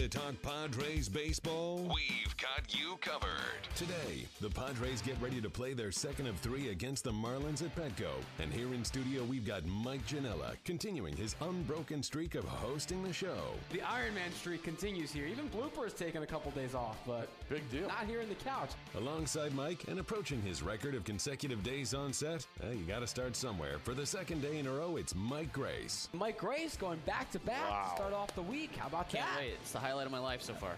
to 0.00 0.08
talk 0.08 0.34
Padres 0.40 1.10
baseball? 1.10 1.76
We've 1.94 2.34
got 2.38 2.74
you 2.74 2.96
covered. 3.02 3.28
Today, 3.76 4.24
the 4.40 4.48
Padres 4.48 5.02
get 5.02 5.20
ready 5.20 5.42
to 5.42 5.50
play 5.50 5.74
their 5.74 5.92
second 5.92 6.26
of 6.26 6.38
three 6.38 6.70
against 6.70 7.04
the 7.04 7.12
Marlins 7.12 7.62
at 7.62 7.76
Petco. 7.76 8.08
And 8.38 8.50
here 8.50 8.72
in 8.72 8.82
studio, 8.82 9.24
we've 9.24 9.44
got 9.46 9.66
Mike 9.66 10.06
Janella 10.06 10.56
continuing 10.64 11.14
his 11.14 11.36
unbroken 11.42 12.02
streak 12.02 12.34
of 12.34 12.44
hosting 12.44 13.02
the 13.02 13.12
show. 13.12 13.42
The 13.72 13.82
Iron 13.82 14.14
Man 14.14 14.32
streak 14.32 14.62
continues 14.62 15.12
here. 15.12 15.26
Even 15.26 15.50
Blooper 15.50 15.84
has 15.84 15.92
taken 15.92 16.22
a 16.22 16.26
couple 16.26 16.50
days 16.52 16.74
off, 16.74 16.96
but 17.06 17.28
Big 17.50 17.68
deal. 17.70 17.86
not 17.88 18.06
here 18.06 18.22
in 18.22 18.28
the 18.30 18.34
couch. 18.36 18.70
Alongside 18.96 19.54
Mike 19.54 19.84
and 19.88 19.98
approaching 20.00 20.40
his 20.40 20.62
record 20.62 20.94
of 20.94 21.04
consecutive 21.04 21.62
days 21.62 21.92
on 21.92 22.14
set, 22.14 22.46
uh, 22.64 22.70
you 22.70 22.84
got 22.86 23.00
to 23.00 23.06
start 23.06 23.36
somewhere. 23.36 23.76
For 23.84 23.92
the 23.92 24.06
second 24.06 24.40
day 24.40 24.58
in 24.60 24.66
a 24.66 24.72
row, 24.72 24.96
it's 24.96 25.14
Mike 25.14 25.52
Grace. 25.52 26.08
Mike 26.14 26.38
Grace 26.38 26.74
going 26.78 27.00
back 27.04 27.30
to 27.32 27.38
back 27.40 27.90
to 27.90 27.96
start 27.96 28.14
off 28.14 28.34
the 28.34 28.40
week. 28.42 28.76
How 28.76 28.86
about 28.88 29.10
Can't 29.10 29.26
that? 29.26 29.40
wait. 29.40 29.54
It's 29.60 29.72
the 29.72 29.89
highlight 29.90 30.06
of 30.06 30.12
my 30.12 30.20
life 30.20 30.42
so 30.42 30.54
far. 30.54 30.72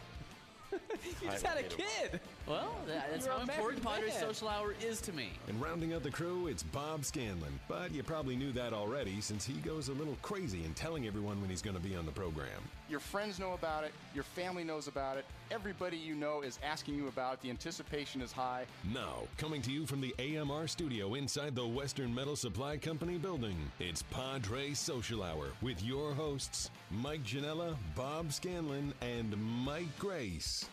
You 1.21 1.29
just 1.31 1.45
had 1.45 1.59
a 1.59 1.63
kid. 1.65 2.19
Well, 2.53 2.75
that's 2.87 3.25
You're 3.25 3.35
how 3.35 3.41
important 3.41 3.83
Padres. 3.83 4.13
Social 4.19 4.47
Hour 4.47 4.75
is 4.85 5.01
to 5.03 5.13
me. 5.15 5.31
And 5.49 5.59
rounding 5.59 5.95
out 5.95 6.03
the 6.03 6.11
crew, 6.11 6.49
it's 6.49 6.63
Bob 6.63 7.03
Scanlon. 7.03 7.59
But 7.67 7.93
you 7.93 8.03
probably 8.03 8.37
knew 8.37 8.53
that 8.53 8.75
already 8.75 9.23
since 9.23 9.47
he 9.47 9.55
goes 9.55 9.89
a 9.89 9.93
little 9.93 10.19
crazy 10.21 10.63
in 10.65 10.75
telling 10.75 11.07
everyone 11.07 11.41
when 11.41 11.49
he's 11.49 11.63
going 11.63 11.77
to 11.77 11.83
be 11.83 11.97
on 11.97 12.05
the 12.05 12.13
program. 12.13 12.61
Your 12.91 13.01
friends 13.01 13.39
know 13.39 13.55
about 13.55 13.85
it. 13.85 13.93
Your 14.15 14.25
family 14.25 14.65
knows 14.65 14.87
about 14.87 15.17
it. 15.17 15.25
Everybody 15.51 15.97
you 15.97 16.15
know 16.15 16.43
is 16.43 16.59
asking 16.63 16.95
you 16.95 17.09
about 17.09 17.35
it. 17.35 17.41
The 17.41 17.49
anticipation 17.49 18.21
is 18.21 18.33
high. 18.33 18.67
Now, 18.93 19.23
coming 19.39 19.63
to 19.63 19.71
you 19.71 19.87
from 19.87 20.03
the 20.03 20.15
AMR 20.19 20.67
studio 20.67 21.15
inside 21.15 21.55
the 21.55 21.67
Western 21.67 22.15
Metal 22.15 22.37
Supply 22.37 22.77
Company 22.77 23.17
building, 23.17 23.57
it's 23.81 24.03
Padre 24.03 24.75
Social 24.75 25.23
Hour 25.23 25.47
with 25.63 25.83
your 25.83 26.13
hosts, 26.13 26.71
Mike 26.91 27.25
Janella, 27.25 27.77
Bob 27.97 28.31
Scanlon, 28.31 28.93
and 29.01 29.35
Mike 29.65 29.99
Grace. 29.99 30.67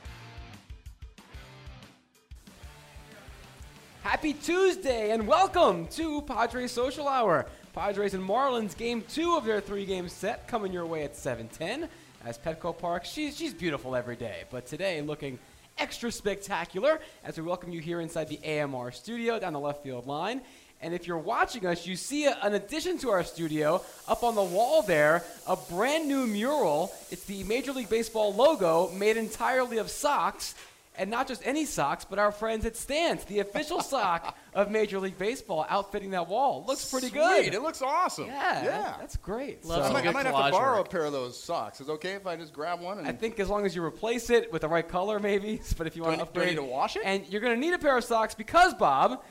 Happy 4.04 4.34
Tuesday 4.34 5.12
and 5.12 5.28
welcome 5.28 5.86
to 5.88 6.22
Padres 6.22 6.72
Social 6.72 7.06
Hour. 7.06 7.46
Padres 7.74 8.14
and 8.14 8.28
Marlins 8.28 8.76
game 8.76 9.04
two 9.10 9.36
of 9.36 9.44
their 9.44 9.60
three 9.60 9.86
game 9.86 10.08
set 10.08 10.48
coming 10.48 10.72
your 10.72 10.86
way 10.86 11.04
at 11.04 11.18
710 11.18 11.90
as 12.24 12.38
Petco 12.38 12.76
Park. 12.76 13.04
She's, 13.04 13.38
she's 13.38 13.54
beautiful 13.54 13.98
every 13.98 14.16
day, 14.16 14.44
but 14.52 14.66
today 14.66 15.02
looking 15.02 15.38
extra 15.78 16.14
spectacular 16.14 17.02
as 17.26 17.38
we 17.38 17.44
welcome 17.44 17.74
you 17.74 17.82
here 17.82 18.00
inside 18.00 18.30
the 18.30 18.40
AMR 18.62 18.92
studio 18.92 19.38
down 19.38 19.52
the 19.52 19.60
left 19.60 19.84
field 19.84 20.08
line. 20.08 20.42
And 20.82 20.94
if 20.94 21.06
you're 21.06 21.18
watching 21.18 21.66
us, 21.66 21.86
you 21.86 21.98
see 21.98 22.26
a, 22.26 22.38
an 22.42 22.54
addition 22.54 22.98
to 23.00 23.10
our 23.10 23.26
studio 23.26 23.82
up 24.08 24.24
on 24.24 24.34
the 24.34 24.42
wall 24.42 24.82
there, 24.82 25.26
a 25.46 25.58
brand 25.58 26.08
new 26.08 26.26
mural. 26.26 26.94
It's 27.12 27.26
the 27.26 27.44
Major 27.44 27.74
League 27.74 27.90
Baseball 27.90 28.34
logo 28.34 28.92
made 28.92 29.18
entirely 29.18 29.78
of 29.78 29.90
socks 29.90 30.56
and 31.00 31.10
not 31.10 31.28
just 31.28 31.42
any 31.48 31.66
socks, 31.66 32.06
but 32.06 32.20
our 32.20 32.32
friends 32.32 32.66
at 32.66 32.76
Stance, 32.76 33.24
the 33.24 33.40
official 33.40 33.82
sock 33.94 34.38
of 34.54 34.70
Major 34.70 35.00
League 35.00 35.18
Baseball, 35.18 35.66
outfitting 35.70 36.12
that 36.12 36.28
wall. 36.28 36.64
Looks 36.68 36.90
pretty 36.92 37.10
good. 37.10 37.54
It 37.54 37.62
looks 37.62 37.82
awesome. 37.82 38.28
yeah, 38.28 38.64
Yeah. 38.64 38.96
that's 39.00 39.18
great. 39.18 39.66
Love 39.66 39.90
I 39.90 39.94
might, 39.94 40.08
I 40.08 40.12
might 40.12 40.26
have 40.26 40.36
to 40.36 40.52
borrow 40.52 40.78
work. 40.78 40.88
a 40.88 40.90
pair 40.90 41.06
of 41.06 41.12
those 41.12 41.42
socks. 41.42 41.82
Is 41.82 41.90
it 41.90 41.92
okay 41.94 42.12
if 42.14 42.28
I 42.28 42.36
just 42.36 42.54
grab 42.54 42.82
one? 42.82 43.00
And 43.00 43.08
I 43.08 43.12
think 43.14 43.40
as 43.40 43.50
long 43.50 43.66
as 43.66 43.76
you 43.76 43.84
replace 43.84 44.30
it 44.30 44.52
with 44.52 44.62
the 44.62 44.68
right 44.70 44.88
color, 44.88 45.20
maybe. 45.20 45.62
But 45.78 45.88
if 45.88 45.96
you 45.96 46.04
I 46.04 46.08
want 46.10 46.20
to 46.20 46.26
need- 46.26 46.28
I 46.28 46.30
upgrade, 46.30 46.50
need 46.50 46.56
to 46.58 46.64
wash 46.64 46.96
it? 46.98 47.02
and 47.06 47.26
you're 47.30 47.42
going 47.42 47.54
to 47.56 47.60
need 47.60 47.74
a 47.74 47.80
pair 47.80 47.98
of 47.98 48.04
socks 48.04 48.36
because 48.36 48.74
Bob, 48.74 49.24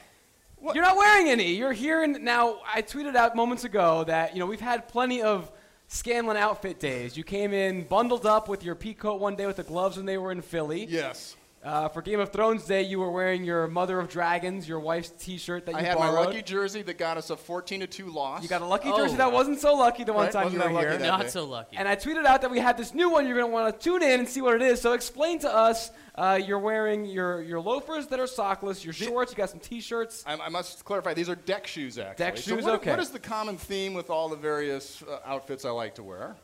What? 0.56 0.74
you're 0.74 0.84
not 0.84 0.96
wearing 0.96 1.28
any. 1.28 1.54
You're 1.54 1.72
here 1.72 2.02
and 2.02 2.24
now. 2.24 2.58
I 2.74 2.82
tweeted 2.82 3.14
out 3.14 3.36
moments 3.36 3.64
ago 3.64 4.04
that 4.04 4.34
you 4.34 4.40
know 4.40 4.46
we've 4.46 4.60
had 4.60 4.88
plenty 4.88 5.22
of 5.22 5.50
Scanlon 5.90 6.36
outfit 6.36 6.80
days. 6.80 7.16
You 7.16 7.24
came 7.24 7.52
in 7.54 7.84
bundled 7.84 8.26
up 8.26 8.48
with 8.48 8.62
your 8.64 8.74
pea 8.74 8.92
coat 8.94 9.20
one 9.20 9.36
day 9.36 9.46
with 9.46 9.56
the 9.56 9.62
gloves 9.62 9.96
when 9.96 10.04
they 10.06 10.18
were 10.18 10.30
in 10.32 10.42
Philly. 10.42 10.84
yes. 10.86 11.34
Uh, 11.64 11.88
for 11.88 12.02
Game 12.02 12.20
of 12.20 12.30
Thrones 12.32 12.64
Day, 12.64 12.82
you 12.82 13.00
were 13.00 13.10
wearing 13.10 13.42
your 13.44 13.66
Mother 13.66 13.98
of 13.98 14.08
Dragons, 14.08 14.68
your 14.68 14.78
wife's 14.78 15.10
T-shirt 15.10 15.66
that 15.66 15.72
you 15.72 15.78
I 15.78 15.82
had 15.82 15.96
borrowed. 15.98 16.14
my 16.14 16.20
lucky 16.26 16.40
jersey 16.40 16.82
that 16.82 16.98
got 16.98 17.16
us 17.16 17.30
a 17.30 17.36
14 17.36 17.80
to 17.80 17.86
2 17.88 18.06
loss. 18.10 18.44
You 18.44 18.48
got 18.48 18.62
a 18.62 18.64
lucky 18.66 18.90
Oh. 18.90 18.96
jersey 18.96 19.16
that 19.16 19.32
wasn't 19.32 19.58
so 19.58 19.74
lucky 19.74 20.04
the 20.04 20.12
one 20.12 20.26
Right? 20.26 20.32
time 20.32 20.44
Wasn't 20.44 20.62
you 20.62 20.68
were 20.68 20.68
that 20.68 20.74
lucky 20.74 20.88
here. 20.90 20.98
that 20.98 21.06
Not 21.08 21.20
day. 21.22 21.28
so 21.28 21.44
lucky. 21.44 21.76
And 21.76 21.88
I 21.88 21.96
tweeted 21.96 22.24
out 22.26 22.42
that 22.42 22.50
we 22.52 22.60
had 22.60 22.76
this 22.78 22.94
new 22.94 23.10
one. 23.10 23.26
You're 23.26 23.36
going 23.36 23.48
to 23.50 23.52
want 23.52 23.74
to 23.78 23.84
tune 23.84 24.04
in 24.04 24.20
and 24.20 24.28
see 24.28 24.40
what 24.40 24.54
it 24.54 24.62
is. 24.62 24.80
So 24.80 24.92
explain 24.92 25.40
to 25.40 25.52
us. 25.52 25.90
Uh, 26.14 26.38
you're 26.44 26.58
wearing 26.60 27.04
your, 27.04 27.42
your 27.42 27.60
loafers 27.60 28.06
that 28.08 28.18
are 28.20 28.24
sockless, 28.26 28.84
your 28.84 28.92
shorts. 28.92 29.32
You 29.32 29.36
got 29.36 29.50
some 29.50 29.60
T-shirts. 29.60 30.24
I, 30.26 30.34
I 30.36 30.48
must 30.48 30.84
clarify, 30.84 31.12
these 31.14 31.28
are 31.28 31.36
deck 31.36 31.66
shoes, 31.66 31.98
actually. 31.98 32.24
Deck 32.24 32.36
So 32.38 32.54
shoes, 32.56 32.64
what, 32.64 32.74
okay. 32.76 32.90
What 32.90 32.98
is 33.00 33.10
the 33.10 33.18
common 33.20 33.56
theme 33.56 33.94
with 33.94 34.10
all 34.10 34.28
the 34.28 34.36
various 34.36 35.02
uh, 35.02 35.18
outfits 35.26 35.64
I 35.64 35.70
like 35.70 35.96
to 35.96 36.02
wear? 36.04 36.36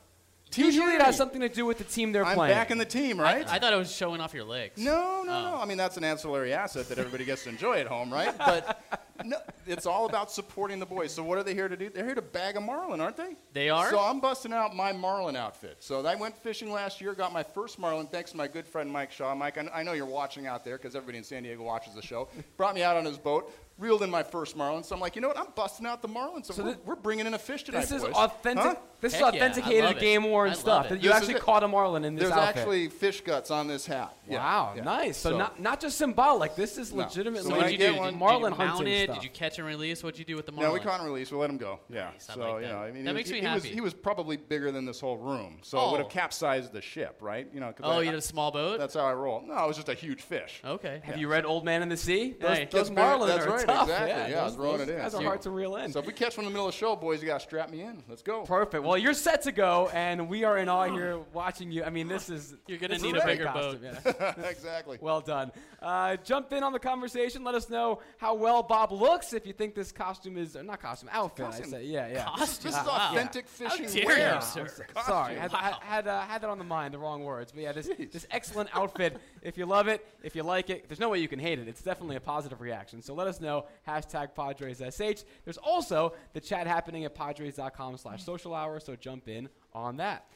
Usually 0.57 0.93
it 0.95 1.03
has 1.03 1.17
something 1.17 1.41
to 1.41 1.49
do 1.49 1.65
with 1.67 1.79
the 1.79 1.85
team 1.85 2.13
they're 2.13 2.25
I'm 2.25 2.35
playing. 2.37 2.55
back 2.55 2.71
in 2.71 2.79
the 2.79 2.85
team, 2.85 3.21
right? 3.21 3.47
I 3.49 3.59
thought 3.59 3.73
it 3.73 3.77
was 3.77 3.95
showing 3.95 4.21
off 4.21 4.35
your 4.35 4.45
legs. 4.45 4.79
No, 4.79 5.23
no, 5.25 5.33
Oh. 5.33 5.51
no. 5.53 5.57
I 5.61 5.65
mean, 5.65 5.77
that's 5.79 5.97
an 5.97 6.05
ancillary 6.05 6.53
asset 6.53 6.89
that 6.89 6.99
everybody 6.99 7.25
gets 7.25 7.45
to 7.45 7.51
enjoy 7.51 7.81
at 7.81 7.87
home, 7.87 8.13
right? 8.13 8.37
But 8.39 8.81
no, 9.25 9.37
it's 9.67 9.87
all 9.87 10.07
about 10.07 10.31
supporting 10.31 10.79
the 10.79 10.87
boys. 10.87 11.13
So 11.13 11.23
what 11.23 11.39
are 11.39 11.43
they 11.43 11.55
here 11.55 11.69
to 11.69 11.77
do? 11.77 11.89
They're 11.91 12.05
here 12.05 12.15
to 12.15 12.23
bag 12.23 12.57
a 12.57 12.61
marlin, 12.61 13.01
aren't 13.01 13.17
they? 13.17 13.37
They 13.53 13.71
are? 13.71 13.91
So 13.91 13.99
I'm 14.01 14.21
busting 14.21 14.53
out 14.53 14.75
my 14.75 14.93
marlin 14.93 15.37
outfit. 15.37 15.77
So 15.81 16.05
I 16.05 16.15
went 16.15 16.37
fishing 16.37 16.71
last 16.73 17.01
year, 17.01 17.15
got 17.15 17.33
my 17.33 17.43
first 17.43 17.79
marlin, 17.79 18.07
thanks 18.07 18.31
to 18.33 18.37
my 18.37 18.49
good 18.49 18.67
friend 18.67 18.91
Mike 18.91 19.13
Shaw. 19.13 19.35
Mike, 19.35 19.59
I, 19.59 19.69
I 19.73 19.83
know 19.83 19.93
you're 19.93 20.07
watching 20.07 20.47
out 20.47 20.65
there 20.65 20.77
because 20.77 20.95
everybody 20.95 21.19
in 21.19 21.25
San 21.25 21.43
Diego 21.43 21.63
watches 21.63 21.95
the 21.95 22.03
show. 22.03 22.29
Brought 22.57 22.75
me 22.75 22.83
out 22.83 22.97
on 22.97 23.05
his 23.05 23.19
boat, 23.19 23.53
reeled 23.79 24.03
in 24.03 24.11
my 24.11 24.23
first 24.23 24.57
marlin. 24.57 24.85
So 24.85 24.95
I'm 24.95 25.01
like, 25.01 25.17
you 25.17 25.23
know 25.23 25.29
what? 25.29 25.39
I'm 25.39 25.49
busting 25.57 25.85
out 25.87 26.01
the 26.01 26.09
marlin. 26.09 26.45
So, 26.45 26.55
So 26.55 26.63
we're, 26.65 26.75
thi- 26.75 26.81
we're 26.85 26.95
bringing 26.97 27.27
in 27.27 27.35
a 27.35 27.39
fish 27.39 27.65
tonight, 27.65 27.81
This 27.83 27.91
is 27.93 28.03
boys. 28.03 28.13
authentic. 28.15 28.65
Huh? 28.65 28.75
This 29.01 29.13
is 29.13 29.21
Heck 29.21 29.35
yeah, 29.35 29.43
I 29.45 29.49
authenticated 29.49 29.85
love 29.85 29.97
it. 29.97 30.01
game 30.01 30.23
worn 30.25 30.51
I 30.51 30.55
stuff. 30.55 30.89
That 30.89 31.03
you 31.03 31.11
This 31.11 31.17
actually 31.19 31.35
caught 31.35 31.63
a 31.63 31.69
marlin 31.69 32.05
in 32.07 32.15
this 32.15 32.23
There's 32.29 32.33
outfit. 32.33 32.57
actually 32.57 32.89
fish 32.89 33.21
guts 33.21 33.51
on 33.51 33.67
this 33.67 33.85
hat. 33.85 34.17
Yeah, 34.27 34.39
wow, 34.39 34.73
yeah. 34.77 34.83
nice. 34.85 35.19
So, 35.19 35.31
So- 35.31 35.39
not 35.39 35.61
not 35.61 35.81
just 35.81 35.99
symbolic. 35.99 36.55
This 36.57 36.79
is 36.79 36.93
No. 36.95 37.03
legitimately 37.03 37.43
So 37.43 37.49
So 37.49 37.51
when 37.51 37.65
what'd 37.65 37.73
you 37.73 37.79
do? 37.79 37.93
Did, 37.93 37.99
one- 37.99 38.13
did 38.13 38.19
Marlin 38.19 38.53
you 38.53 38.59
mount 38.59 38.71
hunting 38.71 38.93
it? 38.95 39.05
stuff. 39.05 39.17
Did 39.17 39.25
you 39.25 39.31
catch 39.31 39.59
and 39.59 39.67
release? 39.67 40.03
What'd 40.03 40.19
you 40.19 40.25
do 40.25 40.37
with 40.37 40.47
the 40.47 40.53
marlin? 40.53 40.71
No, 40.71 40.75
we 40.75 40.81
caught 40.81 41.01
and 41.01 41.09
release. 41.09 41.31
We 41.31 41.37
let 41.37 41.51
him 41.51 41.59
go. 41.59 41.81
Yeah. 41.91 42.11
Nice, 42.13 42.27
So 42.33 42.39
like 42.53 42.63
you 42.63 42.69
know, 42.69 42.79
I 42.79 42.93
mean, 42.93 43.05
That 43.05 43.15
makes 43.15 43.31
me 43.31 43.41
happy. 43.41 43.69
he 43.69 43.81
was 43.83 43.93
probably 43.93 44.39
bigger 44.39 44.73
than 44.73 44.87
this 44.87 45.01
whole 45.01 45.19
room, 45.19 45.59
so 45.63 45.79
it 45.89 45.91
would 45.91 45.99
have 45.99 46.07
Oh. 46.07 46.11
capsized 46.11 46.73
the 46.73 46.81
ship, 46.81 47.19
right? 47.21 47.47
You 47.53 47.61
know. 47.61 47.73
'cause 47.73 47.81
Oh, 47.85 47.99
you 48.01 48.07
had 48.07 48.15
a 48.15 48.23
small 48.23 48.53
boat? 48.53 48.79
That's 48.79 48.95
how 48.95 49.05
I 49.05 49.13
roll. 49.13 49.43
No, 49.45 49.63
it 49.65 49.67
was 49.67 49.77
just 49.77 49.89
a 49.91 49.95
huge 49.95 50.23
fish. 50.23 50.63
Okay. 50.65 51.01
Have 51.05 51.19
you 51.19 51.29
read 51.29 51.45
Old 51.45 51.65
Man 51.65 51.83
in 51.83 51.89
the 51.91 51.97
Sea? 51.97 52.37
Those, 52.41 52.57
Hey. 52.57 52.65
those 52.65 52.73
Gets 52.73 52.89
bigger- 52.91 53.01
marlin 53.03 53.31
are 53.41 53.47
right, 53.51 53.64
tough. 53.67 53.83
exactly. 53.83 54.09
Yeah, 54.11 54.27
Yeah, 54.29 54.41
I 54.41 54.45
was 54.45 54.53
those, 54.53 54.57
throwing 54.65 54.79
those 54.79 54.89
it 54.89 54.93
in. 54.93 54.99
guys 54.99 55.15
are 55.15 55.19
So- 55.19 55.25
hard 55.25 55.43
to 55.43 55.51
reel 55.51 55.77
in. 55.77 55.93
So 55.93 56.01
if 56.01 56.07
we 56.07 56.13
catch 56.13 56.37
one 56.37 56.47
in 56.47 56.53
the 56.53 56.55
middle 56.55 56.69
of 56.69 56.75
the 56.75 56.79
show, 56.79 56.97
boys, 56.97 57.21
you 57.23 57.27
got 57.29 57.41
to 57.41 57.47
strap 57.47 57.71
me 57.71 57.81
in. 57.83 58.03
Let's 58.09 58.23
go. 58.23 58.43
Perfect. 58.43 58.85
Well, 58.85 58.97
you're 58.99 59.15
set 59.15 59.43
to 59.43 59.53
go, 59.53 59.91
and 59.93 60.29
we 60.29 60.45
are 60.45 60.59
in 60.59 60.69
awe 60.69 60.85
here 60.93 61.19
watching 61.33 61.71
you. 61.73 61.85
I 61.85 61.91
mean, 61.91 62.09
this 62.09 62.29
is 62.31 62.55
You're 62.67 62.79
gonna 62.79 62.99
need 62.99 63.17
a 63.17 63.25
bigger 63.25 63.45
costume, 63.47 63.81
boat. 64.05 64.17
yeah. 64.21 64.33
exactly. 64.49 64.99
well 65.01 65.21
done. 65.21 65.53
Uh, 65.83 66.17
jump 66.25 66.53
in 66.53 66.63
on 66.63 66.73
the 66.73 66.79
conversation. 66.79 67.45
Let 67.45 67.55
us 67.55 67.69
know 67.69 68.01
how 68.19 68.35
well 68.35 68.63
Bob 68.63 68.91
looks. 68.93 69.33
If 69.33 69.47
you 69.47 69.53
think 69.53 69.75
this 69.75 69.93
costume 69.93 70.37
is 70.39 70.57
or 70.57 70.63
not 70.63 70.81
costume 70.81 71.11
outfit, 71.13 71.47
Costume. 71.47 71.67
I 71.67 71.71
say, 71.71 71.85
yeah, 71.85 72.09
yeah. 72.09 72.25
Costume. 72.25 72.71
This 72.71 72.81
is 72.81 72.87
Wow. 72.87 73.09
authentic 73.13 73.47
fishing 73.49 73.87
dare 73.87 74.07
wear. 74.07 74.35
you, 74.37 74.41
sir. 74.41 74.67
Sorry, 75.07 75.35
had, 75.37 75.53
Wow. 75.53 75.59
had, 75.59 75.75
had, 75.83 76.09
uh, 76.09 76.21
had 76.23 76.41
that 76.43 76.51
on 76.51 76.59
the 76.59 76.65
mind, 76.65 76.95
the 76.95 76.99
wrong 76.99 77.23
words. 77.23 77.53
But 77.53 77.63
yeah, 77.63 77.73
this, 77.73 77.89
this 78.11 78.27
excellent 78.31 78.71
outfit. 78.75 79.17
If 79.43 79.59
you 79.59 79.67
love 79.67 79.87
it, 79.89 80.05
if 80.23 80.35
you 80.35 80.43
like 80.43 80.71
it, 80.71 80.89
there's 80.89 80.99
no 81.01 81.11
way 81.11 81.19
you 81.19 81.29
can 81.29 81.39
hate 81.39 81.59
it. 81.59 81.69
It's 81.69 81.83
definitely 81.83 82.17
a 82.17 82.21
positive 82.21 82.61
reaction. 82.63 83.03
So 83.03 83.13
let 83.13 83.27
us 83.27 83.41
know 83.41 83.54
know. 83.55 83.67
Hashtag 83.87 84.35
PadresSH. 84.35 85.25
There's 85.45 85.59
also 85.59 86.15
the 86.33 86.41
chat 86.41 86.67
happening 86.67 87.05
at 87.05 87.15
Padres.com 87.15 87.97
slash 87.97 88.23
social 88.25 88.55
hour, 88.55 88.81
so 88.81 88.97
jump 88.97 89.29
in 89.29 89.49
on 89.73 89.97
that. 89.99 90.27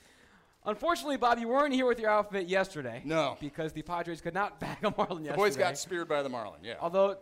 Unfortunately, 0.64 1.16
Bob, 1.16 1.38
you 1.38 1.48
weren't 1.48 1.72
here 1.72 1.86
with 1.86 1.98
your 1.98 2.10
outfit 2.10 2.46
yesterday. 2.46 3.00
No. 3.04 3.36
Because 3.40 3.72
the 3.72 3.82
Padres 3.82 4.20
could 4.20 4.34
not 4.34 4.60
bag 4.60 4.78
a 4.82 4.92
Marlin 4.96 5.24
yesterday. 5.24 5.30
The 5.30 5.36
boys 5.36 5.56
got 5.56 5.78
speared 5.78 6.08
by 6.08 6.22
the 6.22 6.28
Marlin. 6.28 6.60
Yeah. 6.62 6.74
Although, 6.80 7.16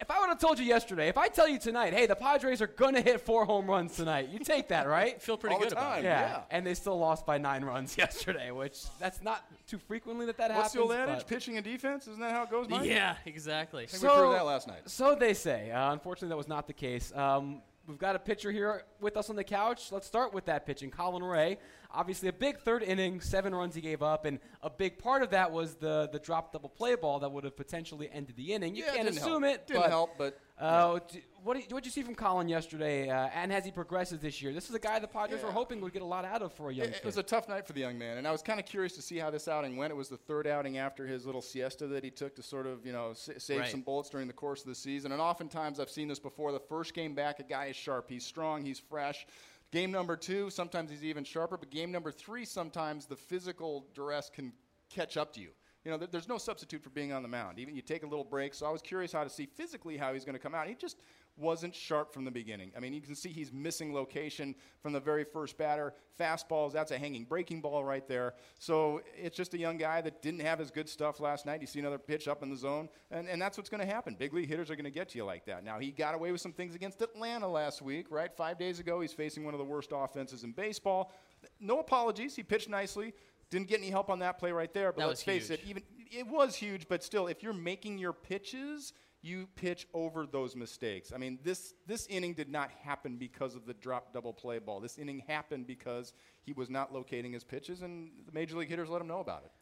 if 0.00 0.10
I 0.10 0.18
would 0.20 0.28
have 0.28 0.38
told 0.38 0.58
you 0.58 0.64
yesterday, 0.64 1.08
if 1.08 1.18
I 1.18 1.28
tell 1.28 1.46
you 1.46 1.58
tonight, 1.58 1.92
hey, 1.92 2.06
the 2.06 2.16
Padres 2.16 2.62
are 2.62 2.66
going 2.66 2.94
to 2.94 3.02
hit 3.02 3.20
four 3.20 3.44
home 3.44 3.66
runs 3.66 3.96
tonight, 3.96 4.28
you 4.30 4.38
take 4.38 4.68
that, 4.68 4.86
right? 4.96 5.20
Feel 5.20 5.36
pretty 5.36 5.54
All 5.54 5.60
the 5.60 5.66
good 5.66 5.72
about 5.72 5.98
it. 5.98 6.04
yeah. 6.04 6.20
yeah. 6.20 6.40
And 6.50 6.66
they 6.66 6.74
still 6.74 6.98
lost 6.98 7.26
by 7.26 7.36
nine 7.38 7.64
runs 7.64 7.98
yesterday, 7.98 8.50
which 8.50 8.80
that's 8.98 9.22
not 9.22 9.44
too 9.66 9.78
frequently 9.78 10.26
that 10.26 10.38
that 10.38 10.50
What's 10.50 10.72
happens. 10.72 10.72
the 10.74 10.80
old 10.80 10.92
adage? 10.92 11.26
Pitching 11.26 11.56
and 11.56 11.64
defense? 11.64 12.08
Isn't 12.08 12.20
that 12.20 12.32
how 12.32 12.44
it 12.44 12.50
goes, 12.50 12.68
Mike? 12.68 12.88
Yeah, 12.88 13.16
exactly. 13.26 13.84
I 13.84 13.86
think 13.86 14.02
we 14.02 14.08
proved 14.08 14.36
that 14.36 14.46
last 14.46 14.66
night. 14.66 14.80
So 14.86 15.14
they 15.14 15.34
say. 15.34 15.70
Uh, 15.70 15.92
unfortunately, 15.92 16.30
that 16.30 16.38
was 16.38 16.48
not 16.48 16.66
the 16.66 16.72
case. 16.72 17.12
Um, 17.14 17.60
we've 17.90 17.98
got 17.98 18.16
a 18.16 18.18
pitcher 18.18 18.50
here 18.50 18.84
with 19.00 19.16
us 19.16 19.28
on 19.30 19.36
the 19.36 19.44
couch. 19.44 19.92
Let's 19.92 20.06
start 20.06 20.32
with 20.32 20.46
that 20.46 20.64
pitching. 20.64 20.90
Colin 20.90 21.22
Rea, 21.22 21.58
obviously 21.92 22.28
a 22.28 22.32
big 22.32 22.58
third 22.60 22.82
inning, 22.82 23.20
seven 23.20 23.54
runs 23.54 23.74
he 23.74 23.80
gave 23.80 24.02
up, 24.02 24.24
and 24.24 24.38
a 24.62 24.70
big 24.70 24.98
part 24.98 25.22
of 25.22 25.30
that 25.30 25.50
was 25.52 25.74
the 25.74 26.08
the 26.12 26.18
drop 26.18 26.52
double 26.52 26.68
play 26.68 26.94
ball 26.94 27.18
that 27.20 27.30
would 27.30 27.44
have 27.44 27.56
potentially 27.56 28.08
ended 28.12 28.36
the 28.36 28.52
inning. 28.54 28.74
You 28.74 28.84
Yeah, 28.84 28.94
can't 28.96 29.08
assume 29.08 29.42
help. 29.42 29.54
it. 29.54 29.66
Didn't 29.66 29.82
but, 29.82 29.90
help, 29.90 30.10
but 30.18 30.38
Uh, 30.58 30.98
d- 31.10 31.22
what 31.42 31.56
did 31.56 31.72
what 31.72 31.84
you 31.84 31.90
see 31.90 32.02
from 32.02 32.14
Colin 32.14 32.48
yesterday, 32.48 33.08
uh, 33.08 33.28
and 33.34 33.52
as 33.52 33.64
he 33.64 33.70
progresses 33.70 34.20
this 34.20 34.40
year? 34.42 34.52
This 34.52 34.68
is 34.68 34.74
a 34.74 34.78
guy 34.78 34.98
the 34.98 35.06
Padres 35.08 35.40
Yeah. 35.40 35.46
were 35.46 35.52
hoping 35.52 35.80
would 35.80 35.92
get 35.92 36.02
a 36.02 36.06
lot 36.06 36.24
out 36.24 36.42
of 36.42 36.52
for 36.52 36.70
a 36.70 36.74
young 36.74 36.88
It, 36.88 36.92
kid. 36.94 36.98
it 37.00 37.04
was 37.04 37.16
a 37.16 37.22
tough 37.22 37.48
night 37.48 37.66
for 37.66 37.72
the 37.72 37.80
young 37.80 37.98
man, 37.98 38.18
and 38.18 38.26
I 38.28 38.32
was 38.32 38.42
kind 38.42 38.60
of 38.60 38.66
curious 38.66 38.94
to 38.96 39.02
see 39.02 39.16
how 39.18 39.30
this 39.30 39.48
outing 39.48 39.76
went. 39.76 39.90
It 39.92 39.96
was 39.96 40.08
the 40.08 40.16
third 40.16 40.46
outing 40.46 40.78
after 40.78 41.06
his 41.06 41.26
little 41.26 41.42
siesta 41.42 41.86
that 41.88 42.04
he 42.04 42.10
took 42.10 42.34
to 42.36 42.42
sort 42.42 42.66
of, 42.66 42.84
you 42.84 42.92
know, 42.92 43.12
sa- 43.14 43.32
save 43.38 43.60
Right. 43.60 43.70
some 43.70 43.82
bullets 43.82 44.10
during 44.10 44.26
the 44.26 44.32
course 44.32 44.60
of 44.60 44.66
the 44.68 44.74
season. 44.74 45.12
And 45.12 45.20
oftentimes, 45.20 45.80
I've 45.80 45.90
seen 45.90 46.08
this 46.08 46.18
before. 46.18 46.52
The 46.52 46.60
first 46.60 46.94
game 46.94 47.14
back, 47.14 47.40
a 47.40 47.42
guy 47.44 47.66
is 47.66 47.76
sharp, 47.76 48.08
he's 48.08 48.24
strong, 48.26 48.64
he's 48.64 48.78
fresh. 48.78 49.26
Game 49.70 49.90
number 49.92 50.16
two, 50.16 50.50
sometimes 50.50 50.90
he's 50.90 51.04
even 51.04 51.24
sharper. 51.24 51.56
But 51.56 51.70
game 51.70 51.92
number 51.92 52.10
three, 52.10 52.44
sometimes 52.44 53.06
the 53.06 53.16
physical 53.16 53.86
duress 53.94 54.28
can 54.28 54.52
catch 54.88 55.16
up 55.16 55.32
to 55.34 55.40
you. 55.40 55.50
You 55.84 55.90
know, 55.90 55.96
there's 55.96 56.28
no 56.28 56.36
substitute 56.36 56.82
for 56.82 56.90
being 56.90 57.10
on 57.10 57.22
the 57.22 57.28
mound. 57.28 57.58
Even 57.58 57.74
you 57.74 57.80
take 57.80 58.02
a 58.02 58.06
little 58.06 58.24
break. 58.24 58.52
So 58.52 58.66
I 58.66 58.70
was 58.70 58.82
curious 58.82 59.12
how 59.12 59.24
to 59.24 59.30
see 59.30 59.46
physically 59.46 59.96
how 59.96 60.12
he's 60.12 60.26
going 60.26 60.34
to 60.34 60.38
come 60.38 60.54
out. 60.54 60.68
He 60.68 60.74
just 60.74 60.98
wasn't 61.40 61.74
sharp 61.74 62.12
from 62.12 62.24
the 62.24 62.30
beginning. 62.30 62.72
I 62.76 62.80
mean, 62.80 62.92
you 62.92 63.00
can 63.00 63.14
see 63.14 63.30
he's 63.30 63.52
missing 63.52 63.94
location 63.94 64.54
from 64.82 64.92
the 64.92 65.00
very 65.00 65.24
first 65.24 65.56
batter. 65.56 65.94
Fastballs, 66.18 66.72
that's 66.72 66.90
a 66.90 66.98
hanging 66.98 67.24
breaking 67.24 67.60
ball 67.60 67.82
right 67.84 68.06
there. 68.06 68.34
So 68.58 69.00
it's 69.16 69.36
just 69.36 69.54
a 69.54 69.58
young 69.58 69.78
guy 69.78 70.00
that 70.02 70.22
didn't 70.22 70.40
have 70.40 70.58
his 70.58 70.70
good 70.70 70.88
stuff 70.88 71.18
last 71.20 71.46
night. 71.46 71.60
You 71.60 71.66
see 71.66 71.80
another 71.80 71.98
pitch 71.98 72.28
up 72.28 72.42
in 72.42 72.50
the 72.50 72.56
zone, 72.56 72.88
and, 73.10 73.28
and 73.28 73.40
that's 73.40 73.56
what's 73.56 73.70
going 73.70 73.80
to 73.80 73.86
happen. 73.92 74.14
Big 74.18 74.32
league 74.34 74.48
hitters 74.48 74.70
are 74.70 74.76
going 74.76 74.84
to 74.84 74.90
get 74.90 75.08
to 75.10 75.18
you 75.18 75.24
like 75.24 75.46
that. 75.46 75.64
Now, 75.64 75.78
he 75.78 75.90
got 75.90 76.14
away 76.14 76.30
with 76.30 76.40
some 76.40 76.52
things 76.52 76.74
against 76.74 77.00
Atlanta 77.00 77.48
last 77.48 77.80
week, 77.82 78.06
right? 78.10 78.30
Five 78.36 78.58
days 78.58 78.78
ago, 78.78 79.00
he's 79.00 79.12
facing 79.12 79.44
one 79.44 79.54
of 79.54 79.58
the 79.58 79.64
worst 79.64 79.90
offenses 79.94 80.44
in 80.44 80.52
baseball. 80.52 81.12
No 81.58 81.80
apologies. 81.80 82.36
He 82.36 82.42
pitched 82.42 82.68
nicely. 82.68 83.14
Didn't 83.50 83.68
get 83.68 83.78
any 83.80 83.90
help 83.90 84.10
on 84.10 84.18
that 84.20 84.38
play 84.38 84.52
right 84.52 84.72
there. 84.72 84.92
But 84.92 85.00
That 85.00 85.08
let's 85.08 85.22
face 85.22 85.48
huge. 85.48 85.60
it, 85.60 85.66
even 85.66 85.82
it 86.12 86.26
was 86.26 86.54
huge, 86.54 86.86
but 86.88 87.02
still, 87.02 87.26
if 87.28 87.42
you're 87.42 87.52
making 87.52 87.98
your 87.98 88.12
pitches, 88.12 88.92
you 89.22 89.48
pitch 89.54 89.86
over 89.92 90.26
those 90.26 90.56
mistakes. 90.56 91.12
I 91.14 91.18
mean, 91.18 91.38
this 91.42 91.74
this 91.86 92.06
inning 92.06 92.34
did 92.34 92.48
not 92.48 92.70
happen 92.70 93.16
because 93.16 93.54
of 93.54 93.66
the 93.66 93.74
drop 93.74 94.12
double 94.14 94.32
play 94.32 94.58
ball. 94.58 94.80
This 94.80 94.98
inning 94.98 95.22
happened 95.26 95.66
because 95.66 96.12
he 96.42 96.52
was 96.52 96.70
not 96.70 96.92
locating 96.92 97.32
his 97.32 97.44
pitches, 97.44 97.82
and 97.82 98.10
the 98.26 98.32
major 98.32 98.56
league 98.56 98.68
hitters 98.68 98.88
let 98.88 99.00
him 99.00 99.08
know 99.08 99.20
about 99.20 99.44
it. 99.44 99.52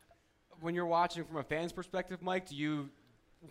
when 0.61 0.75
you're 0.75 0.87
watching 0.87 1.25
from 1.25 1.37
a 1.39 1.43
fan's 1.43 1.73
perspective, 1.73 2.23
Mike, 2.23 2.49
do 2.49 2.57
you 2.57 2.91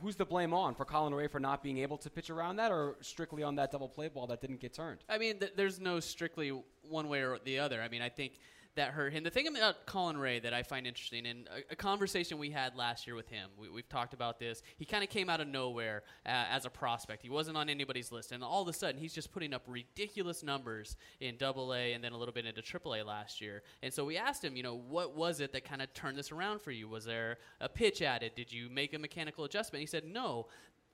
who's 0.01 0.17
the 0.17 0.25
blame 0.25 0.53
on 0.53 0.75
for 0.75 0.83
Colin 0.83 1.13
Rea 1.13 1.27
for 1.27 1.39
not 1.39 1.63
being 1.63 1.77
able 1.77 1.97
to 1.99 2.09
pitch 2.09 2.29
around 2.29 2.57
that, 2.57 2.71
or 2.71 2.97
strictly 3.01 3.43
on 3.43 3.55
that 3.55 3.71
double 3.71 3.87
play 3.87 4.09
ball 4.09 4.27
that 4.27 4.41
didn't 4.41 4.59
get 4.59 4.73
turned? 4.73 4.99
I 5.07 5.17
mean, 5.17 5.39
th- 5.39 5.53
there's 5.55 5.79
no 5.79 5.99
strictly 5.99 6.51
one 6.89 7.07
way 7.07 7.21
or 7.21 7.39
the 7.43 7.59
other. 7.59 7.81
I 7.81 7.87
mean, 7.87 8.01
I 8.01 8.09
think 8.09 8.33
that 8.77 8.91
hurt 8.91 9.11
him. 9.11 9.23
The 9.23 9.29
thing 9.29 9.47
about 9.47 9.85
Colin 9.85 10.17
Rea 10.17 10.39
that 10.39 10.53
I 10.53 10.63
find 10.63 10.87
interesting, 10.87 11.25
and 11.25 11.47
a, 11.47 11.73
a 11.73 11.75
conversation 11.75 12.37
we 12.37 12.49
had 12.49 12.75
last 12.75 13.05
year 13.05 13.15
with 13.15 13.27
him, 13.27 13.49
we, 13.57 13.69
we've 13.69 13.89
talked 13.89 14.13
about 14.13 14.39
this. 14.39 14.63
He 14.77 14.85
kind 14.85 15.03
of 15.03 15.09
came 15.09 15.29
out 15.29 15.41
of 15.41 15.47
nowhere 15.47 16.03
uh, 16.25 16.45
as 16.49 16.65
a 16.65 16.69
prospect. 16.69 17.21
He 17.21 17.29
wasn't 17.29 17.57
on 17.57 17.69
anybody's 17.69 18.11
list, 18.11 18.31
and 18.31 18.43
all 18.43 18.61
of 18.61 18.67
a 18.67 18.73
sudden, 18.73 18.99
he's 18.99 19.13
just 19.13 19.31
putting 19.31 19.53
up 19.53 19.63
ridiculous 19.67 20.43
numbers 20.43 20.95
in 21.19 21.37
Double 21.37 21.73
A 21.73 21.93
and 21.93 22.03
then 22.03 22.13
a 22.13 22.17
little 22.17 22.33
bit 22.33 22.45
into 22.45 22.61
Triple 22.61 22.95
A 22.95 23.03
last 23.03 23.41
year. 23.41 23.63
And 23.83 23.93
so 23.93 24.05
we 24.05 24.17
asked 24.17 24.43
him, 24.43 24.55
you 24.55 24.63
know, 24.63 24.75
what 24.75 25.15
was 25.15 25.39
it 25.41 25.51
that 25.53 25.65
kind 25.65 25.81
of 25.81 25.93
turned 25.93 26.17
this 26.17 26.31
around 26.31 26.61
for 26.61 26.71
you? 26.71 26.87
Was 26.87 27.05
there 27.05 27.37
a 27.59 27.67
pitch 27.67 28.01
added? 28.01 28.33
Did 28.35 28.51
you 28.51 28.69
make 28.69 28.93
a 28.93 28.99
mechanical 28.99 29.43
adjustment? 29.43 29.81
He 29.81 29.87
said, 29.87 30.05
no 30.05 30.47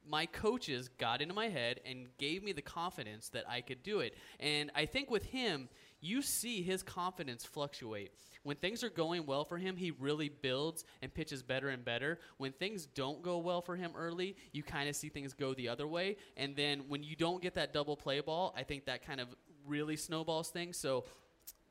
my 0.05 0.25
coaches 0.25 0.89
got 0.97 1.21
into 1.21 1.33
my 1.33 1.47
head 1.47 1.79
and 1.85 2.07
gave 2.17 2.43
me 2.43 2.51
the 2.51 2.61
confidence 2.61 3.29
that 3.29 3.45
I 3.47 3.61
could 3.61 3.83
do 3.83 3.99
it. 3.99 4.15
And 4.39 4.71
I 4.75 4.85
think 4.85 5.09
with 5.09 5.23
him, 5.23 5.69
you 6.03 6.21
see 6.21 6.61
his 6.61 6.83
confidence 6.83 7.45
fluctuate. 7.45 8.11
When 8.43 8.57
things 8.57 8.83
are 8.83 8.89
going 8.89 9.25
well 9.25 9.45
for 9.45 9.57
him, 9.57 9.77
he 9.77 9.91
really 9.91 10.27
builds 10.29 10.83
and 11.01 11.13
pitches 11.13 11.41
better 11.41 11.69
and 11.69 11.85
better. 11.85 12.19
When 12.37 12.51
things 12.51 12.85
don't 12.85 13.21
go 13.21 13.37
well 13.37 13.61
for 13.61 13.75
him 13.75 13.91
early, 13.95 14.35
you 14.51 14.63
kind 14.63 14.89
of 14.89 14.95
see 14.95 15.07
things 15.07 15.33
go 15.33 15.53
the 15.53 15.69
other 15.69 15.87
way. 15.87 16.17
And 16.35 16.55
then 16.55 16.83
when 16.89 17.03
you 17.03 17.15
don't 17.15 17.41
get 17.41 17.53
that 17.55 17.73
double 17.73 17.95
play 17.95 18.19
ball, 18.19 18.53
I 18.57 18.63
think 18.63 18.85
that 18.85 19.05
kind 19.05 19.21
of 19.21 19.29
really 19.65 19.95
snowballs 19.95 20.49
things. 20.49 20.77
So 20.77 21.05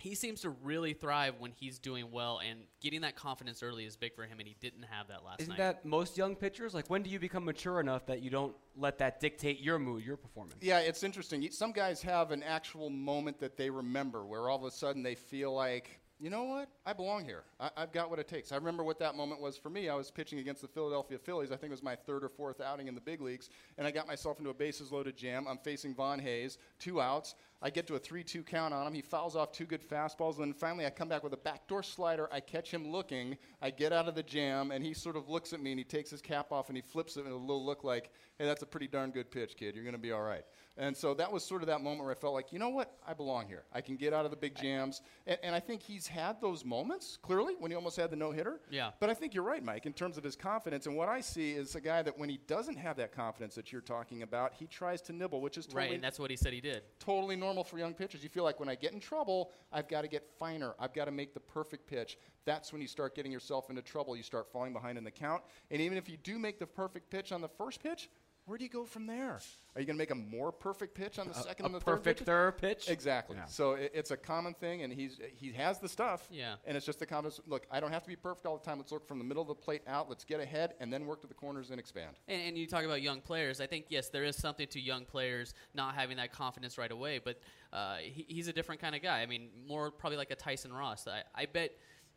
he 0.02 0.16
seems 0.16 0.40
to 0.40 0.50
really 0.50 0.94
thrive 0.94 1.36
when 1.38 1.52
he's 1.52 1.78
doing 1.78 2.10
well, 2.10 2.40
and 2.44 2.58
getting 2.80 3.02
that 3.02 3.14
confidence 3.14 3.62
early 3.62 3.84
is 3.84 3.94
big 3.94 4.16
for 4.16 4.24
him, 4.24 4.40
and 4.40 4.48
he 4.48 4.56
didn't 4.58 4.82
have 4.90 5.06
that 5.06 5.24
last 5.24 5.40
Isn't 5.40 5.50
night. 5.50 5.58
that 5.58 5.84
most 5.84 6.18
young 6.18 6.34
pitchers? 6.34 6.74
Like, 6.74 6.90
when 6.90 7.04
do 7.04 7.10
you 7.10 7.20
become 7.20 7.44
mature 7.44 7.78
enough 7.78 8.06
that 8.06 8.20
you 8.20 8.28
don't 8.28 8.52
let 8.76 8.98
that 8.98 9.20
dictate 9.20 9.60
your 9.60 9.78
mood, 9.78 10.04
your 10.04 10.16
performance? 10.16 10.56
Yeah, 10.60 10.80
it's 10.80 11.04
interesting. 11.04 11.48
Some 11.52 11.70
guys 11.70 12.02
have 12.02 12.32
an 12.32 12.42
actual 12.42 12.90
moment 12.90 13.38
that 13.38 13.56
they 13.56 13.70
remember 13.70 14.26
where 14.26 14.48
all 14.48 14.56
of 14.58 14.64
a 14.64 14.72
sudden 14.72 15.04
they 15.04 15.14
feel 15.14 15.54
like, 15.54 16.00
you 16.22 16.30
know 16.30 16.44
what? 16.44 16.68
I 16.86 16.92
belong 16.92 17.24
here. 17.24 17.42
I, 17.58 17.70
I've 17.76 17.90
got 17.90 18.08
what 18.08 18.20
it 18.20 18.28
takes. 18.28 18.52
I 18.52 18.54
remember 18.54 18.84
what 18.84 19.00
that 19.00 19.16
moment 19.16 19.40
was 19.40 19.56
for 19.56 19.70
me. 19.70 19.88
I 19.88 19.96
was 19.96 20.08
pitching 20.08 20.38
against 20.38 20.62
the 20.62 20.68
Philadelphia 20.68 21.18
Phillies. 21.18 21.50
I 21.50 21.56
think 21.56 21.70
it 21.70 21.72
was 21.72 21.82
my 21.82 21.96
third 21.96 22.22
or 22.22 22.28
fourth 22.28 22.60
outing 22.60 22.86
in 22.86 22.94
the 22.94 23.00
big 23.00 23.20
leagues, 23.20 23.50
and 23.76 23.88
I 23.88 23.90
got 23.90 24.06
myself 24.06 24.38
into 24.38 24.50
a 24.50 24.54
bases 24.54 24.92
loaded 24.92 25.16
jam. 25.16 25.48
I'm 25.48 25.58
facing 25.58 25.96
Von 25.96 26.20
Hayes, 26.20 26.58
two 26.78 27.00
outs. 27.00 27.34
I 27.60 27.70
get 27.70 27.88
to 27.88 27.96
a 27.96 27.98
3 27.98 28.22
2 28.22 28.44
count 28.44 28.72
on 28.72 28.86
him. 28.86 28.94
He 28.94 29.02
fouls 29.02 29.34
off 29.34 29.50
two 29.50 29.64
good 29.64 29.88
fastballs. 29.88 30.36
And 30.36 30.46
then 30.46 30.52
finally, 30.52 30.86
I 30.86 30.90
come 30.90 31.08
back 31.08 31.24
with 31.24 31.32
a 31.32 31.38
backdoor 31.38 31.82
slider. 31.82 32.28
I 32.32 32.38
catch 32.38 32.70
him 32.70 32.90
looking. 32.90 33.36
I 33.60 33.70
get 33.70 33.92
out 33.92 34.06
of 34.06 34.14
the 34.14 34.22
jam, 34.22 34.70
and 34.70 34.84
he 34.84 34.94
sort 34.94 35.16
of 35.16 35.28
looks 35.28 35.52
at 35.52 35.60
me 35.60 35.70
and 35.70 35.78
he 35.78 35.84
takes 35.84 36.10
his 36.10 36.20
cap 36.20 36.52
off 36.52 36.68
and 36.68 36.76
he 36.76 36.82
flips 36.82 37.16
it 37.16 37.24
with 37.24 37.32
a 37.32 37.36
little 37.36 37.64
look 37.64 37.84
like, 37.84 38.10
hey, 38.38 38.46
that's 38.46 38.62
a 38.62 38.66
pretty 38.66 38.88
darn 38.88 39.10
good 39.10 39.30
pitch, 39.30 39.56
kid. 39.56 39.74
You're 39.74 39.84
going 39.84 39.94
to 39.94 40.00
be 40.00 40.12
all 40.12 40.22
right. 40.22 40.44
And 40.78 40.96
so 40.96 41.12
that 41.14 41.30
was 41.30 41.44
sort 41.44 41.62
of 41.62 41.66
that 41.66 41.82
moment 41.82 42.02
where 42.02 42.10
I 42.10 42.14
felt 42.14 42.32
like, 42.32 42.50
you 42.50 42.58
know 42.58 42.70
what? 42.70 42.96
I 43.06 43.12
belong 43.12 43.46
here. 43.46 43.64
I 43.74 43.82
can 43.82 43.96
get 43.96 44.14
out 44.14 44.24
of 44.24 44.30
the 44.30 44.38
big 44.38 44.54
jams. 44.54 45.02
And, 45.26 45.38
and 45.42 45.54
I 45.54 45.60
think 45.60 45.82
he's 45.82 46.06
had 46.06 46.40
those 46.40 46.64
moments, 46.64 47.18
clearly, 47.20 47.54
when 47.58 47.70
he 47.70 47.74
almost 47.74 47.96
had 47.96 48.10
the 48.10 48.16
no 48.16 48.30
hitter. 48.30 48.60
Yeah. 48.70 48.90
But 48.98 49.10
I 49.10 49.14
think 49.14 49.34
you're 49.34 49.44
right, 49.44 49.62
Mike, 49.62 49.84
in 49.84 49.92
terms 49.92 50.16
of 50.16 50.24
his 50.24 50.34
confidence. 50.34 50.86
And 50.86 50.96
what 50.96 51.10
I 51.10 51.20
see 51.20 51.50
is 51.50 51.74
a 51.74 51.80
guy 51.80 52.00
that 52.02 52.18
when 52.18 52.30
he 52.30 52.40
doesn't 52.46 52.76
have 52.76 52.96
that 52.96 53.12
confidence 53.12 53.54
that 53.56 53.70
you're 53.70 53.82
talking 53.82 54.22
about, 54.22 54.54
he 54.54 54.66
tries 54.66 55.02
to 55.02 55.12
nibble, 55.12 55.42
which 55.42 55.58
is 55.58 55.66
totally 55.66 55.84
right, 55.84 55.94
and 55.94 56.02
that's 56.02 56.18
what 56.18 56.30
he 56.30 56.36
said 56.36 56.54
he 56.54 56.60
did. 56.60 56.82
totally 56.98 57.36
normal 57.36 57.64
for 57.64 57.78
young 57.78 57.92
pitchers. 57.92 58.22
You 58.22 58.30
feel 58.30 58.44
like 58.44 58.58
when 58.58 58.70
I 58.70 58.74
get 58.74 58.92
in 58.92 59.00
trouble, 59.00 59.50
I've 59.72 59.88
got 59.88 60.02
to 60.02 60.08
get 60.08 60.24
finer. 60.38 60.74
I've 60.78 60.94
got 60.94 61.04
to 61.04 61.10
make 61.10 61.34
the 61.34 61.40
perfect 61.40 61.86
pitch. 61.86 62.16
That's 62.44 62.72
when 62.72 62.80
you 62.80 62.88
start 62.88 63.14
getting 63.14 63.30
yourself 63.30 63.68
into 63.68 63.82
trouble. 63.82 64.16
You 64.16 64.22
start 64.22 64.50
falling 64.50 64.72
behind 64.72 64.96
in 64.96 65.04
the 65.04 65.10
count. 65.10 65.42
And 65.70 65.80
even 65.82 65.98
if 65.98 66.08
you 66.08 66.16
do 66.16 66.38
make 66.38 66.58
the 66.58 66.66
perfect 66.66 67.10
pitch 67.10 67.30
on 67.30 67.40
the 67.40 67.48
first 67.48 67.82
pitch, 67.82 68.08
where 68.44 68.58
do 68.58 68.64
you 68.64 68.70
go 68.70 68.84
from 68.84 69.06
there? 69.06 69.40
Are 69.74 69.80
you 69.80 69.86
going 69.86 69.96
to 69.96 70.02
make 70.02 70.10
a 70.10 70.14
more 70.14 70.50
perfect 70.50 70.94
pitch 70.94 71.18
on 71.18 71.28
the 71.28 71.34
second 71.34 71.64
A 71.64 71.66
and 71.66 71.74
the 71.74 71.80
third 71.80 71.98
perfect 71.98 72.20
third 72.20 72.58
pitch? 72.58 72.88
Exactly. 72.88 73.36
Yeah. 73.36 73.44
So 73.44 73.72
it, 73.72 73.92
it's 73.94 74.10
a 74.10 74.16
common 74.16 74.52
thing, 74.54 74.82
and 74.82 74.92
he's 74.92 75.20
he 75.34 75.52
has 75.52 75.78
the 75.78 75.88
stuff. 75.88 76.26
Yeah. 76.30 76.56
And 76.66 76.76
it's 76.76 76.84
just 76.84 76.98
the 76.98 77.06
common. 77.06 77.30
Look, 77.46 77.66
I 77.70 77.78
don't 77.78 77.92
have 77.92 78.02
to 78.02 78.08
be 78.08 78.16
perfect 78.16 78.44
all 78.46 78.58
the 78.58 78.64
time. 78.64 78.78
Let's 78.78 78.90
look 78.90 79.06
from 79.06 79.18
the 79.18 79.24
middle 79.24 79.42
of 79.42 79.48
the 79.48 79.54
plate 79.54 79.82
out. 79.86 80.08
Let's 80.08 80.24
get 80.24 80.40
ahead, 80.40 80.74
and 80.80 80.92
then 80.92 81.06
work 81.06 81.20
to 81.22 81.28
the 81.28 81.34
corners 81.34 81.70
and 81.70 81.78
expand. 81.78 82.16
And, 82.26 82.42
and 82.42 82.58
you 82.58 82.66
talk 82.66 82.84
about 82.84 83.00
young 83.00 83.20
players. 83.20 83.60
I 83.60 83.66
think 83.66 83.86
yes, 83.88 84.08
there 84.08 84.24
is 84.24 84.36
something 84.36 84.66
to 84.68 84.80
young 84.80 85.04
players 85.04 85.54
not 85.74 85.94
having 85.94 86.16
that 86.16 86.32
confidence 86.32 86.76
right 86.76 86.92
away. 86.92 87.20
But 87.24 87.40
uh, 87.72 87.98
he, 87.98 88.26
he's 88.28 88.48
a 88.48 88.52
different 88.52 88.80
kind 88.80 88.94
of 88.94 89.02
guy. 89.02 89.20
I 89.20 89.26
mean, 89.26 89.48
more 89.66 89.90
probably 89.90 90.18
like 90.18 90.32
a 90.32 90.36
Tyson 90.36 90.72
Ross. 90.72 91.06
I, 91.06 91.22
I 91.34 91.46
bet 91.46 91.72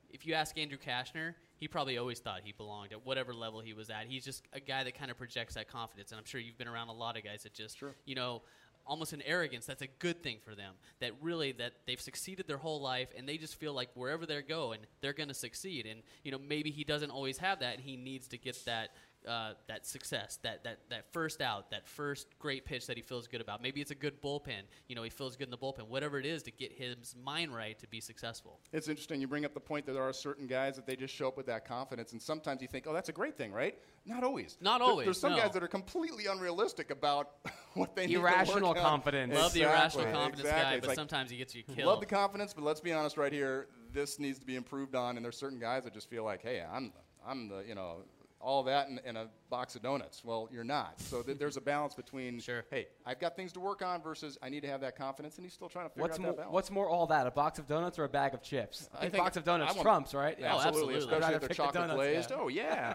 if 0.10 0.26
you 0.26 0.34
ask 0.34 0.58
Andrew 0.58 0.78
Cashner, 0.78 1.36
he 1.58 1.68
probably 1.68 1.98
always 1.98 2.20
thought 2.20 2.42
he 2.44 2.52
belonged 2.52 2.92
at 2.92 3.06
whatever 3.06 3.34
level 3.34 3.62
he 3.62 3.74
was 3.74 3.90
at. 3.90 4.06
He's 4.08 4.26
just 4.26 4.44
a 4.54 4.60
guy 4.60 4.84
that 4.84 4.98
kind 4.98 5.10
of 5.10 5.18
projects 5.18 5.56
that 5.56 5.68
confidence. 5.68 6.12
And 6.12 6.20
I'm 6.20 6.26
sure 6.26 6.42
you've 6.42 6.58
been 6.58 6.68
around 6.68 6.90
a 6.90 6.94
lot 6.94 7.18
of 7.18 7.24
guys 7.24 7.44
that 7.44 7.54
just 7.54 7.82
you 8.06 8.16
know 8.16 8.42
almost 8.88 9.14
an 9.14 9.22
arrogance 9.24 9.66
that's 9.66 9.82
a 9.82 9.88
good 10.00 10.22
thing 10.22 10.38
for 10.44 10.54
them 10.54 10.74
that 11.00 11.12
really 11.22 11.52
that 11.52 11.74
they've 11.88 12.00
succeeded 12.00 12.48
their 12.48 12.58
whole 12.58 12.80
life 12.80 13.10
and 13.18 13.28
they 13.28 13.38
just 13.38 13.56
feel 13.56 13.74
like 13.74 13.90
wherever 13.96 14.26
they're 14.26 14.42
going 14.42 14.80
they're 15.02 15.14
going 15.14 15.28
to 15.28 15.34
succeed 15.34 15.86
and 15.86 16.02
you 16.24 16.32
know 16.32 16.38
maybe 16.38 16.70
he 16.70 16.84
doesn't 16.84 17.10
always 17.10 17.38
have 17.38 17.60
that 17.60 17.76
and 17.76 17.84
he 17.84 17.98
needs 17.98 18.28
to 18.28 18.38
get 18.38 18.64
that 18.66 18.90
uh, 19.28 19.54
that 19.68 19.86
success, 19.86 20.40
that, 20.44 20.64
that, 20.64 20.80
that 20.90 21.12
first 21.12 21.42
out, 21.42 21.72
that 21.72 21.88
first 21.88 22.28
great 22.40 22.66
pitch 22.66 22.88
that 22.88 22.98
he 22.98 23.04
feels 23.04 23.28
good 23.28 23.42
about. 23.42 23.62
Maybe 23.62 23.82
it's 23.82 23.92
a 23.92 23.96
good 23.96 24.22
bullpen. 24.22 24.64
You 24.88 24.96
know, 24.96 25.04
he 25.04 25.10
feels 25.10 25.36
good 25.36 25.46
in 25.48 25.52
the 25.52 25.58
bullpen. 25.58 25.88
Whatever 25.88 26.20
it 26.20 26.26
is 26.26 26.44
to 26.44 26.52
get 26.52 26.72
his 26.72 27.16
mind 27.24 27.54
right 27.56 27.78
to 27.80 27.88
be 27.88 28.00
successful. 28.00 28.60
It's 28.72 28.88
interesting. 28.88 29.22
You 29.22 29.28
bring 29.28 29.46
up 29.46 29.54
the 29.54 29.60
point 29.60 29.86
that 29.86 29.94
there 29.94 30.04
are 30.04 30.14
certain 30.14 30.48
guys 30.48 30.76
that 30.76 30.86
they 30.86 30.96
just 30.96 31.14
show 31.14 31.28
up 31.28 31.38
with 31.38 31.46
that 31.48 31.66
confidence, 31.68 32.12
and 32.12 32.22
sometimes 32.22 32.62
you 32.62 32.68
think, 32.68 32.86
oh, 32.88 32.94
that's 32.94 33.10
a 33.10 33.14
great 33.14 33.38
thing, 33.38 33.52
right? 33.52 33.78
Not 34.06 34.24
always. 34.24 34.58
Not 34.62 34.80
There- 34.80 34.88
always, 34.88 35.06
There's 35.06 35.20
some 35.20 35.32
no. 35.32 35.38
guys 35.40 35.52
that 35.54 35.64
are 35.64 35.68
completely 35.68 36.28
unrealistic 36.28 36.92
about 36.92 37.32
what 37.74 37.96
they 37.96 38.08
need 38.08 38.14
to 38.14 38.20
Irrational 38.20 38.70
work 38.70 38.78
on. 38.78 38.84
confidence. 38.84 39.34
Love 39.34 39.54
the 39.54 39.62
irrational 39.64 40.06
confidence 40.12 40.42
exactly. 40.42 40.64
guy, 40.64 40.74
It's 40.76 40.82
but 40.82 40.88
like, 40.90 40.96
sometimes 40.96 41.32
he 41.32 41.38
gets 41.38 41.56
you 41.56 41.64
killed. 41.64 41.88
Love 41.88 42.00
the 42.00 42.06
confidence, 42.06 42.54
but 42.54 42.64
let's 42.64 42.82
be 42.82 42.92
honest 42.94 43.18
right 43.18 43.34
here. 43.34 43.68
This 43.92 44.20
needs 44.20 44.40
to 44.40 44.46
be 44.46 44.56
improved 44.56 44.94
on, 44.94 45.16
and 45.16 45.24
there's 45.24 45.38
certain 45.38 45.60
guys 45.60 45.84
that 45.86 45.94
just 45.94 46.10
feel 46.10 46.24
like, 46.26 46.42
hey, 46.42 46.64
I'm, 46.70 46.92
I'm 47.26 47.48
the, 47.48 47.64
you 47.68 47.74
know, 47.76 48.04
all 48.46 48.62
that 48.64 48.88
in, 48.90 49.00
in 49.06 49.18
a 49.18 49.28
box 49.50 49.76
of 49.76 49.82
donuts. 49.82 50.24
Well, 50.24 50.48
you're 50.52 50.64
not. 50.64 51.02
So 51.02 51.24
th- 51.24 51.40
there's 51.40 51.58
a 51.58 51.62
balance 51.62 51.96
between, 51.96 52.40
Sure. 52.40 52.64
hey, 52.70 52.86
I've 53.06 53.20
got 53.20 53.36
things 53.36 53.52
to 53.54 53.60
work 53.60 53.82
on 53.82 54.04
versus 54.04 54.38
I 54.42 54.50
need 54.50 54.62
to 54.62 54.68
have 54.68 54.82
that 54.82 54.96
confidence, 54.96 55.38
and 55.38 55.46
he's 55.46 55.54
still 55.54 55.68
trying 55.68 55.86
to 55.86 55.90
figure 55.90 56.04
What's 56.04 56.20
out 56.20 56.22
more? 56.22 56.32
that 56.34 56.38
balance. 56.38 56.54
What's 56.54 56.72
more? 56.72 56.88
All 56.88 57.08
that? 57.08 57.26
A 57.26 57.32
box 57.32 57.58
of 57.58 57.66
donuts 57.68 57.98
or 57.98 58.04
a 58.04 58.10
bag 58.10 58.36
of 58.36 58.44
chips? 58.44 58.88
I, 58.94 58.98
I 58.98 59.00
think, 59.02 59.14
think 59.14 59.24
box 59.24 59.38
of 59.38 59.44
donuts 59.46 59.72
I 59.72 59.74
want- 59.76 59.82
trumps, 59.84 60.14
right? 60.14 60.38
Yeah, 60.40 60.54
Oh, 60.54 60.60
absolutely, 60.62 60.96
absolutely. 60.96 61.16
I'd 61.16 61.22
rather 61.22 61.36
especially 61.36 61.36
if 61.36 61.42
they're 61.42 61.48
pick 61.50 61.50
the 61.50 61.56
chocolate 61.56 61.74
donuts, 61.74 61.96
glazed. 61.96 62.30
yeah. 62.32 62.38
Oh 62.40 62.48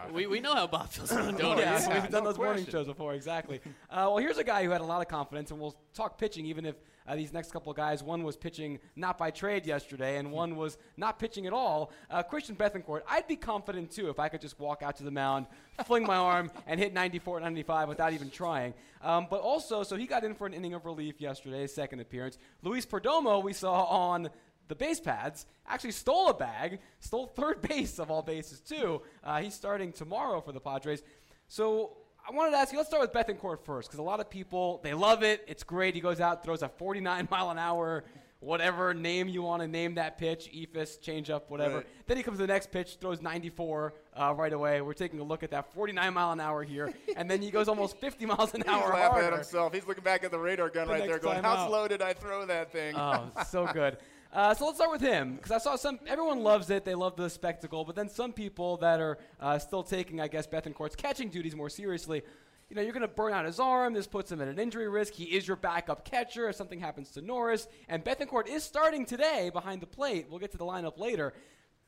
yeah. 0.06 0.10
we, 0.12 0.26
we 0.28 0.40
know 0.40 0.54
how 0.54 0.66
Bob 0.68 0.88
feels 0.88 1.10
about 1.10 1.36
donuts. 1.38 1.60
yeah, 1.60 1.80
yeah, 1.80 2.00
we've 2.02 2.10
done 2.12 2.22
no 2.24 2.30
those 2.30 2.38
morning 2.38 2.66
shows 2.66 2.86
before, 2.86 3.14
exactly. 3.14 3.60
Uh, 3.90 4.06
well, 4.06 4.18
here's 4.18 4.38
a 4.38 4.44
guy 4.44 4.62
who 4.62 4.70
had 4.70 4.80
a 4.80 4.84
lot 4.84 5.00
of 5.02 5.08
confidence, 5.08 5.50
and 5.50 5.58
we'll 5.58 5.74
talk 5.94 6.16
pitching, 6.16 6.46
even 6.46 6.64
if 6.64 6.76
uh, 7.10 7.16
these 7.16 7.32
next 7.32 7.50
couple 7.50 7.72
of 7.72 7.76
guys, 7.76 8.04
one 8.04 8.22
was 8.22 8.36
pitching 8.36 8.78
not 8.94 9.18
by 9.18 9.32
trade 9.32 9.66
yesterday, 9.66 10.18
and 10.18 10.30
one 10.30 10.54
was 10.54 10.78
not 10.96 11.18
pitching 11.18 11.44
at 11.44 11.52
all. 11.52 11.90
Uh, 12.08 12.22
Christian 12.22 12.54
Bethancourt, 12.54 13.00
I'd 13.08 13.26
be 13.26 13.34
confident 13.34 13.90
too 13.90 14.10
if 14.10 14.20
I 14.20 14.28
could 14.28 14.40
just 14.40 14.60
walk 14.60 14.84
out 14.84 14.96
to 14.98 15.02
the 15.02 15.10
mound, 15.10 15.46
fling 15.86 16.04
my 16.04 16.14
arm, 16.14 16.52
and 16.68 16.78
hit 16.78 16.94
94, 16.94 17.40
95 17.40 17.88
without 17.88 18.12
even 18.12 18.30
trying. 18.30 18.74
Um, 19.02 19.26
but 19.28 19.40
also, 19.40 19.82
so 19.82 19.96
he 19.96 20.06
got 20.06 20.22
in 20.22 20.36
for 20.36 20.46
an 20.46 20.54
inning 20.54 20.72
of 20.74 20.84
relief 20.84 21.20
yesterday, 21.20 21.62
his 21.62 21.74
second 21.74 21.98
appearance. 21.98 22.38
Luis 22.62 22.86
Perdomo, 22.86 23.42
we 23.42 23.54
saw 23.54 23.82
on 23.86 24.30
the 24.68 24.76
base 24.76 25.00
pads, 25.00 25.46
actually 25.66 25.90
stole 25.90 26.28
a 26.28 26.34
bag, 26.34 26.78
stole 27.00 27.26
third 27.26 27.60
base 27.68 27.98
of 27.98 28.12
all 28.12 28.22
bases 28.22 28.60
too. 28.60 29.02
Uh, 29.24 29.40
he's 29.40 29.54
starting 29.54 29.92
tomorrow 29.92 30.40
for 30.40 30.52
the 30.52 30.60
Padres. 30.60 31.02
So 31.48 31.96
I 32.28 32.32
wanted 32.32 32.52
to 32.52 32.56
ask 32.58 32.72
you. 32.72 32.78
Let's 32.78 32.88
start 32.90 33.02
with 33.02 33.12
Bethancourt 33.12 33.60
first, 33.64 33.88
because 33.88 33.98
a 33.98 34.02
lot 34.02 34.20
of 34.20 34.30
people 34.30 34.80
they 34.82 34.94
love 34.94 35.22
it. 35.22 35.44
It's 35.48 35.62
great. 35.64 35.94
He 35.94 36.00
goes 36.00 36.20
out, 36.20 36.44
throws 36.44 36.62
a 36.62 36.68
49 36.68 37.28
mile 37.30 37.50
an 37.50 37.58
hour, 37.58 38.04
whatever 38.40 38.94
name 38.94 39.28
you 39.28 39.42
want 39.42 39.62
to 39.62 39.68
name 39.68 39.94
that 39.96 40.16
pitch, 40.18 40.50
eephus, 40.54 40.98
changeup, 41.00 41.42
whatever. 41.48 41.78
Right. 41.78 41.86
Then 42.06 42.16
he 42.16 42.22
comes 42.22 42.38
to 42.38 42.42
the 42.46 42.52
next 42.52 42.70
pitch, 42.70 42.98
throws 43.00 43.20
94 43.20 43.94
uh, 44.16 44.34
right 44.36 44.52
away. 44.52 44.80
We're 44.80 44.92
taking 44.94 45.20
a 45.20 45.24
look 45.24 45.42
at 45.42 45.50
that 45.50 45.72
49 45.74 46.14
mile 46.14 46.32
an 46.32 46.40
hour 46.40 46.62
here, 46.62 46.92
and 47.16 47.30
then 47.30 47.42
he 47.42 47.50
goes 47.50 47.68
almost 47.68 47.96
50 48.00 48.26
miles 48.26 48.54
an 48.54 48.62
He's 48.62 48.68
hour 48.70 48.90
laughing 48.92 48.98
harder. 49.12 49.26
at 49.28 49.32
himself. 49.34 49.72
He's 49.74 49.86
looking 49.86 50.04
back 50.04 50.22
at 50.24 50.30
the 50.30 50.38
radar 50.38 50.68
gun 50.70 50.86
The 50.88 50.94
right 50.94 51.06
there, 51.08 51.18
going, 51.18 51.42
"How 51.42 51.56
out. 51.56 51.68
slow 51.68 51.88
did 51.88 52.02
I 52.02 52.12
throw 52.12 52.46
that 52.46 52.70
thing?" 52.72 52.94
Oh, 52.96 53.30
so 53.48 53.66
good. 53.72 53.98
Uh, 54.32 54.54
so 54.54 54.64
let's 54.64 54.76
start 54.76 54.92
with 54.92 55.00
him 55.00 55.34
because 55.34 55.50
I 55.50 55.58
saw 55.58 55.74
some. 55.74 55.98
Everyone 56.06 56.42
loves 56.42 56.70
it; 56.70 56.84
they 56.84 56.94
love 56.94 57.16
the 57.16 57.28
spectacle. 57.28 57.84
But 57.84 57.96
then 57.96 58.08
some 58.08 58.32
people 58.32 58.76
that 58.76 59.00
are 59.00 59.18
uh, 59.40 59.58
still 59.58 59.82
taking, 59.82 60.20
I 60.20 60.28
guess, 60.28 60.46
Bethancourt's 60.46 60.94
catching 60.94 61.30
duties 61.30 61.56
more 61.56 61.68
seriously. 61.68 62.22
You 62.68 62.76
know, 62.76 62.82
you're 62.82 62.92
going 62.92 63.02
to 63.02 63.08
burn 63.08 63.32
out 63.32 63.44
his 63.44 63.58
arm. 63.58 63.92
This 63.92 64.06
puts 64.06 64.30
him 64.30 64.40
at 64.40 64.46
an 64.46 64.60
injury 64.60 64.88
risk. 64.88 65.14
He 65.14 65.24
is 65.24 65.48
your 65.48 65.56
backup 65.56 66.04
catcher 66.04 66.48
if 66.48 66.54
something 66.54 66.78
happens 66.78 67.10
to 67.12 67.20
Norris. 67.20 67.66
And 67.88 68.04
Bethencourt 68.04 68.46
is 68.46 68.62
starting 68.62 69.04
today 69.04 69.50
behind 69.52 69.82
the 69.82 69.88
plate. 69.88 70.26
We'll 70.30 70.38
get 70.38 70.52
to 70.52 70.58
the 70.58 70.64
lineup 70.64 70.96
later. 70.96 71.32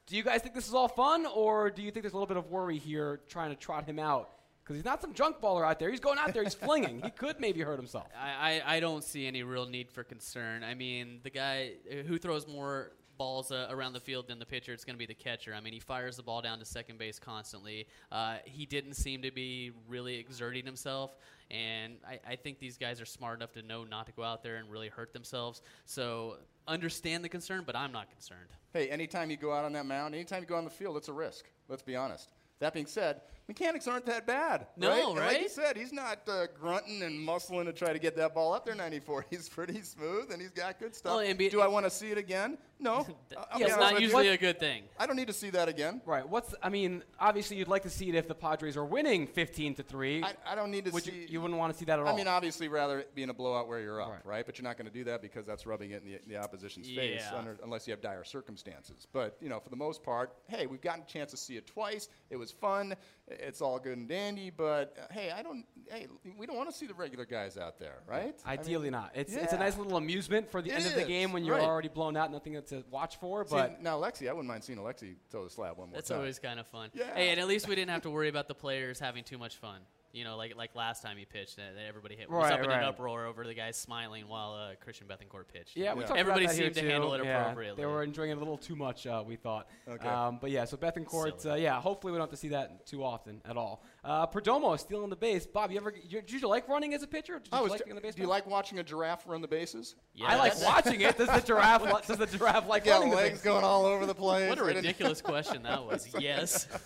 Do 0.08 0.16
you 0.16 0.24
guys 0.24 0.42
think 0.42 0.56
this 0.56 0.66
is 0.66 0.74
all 0.74 0.88
fun, 0.88 1.26
or 1.26 1.70
do 1.70 1.82
you 1.82 1.92
think 1.92 2.02
there's 2.02 2.12
a 2.12 2.16
little 2.16 2.26
bit 2.26 2.36
of 2.36 2.50
worry 2.50 2.78
here 2.78 3.20
trying 3.28 3.50
to 3.50 3.56
trot 3.56 3.84
him 3.84 4.00
out? 4.00 4.30
Because 4.62 4.76
he's 4.76 4.84
not 4.84 5.00
some 5.00 5.12
junk 5.12 5.40
baller 5.40 5.66
out 5.66 5.78
there. 5.78 5.90
He's 5.90 6.00
going 6.00 6.18
out 6.18 6.32
there. 6.32 6.44
He's 6.44 6.54
flinging. 6.54 7.00
He 7.02 7.10
could 7.10 7.40
maybe 7.40 7.60
hurt 7.60 7.78
himself. 7.78 8.06
I, 8.20 8.62
I, 8.64 8.76
I 8.76 8.80
don't 8.80 9.02
see 9.02 9.26
any 9.26 9.42
real 9.42 9.66
need 9.66 9.90
for 9.90 10.04
concern. 10.04 10.62
I 10.62 10.74
mean, 10.74 11.20
the 11.24 11.30
guy 11.30 11.72
uh, 11.90 12.02
who 12.02 12.16
throws 12.16 12.46
more 12.46 12.92
balls 13.18 13.52
uh, 13.52 13.66
around 13.70 13.92
the 13.92 14.00
field 14.00 14.28
than 14.28 14.38
the 14.38 14.46
pitcher, 14.46 14.72
it's 14.72 14.84
going 14.84 14.94
to 14.94 14.98
be 14.98 15.06
the 15.06 15.14
catcher. 15.14 15.54
I 15.54 15.60
mean, 15.60 15.72
he 15.72 15.80
fires 15.80 16.16
the 16.16 16.22
ball 16.22 16.42
down 16.42 16.58
to 16.60 16.64
second 16.64 16.98
base 16.98 17.18
constantly. 17.18 17.86
Uh, 18.10 18.36
he 18.44 18.66
didn't 18.66 18.94
seem 18.94 19.22
to 19.22 19.30
be 19.30 19.72
really 19.88 20.16
exerting 20.16 20.64
himself, 20.64 21.16
and 21.50 21.94
I, 22.06 22.20
I 22.26 22.36
think 22.36 22.58
these 22.58 22.78
guys 22.78 23.00
are 23.00 23.04
smart 23.04 23.38
enough 23.38 23.52
to 23.52 23.62
know 23.62 23.84
not 23.84 24.06
to 24.06 24.12
go 24.12 24.22
out 24.22 24.42
there 24.42 24.56
and 24.56 24.70
really 24.70 24.88
hurt 24.88 25.12
themselves. 25.12 25.62
So 25.84 26.36
understand 26.66 27.24
the 27.24 27.28
concern, 27.28 27.64
but 27.66 27.76
I'm 27.76 27.92
not 27.92 28.10
concerned. 28.10 28.48
Hey, 28.72 28.88
anytime 28.88 29.30
you 29.30 29.36
go 29.36 29.52
out 29.52 29.64
on 29.64 29.72
that 29.74 29.86
mound, 29.86 30.14
anytime 30.14 30.42
you 30.42 30.46
go 30.46 30.56
on 30.56 30.64
the 30.64 30.70
field, 30.70 30.96
it's 30.96 31.08
a 31.08 31.12
risk. 31.12 31.44
Let's 31.68 31.82
be 31.82 31.96
honest. 31.96 32.30
That 32.60 32.74
being 32.74 32.86
said, 32.86 33.22
mechanics 33.48 33.86
aren't 33.88 34.06
that 34.06 34.26
bad. 34.26 34.66
No, 34.76 34.88
right? 34.90 35.06
And 35.06 35.16
Like 35.18 35.40
you 35.42 35.48
said, 35.48 35.76
he's 35.76 35.92
not 35.92 36.20
uh, 36.28 36.46
grunting 36.58 37.02
and 37.02 37.26
muscling 37.26 37.64
to 37.66 37.72
try 37.72 37.92
to 37.92 37.98
get 37.98 38.16
that 38.16 38.34
ball 38.34 38.52
up 38.54 38.64
there 38.64 38.74
94. 38.74 39.26
He's 39.30 39.48
pretty 39.48 39.82
smooth 39.82 40.30
and 40.32 40.40
he's 40.40 40.50
got 40.50 40.78
good 40.78 40.94
stuff. 40.94 41.12
Well, 41.12 41.20
and 41.20 41.38
be- 41.38 41.48
Do 41.48 41.60
I 41.60 41.66
want 41.66 41.84
to 41.86 41.90
see 41.90 42.10
it 42.10 42.18
again? 42.18 42.58
No. 42.78 43.06
I'll 43.52 43.58
be 43.58 43.64
it's 43.64 43.76
not 43.76 43.92
with 43.92 44.00
you. 44.00 44.06
usually 44.06 44.28
a 44.28 44.36
good 44.36 44.58
thing. 44.58 44.84
I 44.98 45.06
don't 45.06 45.16
need 45.16 45.28
to 45.28 45.32
see 45.32 45.50
that 45.50 45.68
again. 45.68 46.00
Right. 46.04 46.28
What's 46.28 46.54
I 46.62 46.68
mean, 46.68 47.02
obviously 47.20 47.56
you'd 47.56 47.68
like 47.68 47.82
to 47.84 47.90
see 47.90 48.08
it 48.08 48.14
if 48.14 48.26
the 48.26 48.34
Padres 48.34 48.76
are 48.76 48.84
winning 48.84 49.26
15 49.26 49.74
to 49.76 49.82
3. 49.82 50.22
I, 50.24 50.32
I 50.46 50.54
don't 50.54 50.70
need 50.70 50.86
to 50.86 50.90
Would 50.90 51.04
see. 51.04 51.12
you, 51.12 51.26
you 51.30 51.40
wouldn't 51.40 51.58
want 51.58 51.72
to 51.72 51.78
see 51.78 51.84
that 51.84 51.98
at 52.00 52.06
all. 52.06 52.12
I 52.12 52.16
mean, 52.16 52.26
obviously, 52.26 52.68
rather 52.68 53.00
it 53.00 53.14
be 53.14 53.22
in 53.22 53.30
a 53.30 53.34
blowout 53.34 53.68
where 53.68 53.80
you're 53.80 54.00
up, 54.00 54.10
Right. 54.10 54.26
right? 54.26 54.46
But 54.46 54.58
you're 54.58 54.64
not 54.64 54.76
going 54.76 54.88
to 54.88 54.92
do 54.92 55.04
that 55.04 55.22
because 55.22 55.46
that's 55.46 55.64
rubbing 55.66 55.92
it 55.92 56.02
in 56.02 56.10
the, 56.12 56.20
the 56.26 56.36
opposition's 56.36 56.88
face, 56.90 57.22
under, 57.34 57.56
unless 57.62 57.86
you 57.86 57.92
have 57.92 58.00
dire 58.00 58.24
circumstances. 58.24 59.06
But 59.12 59.36
you 59.40 59.48
know, 59.48 59.60
for 59.60 59.70
the 59.70 59.76
most 59.76 60.02
part, 60.02 60.32
hey, 60.48 60.66
we've 60.66 60.80
gotten 60.80 61.02
a 61.02 61.06
chance 61.06 61.30
to 61.32 61.36
see 61.36 61.56
it 61.56 61.66
twice. 61.66 62.08
It 62.30 62.36
was 62.36 62.50
fun. 62.50 62.94
It's 63.40 63.60
all 63.60 63.78
good 63.78 63.98
and 63.98 64.08
dandy. 64.08 64.50
But 64.50 64.96
uh, 64.98 65.12
hey, 65.12 65.30
I 65.30 65.42
don't. 65.42 65.64
Hey, 65.90 66.06
we 66.38 66.46
don't 66.46 66.56
want 66.56 66.70
to 66.70 66.74
see 66.76 66.86
the 66.86 66.94
regular 66.94 67.24
guys 67.24 67.56
out 67.56 67.78
there, 67.78 67.98
right? 68.06 68.34
I 68.46 68.52
mean, 68.52 68.60
Ideally 68.60 68.90
not. 68.90 69.12
It's 69.14 69.34
it's 69.34 69.52
a 69.52 69.58
nice 69.58 69.76
little 69.76 69.96
amusement 69.96 70.50
for 70.50 70.62
the 70.62 70.70
It 70.70 70.74
end 70.74 70.86
of 70.86 70.94
the 70.94 71.04
game 71.04 71.32
when 71.32 71.44
you're 71.44 71.56
right. 71.56 71.64
already 71.64 71.88
blown 71.88 72.16
out, 72.16 72.30
nothing 72.30 72.60
to 72.60 72.84
watch 72.90 73.16
for. 73.18 73.44
see, 73.44 73.54
But 73.54 73.82
now, 73.82 73.98
Lexi, 74.00 74.28
I 74.28 74.32
wouldn't 74.32 74.48
mind 74.48 74.64
seeing 74.64 74.78
Alexi 74.78 75.16
throw 75.30 75.44
the 75.44 75.50
slab 75.50 75.78
one 75.78 75.88
more 75.88 75.96
That's 75.96 76.08
time. 76.08 76.16
That's 76.18 76.22
always 76.22 76.38
kind 76.38 76.60
of 76.60 76.66
fun. 76.66 76.90
Yeah. 76.94 77.14
Hey, 77.14 77.30
and 77.30 77.40
at 77.40 77.46
least 77.46 77.68
we 77.68 77.74
didn't 77.74 77.90
have 77.90 78.02
to 78.02 78.10
worry 78.10 78.28
about 78.28 78.48
the 78.48 78.54
players 78.54 78.98
having 78.98 79.24
too 79.24 79.38
much 79.38 79.56
fun. 79.56 79.80
You 80.12 80.24
know, 80.24 80.36
like 80.36 80.54
like 80.56 80.74
last 80.74 81.02
time 81.02 81.16
he 81.16 81.24
pitched, 81.24 81.56
that, 81.56 81.74
that 81.74 81.86
everybody 81.88 82.16
hit 82.16 82.28
was 82.30 82.42
Right, 82.44 82.52
up 82.52 82.60
in 82.60 82.66
right. 82.68 82.80
an 82.82 82.84
uproar 82.84 83.24
over 83.24 83.44
the 83.46 83.54
guys 83.54 83.78
smiling 83.78 84.28
while 84.28 84.52
uh, 84.52 84.74
Christian 84.84 85.06
Bethancourt 85.06 85.48
pitched. 85.50 85.74
yeah, 85.74 85.94
we 85.94 86.00
Yeah. 86.02 86.06
talked 86.06 86.20
Everybody 86.20 86.44
about 86.44 86.50
that 86.54 86.56
here 86.62 86.66
seemed 86.66 86.74
to 86.74 86.80
too. 86.82 86.88
handle 86.88 87.14
it 87.14 87.24
Yeah, 87.24 87.40
appropriately. 87.40 87.82
They 87.82 87.86
were 87.86 88.02
enjoying 88.02 88.30
it 88.30 88.34
a 88.36 88.38
little 88.38 88.58
too 88.58 88.76
much, 88.76 89.06
uh, 89.06 89.24
we 89.26 89.36
thought. 89.36 89.70
Okay. 89.88 90.06
Um, 90.06 90.36
but 90.38 90.50
yeah, 90.50 90.66
so 90.66 90.76
Bethancourt, 90.76 91.32
uh, 91.32 91.38
Silly. 91.38 91.62
yeah, 91.62 91.80
hopefully 91.80 92.12
we 92.12 92.18
don't 92.18 92.24
have 92.26 92.30
to 92.30 92.36
see 92.36 92.48
that 92.48 92.84
too 92.86 93.02
often 93.02 93.40
at 93.46 93.56
all. 93.56 93.82
Uh, 94.04 94.26
Perdomo 94.26 94.74
is 94.74 94.82
stealing 94.82 95.08
the 95.08 95.16
base. 95.16 95.46
Bob, 95.46 95.70
you 95.70 95.78
ever 95.78 95.94
you, 96.06 96.20
did 96.20 96.30
you 96.42 96.46
like 96.46 96.68
running 96.68 96.92
as 96.92 97.02
a 97.02 97.06
pitcher? 97.06 97.38
Did 97.38 97.50
you 97.50 97.58
I 97.58 97.62
was 97.62 97.70
like 97.70 97.78
ju- 97.80 97.84
being 97.86 97.92
on 97.92 97.96
the 97.96 98.06
base? 98.06 98.14
do 98.14 98.20
you 98.20 98.28
like 98.28 98.46
watching 98.46 98.80
a 98.80 98.82
giraffe 98.82 99.26
run 99.26 99.40
the 99.40 99.48
bases? 99.48 99.94
I 100.22 100.36
like 100.36 100.52
Yes. 100.52 100.62
watching 100.64 101.00
it. 101.00 101.16
Does 101.16 101.28
the 101.28 101.40
giraffe 101.40 101.84
li- 101.84 101.92
does 102.06 102.18
the 102.18 102.26
giraffe 102.26 102.68
like 102.68 102.84
Yeah, 102.84 102.94
running 102.96 103.10
the 103.10 103.16
legs 103.16 103.38
base? 103.38 103.44
going 103.44 103.64
all 103.64 103.86
over 103.86 104.04
the 104.04 104.14
place. 104.14 104.46
What 104.50 104.58
a 104.58 104.62
I 104.62 104.66
didn't- 104.66 104.82
ridiculous 104.82 105.22
question 105.22 105.62
that 105.62 105.82
was. 105.86 106.06
Yes. 106.20 106.68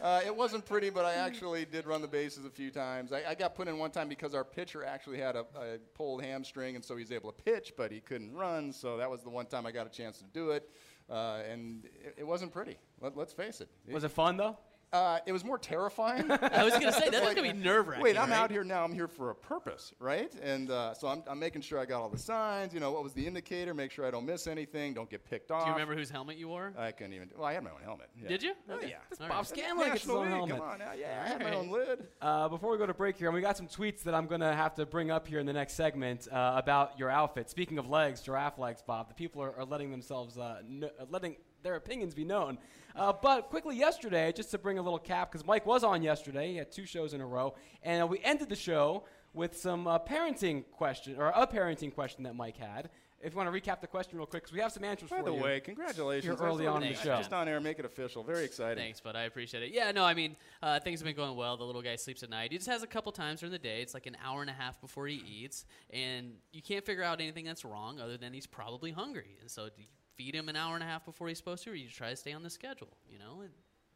Uh, 0.00 0.20
it 0.24 0.34
wasn't 0.34 0.64
pretty, 0.64 0.88
but 0.88 1.04
I 1.04 1.14
actually 1.14 1.66
did 1.66 1.86
run 1.86 2.00
the 2.00 2.08
bases 2.08 2.46
a 2.46 2.50
few 2.50 2.70
times. 2.70 3.12
I, 3.12 3.22
I 3.28 3.34
got 3.34 3.54
put 3.54 3.68
in 3.68 3.78
one 3.78 3.90
time 3.90 4.08
because 4.08 4.34
our 4.34 4.44
pitcher 4.44 4.82
actually 4.82 5.18
had 5.18 5.36
a, 5.36 5.44
a 5.56 5.78
pulled 5.94 6.22
hamstring, 6.22 6.74
and 6.74 6.84
so 6.84 6.96
he 6.96 7.02
was 7.02 7.12
able 7.12 7.30
to 7.32 7.42
pitch, 7.42 7.74
but 7.76 7.92
he 7.92 8.00
couldn't 8.00 8.32
run. 8.34 8.72
So 8.72 8.96
that 8.96 9.10
was 9.10 9.22
the 9.22 9.30
one 9.30 9.46
time 9.46 9.66
I 9.66 9.72
got 9.72 9.86
a 9.86 9.90
chance 9.90 10.18
to 10.18 10.24
do 10.32 10.50
it, 10.50 10.70
uh, 11.10 11.42
and 11.50 11.84
it, 11.84 12.16
it 12.18 12.26
wasn't 12.26 12.52
pretty. 12.52 12.78
Let, 13.00 13.16
let's 13.16 13.34
face 13.34 13.60
it. 13.60 13.68
Was 13.90 14.04
it 14.04 14.10
fun 14.10 14.38
though? 14.38 14.56
Uh, 14.92 15.20
it 15.24 15.32
was 15.32 15.44
more 15.44 15.56
terrifying. 15.58 16.28
I 16.30 16.64
was 16.64 16.72
going 16.72 16.86
to 16.86 16.92
say, 16.92 17.10
that's 17.10 17.20
going 17.22 17.36
to 17.36 17.42
be 17.42 17.52
nerve 17.52 17.86
wracking. 17.86 18.02
Wait, 18.02 18.18
I'm 18.18 18.30
right? 18.30 18.36
out 18.38 18.50
here 18.50 18.64
now. 18.64 18.82
I'm 18.82 18.92
here 18.92 19.06
for 19.06 19.30
a 19.30 19.34
purpose, 19.34 19.92
right? 20.00 20.32
And 20.42 20.68
uh, 20.70 20.94
so 20.94 21.06
I'm, 21.06 21.22
I'm 21.28 21.38
making 21.38 21.62
sure 21.62 21.78
I 21.78 21.84
got 21.84 22.00
all 22.02 22.08
the 22.08 22.18
signs. 22.18 22.74
You 22.74 22.80
know, 22.80 22.90
what 22.90 23.04
was 23.04 23.12
the 23.12 23.24
indicator? 23.24 23.72
Make 23.72 23.92
sure 23.92 24.04
I 24.04 24.10
don't 24.10 24.26
miss 24.26 24.48
anything. 24.48 24.92
Don't 24.94 25.08
get 25.08 25.24
picked 25.24 25.52
off. 25.52 25.62
Do 25.62 25.66
you 25.68 25.74
remember 25.74 25.94
whose 25.94 26.10
helmet 26.10 26.38
you 26.38 26.48
wore? 26.48 26.72
I 26.76 26.90
couldn't 26.90 27.12
even. 27.12 27.30
Well, 27.36 27.46
I 27.46 27.52
had 27.52 27.62
my 27.62 27.70
own 27.70 27.82
helmet. 27.84 28.08
Yeah. 28.20 28.28
Did 28.28 28.42
you? 28.42 28.54
Oh, 28.68 28.74
Okay. 28.74 28.88
yeah. 28.88 28.96
All 29.20 29.28
Bob 29.28 29.36
right. 29.36 29.46
Scanlon 29.46 29.88
gets 29.90 30.00
his 30.02 30.10
own 30.10 30.26
helmet. 30.26 30.56
Come 30.58 30.66
on 30.68 30.78
now. 30.80 30.92
Yeah, 30.98 31.22
I 31.24 31.28
had 31.28 31.40
my 31.40 31.54
own 31.54 31.70
lid. 31.70 32.08
Uh, 32.20 32.48
before 32.48 32.72
we 32.72 32.78
go 32.78 32.86
to 32.86 32.94
break 32.94 33.16
here, 33.16 33.28
and 33.28 33.34
we 33.34 33.40
got 33.40 33.56
some 33.56 33.68
tweets 33.68 34.02
that 34.02 34.14
I'm 34.14 34.26
going 34.26 34.40
to 34.40 34.54
have 34.54 34.74
to 34.74 34.86
bring 34.86 35.12
up 35.12 35.28
here 35.28 35.38
in 35.38 35.46
the 35.46 35.52
next 35.52 35.74
segment 35.74 36.26
uh, 36.32 36.54
about 36.56 36.98
your 36.98 37.10
outfit. 37.10 37.48
Speaking 37.48 37.78
of 37.78 37.88
legs, 37.88 38.22
giraffe 38.22 38.58
legs, 38.58 38.82
Bob, 38.84 39.06
the 39.08 39.14
people 39.14 39.40
are, 39.40 39.54
are 39.56 39.64
letting 39.64 39.92
themselves, 39.92 40.36
uh, 40.36 40.62
kn- 40.68 40.90
uh, 40.98 41.04
letting 41.10 41.36
their 41.62 41.76
opinions 41.76 42.14
be 42.14 42.24
known. 42.24 42.58
Uh, 42.96 43.12
but 43.12 43.50
quickly 43.50 43.76
yesterday, 43.76 44.32
just 44.32 44.50
to 44.50 44.58
bring 44.58 44.78
a 44.78 44.82
little 44.82 44.98
cap, 44.98 45.30
because 45.30 45.46
Mike 45.46 45.66
was 45.66 45.84
on 45.84 46.02
yesterday, 46.02 46.50
he 46.50 46.56
had 46.56 46.72
two 46.72 46.86
shows 46.86 47.14
in 47.14 47.20
a 47.20 47.26
row, 47.26 47.54
and 47.82 48.02
uh, 48.02 48.06
we 48.06 48.20
ended 48.24 48.48
the 48.48 48.56
show 48.56 49.04
with 49.32 49.56
some 49.56 49.86
uh, 49.86 49.98
parenting 49.98 50.64
question, 50.72 51.16
or 51.16 51.28
a 51.28 51.46
parenting 51.46 51.94
question 51.94 52.24
that 52.24 52.34
Mike 52.34 52.56
had. 52.56 52.90
If 53.22 53.34
you 53.34 53.36
want 53.36 53.52
to 53.52 53.60
recap 53.60 53.82
the 53.82 53.86
question 53.86 54.16
real 54.16 54.26
quick, 54.26 54.44
because 54.44 54.54
we 54.54 54.60
have 54.60 54.72
some 54.72 54.82
answers 54.82 55.10
for 55.10 55.18
you. 55.18 55.22
By 55.22 55.30
the 55.30 55.36
way, 55.36 55.60
congratulations. 55.60 56.24
Here 56.24 56.32
That's 56.32 56.42
early 56.42 56.66
on 56.66 56.80
we 56.80 56.86
in 56.86 56.92
the 56.94 56.98
show. 56.98 57.18
Just 57.18 57.34
on 57.34 57.48
air, 57.48 57.60
make 57.60 57.78
it 57.78 57.84
official. 57.84 58.22
Very 58.22 58.44
exciting. 58.44 58.82
Thanks, 58.82 58.98
but 58.98 59.14
I 59.14 59.24
appreciate 59.24 59.62
it. 59.62 59.72
Yeah, 59.74 59.92
no, 59.92 60.04
I 60.04 60.14
mean, 60.14 60.36
uh, 60.62 60.80
things 60.80 61.00
have 61.00 61.04
been 61.04 61.14
going 61.14 61.36
well. 61.36 61.58
The 61.58 61.64
little 61.64 61.82
guy 61.82 61.96
sleeps 61.96 62.22
at 62.22 62.30
night. 62.30 62.50
He 62.50 62.56
just 62.56 62.70
has 62.70 62.82
a 62.82 62.86
couple 62.86 63.12
times 63.12 63.40
during 63.40 63.52
the 63.52 63.58
day. 63.58 63.82
It's 63.82 63.92
like 63.92 64.06
an 64.06 64.16
hour 64.24 64.40
and 64.40 64.48
a 64.48 64.54
half 64.54 64.80
before 64.80 65.06
he 65.06 65.16
eats, 65.16 65.66
and 65.90 66.32
you 66.50 66.62
can't 66.62 66.84
figure 66.84 67.04
out 67.04 67.20
anything 67.20 67.44
that's 67.44 67.62
wrong 67.62 68.00
other 68.00 68.16
than 68.16 68.32
he's 68.32 68.46
probably 68.46 68.90
hungry. 68.90 69.36
And 69.42 69.50
so, 69.50 69.66
do 69.66 69.82
you 69.82 69.86
feed 70.20 70.34
him 70.34 70.50
an 70.50 70.56
hour 70.56 70.74
and 70.74 70.82
a 70.82 70.86
half 70.86 71.04
before 71.06 71.28
he's 71.28 71.38
supposed 71.38 71.64
to, 71.64 71.70
or 71.70 71.74
you 71.74 71.88
try 71.88 72.10
to 72.10 72.16
stay 72.16 72.32
on 72.34 72.42
the 72.42 72.50
schedule? 72.50 72.88
You 73.10 73.18
know, 73.18 73.40
And 73.40 73.50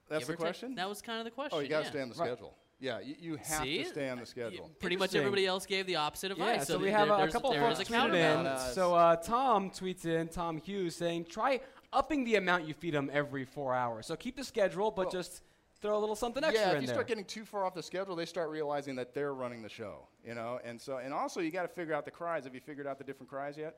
That's 0.08 0.20
give 0.20 0.28
the 0.28 0.32
or 0.32 0.36
take- 0.36 0.40
question? 0.40 0.74
That 0.74 0.88
was 0.88 1.02
kind 1.02 1.18
of 1.18 1.24
the 1.26 1.30
question. 1.30 1.58
Oh, 1.58 1.60
you 1.60 1.68
got 1.68 1.80
to 1.80 1.84
yeah. 1.84 1.90
stay 1.90 2.00
on 2.00 2.08
the 2.08 2.14
Right. 2.14 2.28
schedule. 2.28 2.54
Yeah, 2.80 3.00
you, 3.00 3.14
you 3.20 3.36
have 3.36 3.62
See? 3.62 3.84
to 3.84 3.88
stay 3.90 4.08
on 4.08 4.18
the 4.18 4.26
schedule. 4.26 4.70
Pretty 4.80 4.96
much 4.96 5.14
everybody 5.14 5.46
else 5.46 5.64
gave 5.66 5.86
the 5.86 5.96
opposite 5.96 6.32
advice. 6.32 6.56
Yeah, 6.60 6.64
so, 6.64 6.78
we 6.78 6.86
there- 6.86 6.96
have 6.96 7.10
a 7.10 7.28
couple 7.28 7.50
of 7.50 7.56
there 7.56 7.66
folks 7.74 7.80
tweeted 7.88 7.92
counterbalance. 7.92 8.68
in. 8.68 8.74
So 8.74 8.94
uh, 8.94 9.16
Tom 9.16 9.70
tweets 9.70 10.04
in, 10.06 10.28
Tom 10.28 10.56
Hughes, 10.58 10.96
saying, 10.96 11.26
try 11.26 11.60
upping 11.92 12.24
the 12.24 12.36
amount 12.36 12.66
you 12.66 12.72
feed 12.74 12.94
them 12.94 13.10
every 13.12 13.44
four 13.44 13.74
hours. 13.74 14.06
So 14.06 14.16
keep 14.16 14.36
the 14.36 14.44
schedule, 14.44 14.90
but 14.90 15.06
Well- 15.06 15.12
just 15.12 15.42
throw 15.80 15.96
a 15.98 16.00
little 16.00 16.16
something 16.16 16.42
extra 16.42 16.60
yeah, 16.62 16.70
if 16.70 16.76
in 16.76 16.80
you 16.82 16.86
there. 16.86 16.94
start 16.96 17.06
getting 17.08 17.24
too 17.26 17.44
far 17.44 17.64
off 17.66 17.74
the 17.74 17.82
schedule, 17.82 18.16
they 18.16 18.24
start 18.26 18.48
realizing 18.48 18.94
that 18.96 19.12
they're 19.14 19.34
running 19.34 19.60
the 19.62 19.68
show, 19.68 20.08
you 20.26 20.34
know. 20.34 20.58
And 20.64 20.80
so, 20.80 20.96
and 20.96 21.12
also, 21.12 21.40
you 21.40 21.50
got 21.50 21.62
to 21.62 21.68
figure 21.68 21.92
out 21.94 22.06
the 22.06 22.10
cries. 22.10 22.44
Have 22.44 22.54
you 22.54 22.60
figured 22.60 22.86
out 22.86 22.96
the 22.98 23.04
different 23.04 23.28
cries 23.30 23.56
yet? 23.58 23.76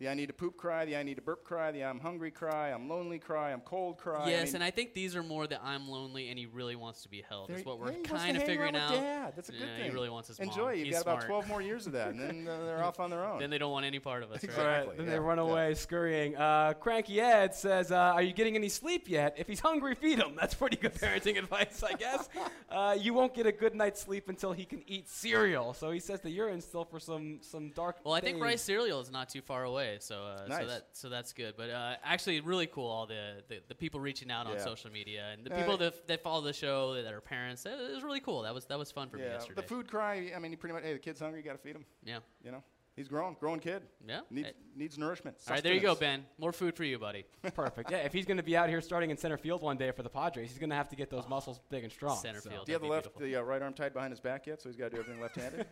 The 0.00 0.08
I 0.08 0.14
need 0.14 0.26
to 0.26 0.32
poop 0.32 0.56
cry, 0.56 0.84
the 0.84 0.96
I 0.96 1.04
need 1.04 1.14
to 1.16 1.22
burp 1.22 1.44
cry, 1.44 1.70
the 1.70 1.84
I'm 1.84 2.00
hungry 2.00 2.32
cry, 2.32 2.72
I'm 2.72 2.88
lonely 2.88 3.20
cry, 3.20 3.52
I'm 3.52 3.60
cold 3.60 3.96
cry. 3.96 4.28
Yes, 4.28 4.48
mean, 4.48 4.56
and 4.56 4.64
I 4.64 4.72
think 4.72 4.92
these 4.92 5.14
are 5.14 5.22
more 5.22 5.46
the 5.46 5.64
I'm 5.64 5.88
lonely 5.88 6.30
and 6.30 6.38
he 6.38 6.46
really 6.46 6.74
wants 6.74 7.02
to 7.02 7.08
be 7.08 7.22
held. 7.28 7.48
That's 7.48 7.64
what 7.64 7.78
we're 7.78 7.92
he 7.92 7.98
wants 7.98 8.10
to 8.10 8.16
kind 8.16 8.36
of 8.36 8.42
hang 8.42 8.46
figuring 8.50 8.74
out. 8.76 8.90
with 8.90 9.00
Dad. 9.00 9.32
That's 9.36 9.48
a 9.50 9.52
good 9.52 9.60
Yeah, 9.60 9.76
thing. 9.76 9.84
He 9.84 9.90
really 9.90 10.10
wants 10.10 10.26
his 10.28 10.40
mom. 10.40 10.48
Enjoy. 10.48 10.72
You've 10.72 10.86
He's 10.86 10.96
got 10.96 11.02
smart. 11.04 11.18
about 11.18 11.28
12 11.28 11.48
more 11.48 11.62
years 11.62 11.86
of 11.86 11.92
that, 11.92 12.08
and 12.08 12.18
then 12.18 12.48
uh, 12.48 12.58
they're 12.64 12.82
off 12.82 12.98
on 12.98 13.08
their 13.10 13.24
own. 13.24 13.38
Then 13.38 13.50
they 13.50 13.58
don't 13.58 13.70
want 13.70 13.86
any 13.86 14.00
part 14.00 14.24
of 14.24 14.32
us. 14.32 14.42
Right? 14.42 14.44
Exactly. 14.44 14.64
All 14.64 14.86
right, 14.88 14.96
then 14.96 15.06
yeah, 15.06 15.12
they 15.12 15.18
run 15.20 15.38
yeah. 15.38 15.44
away 15.44 15.74
scurrying. 15.74 16.36
Uh, 16.36 16.72
Cranky 16.74 17.20
Ed 17.20 17.54
says, 17.54 17.92
uh, 17.92 17.96
"Are 17.96 18.22
you 18.22 18.32
getting 18.32 18.56
any 18.56 18.68
sleep 18.70 19.08
yet? 19.08 19.36
If 19.38 19.46
he's 19.46 19.60
hungry, 19.60 19.94
feed 19.94 20.18
him." 20.18 20.34
That's 20.36 20.54
pretty 20.54 20.76
good 20.76 20.94
parenting 20.94 21.38
advice, 21.44 21.84
I 21.84 21.92
guess. 21.92 22.28
Uh, 22.68 22.96
you 22.98 23.14
won't 23.14 23.32
get 23.32 23.46
a 23.46 23.52
good 23.52 23.76
night's 23.76 24.00
sleep 24.00 24.28
until 24.28 24.52
he 24.52 24.64
can 24.64 24.82
eat 24.88 25.08
cereal. 25.08 25.72
So 25.72 25.92
he 25.92 26.00
says 26.00 26.20
that 26.22 26.30
you're 26.30 26.48
in 26.48 26.60
still 26.60 26.84
for 26.84 26.98
some 26.98 27.38
some 27.42 27.70
dark. 27.70 27.98
Well, 28.02 28.14
I 28.14 28.20
think 28.20 28.38
days. 28.38 28.42
rice 28.42 28.62
cereal 28.62 29.00
is 29.00 29.12
not 29.12 29.28
too 29.28 29.40
far 29.40 29.62
away, 29.62 29.93
so 30.00 30.22
uh, 30.24 30.46
so 30.60 30.66
that 30.66 30.86
so 30.92 31.08
that's 31.08 31.32
good. 31.32 31.54
But 31.56 31.70
uh, 31.70 31.96
actually, 32.04 32.40
really 32.40 32.66
cool 32.66 32.88
all 32.90 33.06
the, 33.06 33.42
the, 33.48 33.60
the 33.68 33.74
people 33.74 34.00
reaching 34.00 34.30
out 34.30 34.46
on 34.46 34.58
social 34.58 34.90
media 34.90 35.26
and 35.32 35.44
the 35.44 35.52
Uh, 35.54 35.58
people 35.58 35.76
that, 35.78 36.06
that 36.08 36.22
follow 36.22 36.40
the 36.42 36.52
show 36.52 36.94
that 37.02 37.12
are 37.12 37.20
parents. 37.20 37.64
It 37.66 37.94
was 37.94 38.02
really 38.02 38.20
cool. 38.20 38.42
That 38.42 38.54
was 38.54 38.64
that 38.66 38.78
was 38.78 38.90
fun 38.92 39.08
for 39.08 39.16
me 39.16 39.24
Yeah, 39.24 39.32
yesterday. 39.34 39.60
the 39.60 39.66
food 39.66 39.88
cry. 39.88 40.32
I 40.34 40.38
mean, 40.38 40.50
you 40.52 40.56
pretty 40.58 40.74
much. 40.74 40.82
Hey, 40.82 40.92
the 40.92 40.98
kid's 40.98 41.20
hungry. 41.20 41.40
You 41.40 41.44
got 41.44 41.52
to 41.52 41.58
feed 41.58 41.76
him. 41.76 41.84
Yeah. 42.04 42.18
You 42.44 42.52
know, 42.52 42.62
he's 42.96 43.08
grown, 43.08 43.36
grown 43.38 43.60
kid. 43.60 43.82
Yeah. 44.06 44.20
Needs 44.30 44.48
Hey. 44.48 44.54
needs 44.76 44.98
nourishment. 44.98 45.36
All 45.46 45.54
right, 45.54 45.62
there 45.62 45.72
you 45.74 45.80
go. 45.80 45.94
Ben. 45.94 46.24
More 46.38 46.52
food 46.52 46.76
for 46.76 46.84
you, 46.84 46.98
buddy. 46.98 47.24
Perfect. 47.54 47.90
Yeah, 47.90 47.98
if 47.98 48.12
he's 48.12 48.26
going 48.26 48.36
to 48.38 48.42
be 48.42 48.56
out 48.56 48.68
here 48.68 48.80
starting 48.80 49.10
in 49.10 49.16
center 49.16 49.36
field 49.36 49.62
one 49.62 49.76
day 49.76 49.90
for 49.92 50.02
the 50.02 50.08
Padres, 50.08 50.50
he's 50.50 50.58
going 50.58 50.70
to 50.70 50.76
have 50.76 50.88
to 50.90 50.96
get 50.96 51.10
those 51.10 51.28
muscles 51.28 51.60
big 51.70 51.84
and 51.84 51.92
strong. 51.92 52.16
Center 52.18 52.40
so. 52.40 52.50
field. 52.50 52.66
Do 52.66 52.72
you 52.72 52.74
have 52.74 52.82
the 52.82 52.88
left, 52.88 53.18
be 53.18 53.24
the 53.26 53.36
uh, 53.36 53.42
right 53.42 53.62
arm 53.62 53.72
tied 53.74 53.94
behind 53.94 54.10
his 54.12 54.20
back 54.20 54.46
yet? 54.46 54.60
So 54.60 54.68
he's 54.68 54.76
got 54.76 54.90
to 54.90 54.96
do 54.96 55.00
everything 55.00 55.20
left-handed. 55.22 55.66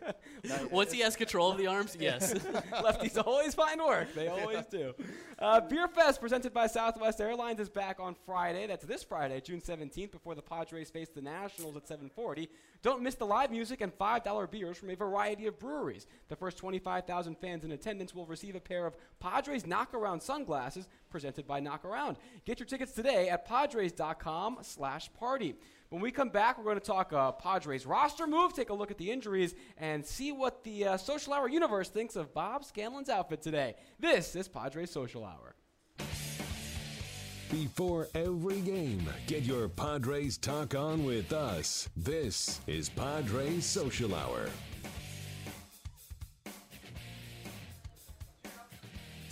Once 0.71 0.93
he 0.93 1.01
has 1.01 1.17
control 1.17 1.51
of 1.51 1.59
the 1.59 1.67
arms, 1.67 1.97
yes. 2.01 2.33
Lefties 2.35 3.21
always 3.25 3.55
find 3.55 3.81
work. 3.81 4.15
They 4.15 4.29
always 4.29 4.67
do. 4.67 4.95
Uh, 5.39 5.61
Beer 5.61 5.89
Fest, 5.89 6.21
presented 6.21 6.55
by 6.55 6.67
Southwest 6.67 7.21
Airlines, 7.21 7.59
is 7.61 7.69
back 7.69 7.99
on 8.01 8.15
Friday. 8.27 8.67
That's 8.67 8.85
this 8.85 9.03
Friday, 9.03 9.41
June 9.41 9.61
17th, 9.61 10.11
before 10.13 10.35
the 10.35 10.43
Padres 10.43 10.91
face 10.91 11.09
the 11.09 11.23
Nationals 11.23 11.77
at 11.77 11.87
7:40. 11.87 12.49
Don't 12.83 13.03
miss 13.03 13.15
the 13.15 13.27
live 13.27 13.51
music 13.51 13.81
and 13.81 13.93
$5 13.97 14.51
beers 14.51 14.77
from 14.77 14.91
a 14.91 14.97
variety 14.97 15.47
of 15.47 15.59
breweries. 15.59 16.07
The 16.29 16.37
first 16.37 16.59
25,000 17.13 17.37
fans 17.37 17.65
in 17.65 17.73
attendance 17.73 18.15
will 18.15 18.25
receive 18.25 18.55
a 18.55 18.61
pair 18.61 18.87
of 18.87 18.97
Padres 19.21 19.65
Knockaround 19.65 20.23
sunglasses 20.23 20.89
presented 21.11 21.47
by 21.47 21.61
Knockaround. 21.61 22.17
Get 22.47 22.59
your 22.59 22.67
tickets 22.67 22.93
today 22.93 23.29
at 23.29 23.47
padres.com 23.47 24.59
slash 24.63 25.13
party. 25.13 25.55
When 25.91 26.01
we 26.01 26.11
come 26.11 26.31
back, 26.31 26.57
we're 26.57 26.65
going 26.65 26.79
to 26.79 26.81
talk 26.81 27.13
uh, 27.13 27.33
Padres 27.33 27.85
roster 27.85 28.27
move, 28.27 28.55
take 28.55 28.71
a 28.71 28.75
look 28.75 28.91
at 28.91 28.97
the 28.97 29.11
injuries, 29.11 29.55
and 29.77 30.07
see 30.07 30.33
what 30.33 30.65
the 30.65 30.87
uh, 30.87 30.97
Social 30.97 31.35
Hour 31.35 31.51
universe 31.51 31.91
thinks 31.91 32.17
of 32.17 32.33
Bob 32.33 32.65
Scanlon's 32.65 33.11
outfit 33.11 33.43
today. 33.43 33.75
This 34.01 34.35
is 34.35 34.49
Padres 34.49 34.91
Social 34.91 35.23
Hour. 35.23 35.55
Before 37.51 38.09
every 38.15 38.61
game, 38.61 39.07
get 39.27 39.43
your 39.43 39.69
Padres 39.69 40.39
talk 40.39 40.75
on 40.75 41.05
with 41.05 41.35
us. 41.35 41.91
This 41.95 42.63
is 42.67 42.89
Padres 42.89 43.67
Social 43.67 44.15
Hour. 44.15 44.49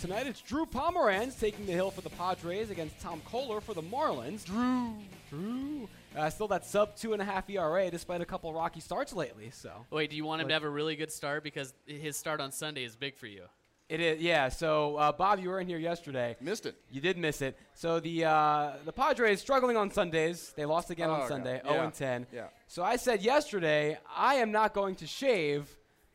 Tonight 0.01 0.25
it's 0.25 0.41
Drew 0.41 0.65
Pomeranz 0.65 1.39
taking 1.39 1.67
the 1.67 1.73
hill 1.73 1.91
for 1.91 2.01
the 2.01 2.09
Padres 2.09 2.71
against 2.71 2.99
Tom 3.01 3.21
Koehler 3.31 3.61
for 3.61 3.75
the 3.75 3.83
Marlins. 3.83 4.43
Drew, 4.43 4.95
Drew, 5.29 5.87
uh, 6.17 6.27
still 6.31 6.47
that 6.47 6.65
sub 6.65 6.95
two 6.95 7.13
and 7.13 7.21
a 7.21 7.25
half 7.25 7.47
ERA 7.47 7.91
despite 7.91 8.19
a 8.19 8.25
couple 8.25 8.51
rocky 8.51 8.79
starts 8.79 9.13
lately. 9.13 9.51
So 9.51 9.71
Wait, 9.91 10.09
do 10.09 10.15
you 10.15 10.25
want 10.25 10.41
him 10.41 10.45
Like- 10.45 10.49
to 10.49 10.53
have 10.55 10.63
a 10.63 10.69
really 10.69 10.95
good 10.95 11.11
start 11.11 11.43
because 11.43 11.71
his 11.85 12.17
start 12.17 12.41
on 12.41 12.51
Sunday 12.51 12.83
is 12.83 12.95
big 12.95 13.15
for 13.15 13.27
you? 13.27 13.43
it 13.89 13.99
is, 13.99 14.21
yeah. 14.21 14.49
So 14.49 14.95
uh, 14.95 15.11
Bob, 15.11 15.39
you 15.39 15.49
were 15.49 15.59
in 15.59 15.67
here 15.67 15.77
yesterday. 15.77 16.35
Missed 16.41 16.65
it. 16.65 16.75
You 16.89 16.99
did 17.01 17.17
miss 17.19 17.41
it. 17.43 17.55
So 17.75 17.99
the 17.99 18.25
uh, 18.25 18.71
the 18.85 18.93
Padres 18.93 19.39
struggling 19.39 19.77
on 19.77 19.91
Sundays. 19.91 20.51
They 20.57 20.65
lost 20.65 20.89
again 20.89 21.09
Oh, 21.09 21.13
on 21.13 21.19
God. 21.19 21.27
Sunday, 21.27 21.61
Yeah. 21.63 21.71
0 21.73 21.83
and 21.83 21.93
10. 21.93 22.27
Yeah. 22.33 22.47
So 22.67 22.83
I 22.83 22.95
said 22.95 23.21
yesterday, 23.21 23.99
I 24.17 24.35
am 24.35 24.51
not 24.51 24.73
going 24.73 24.95
to 24.95 25.05
shave. 25.07 25.69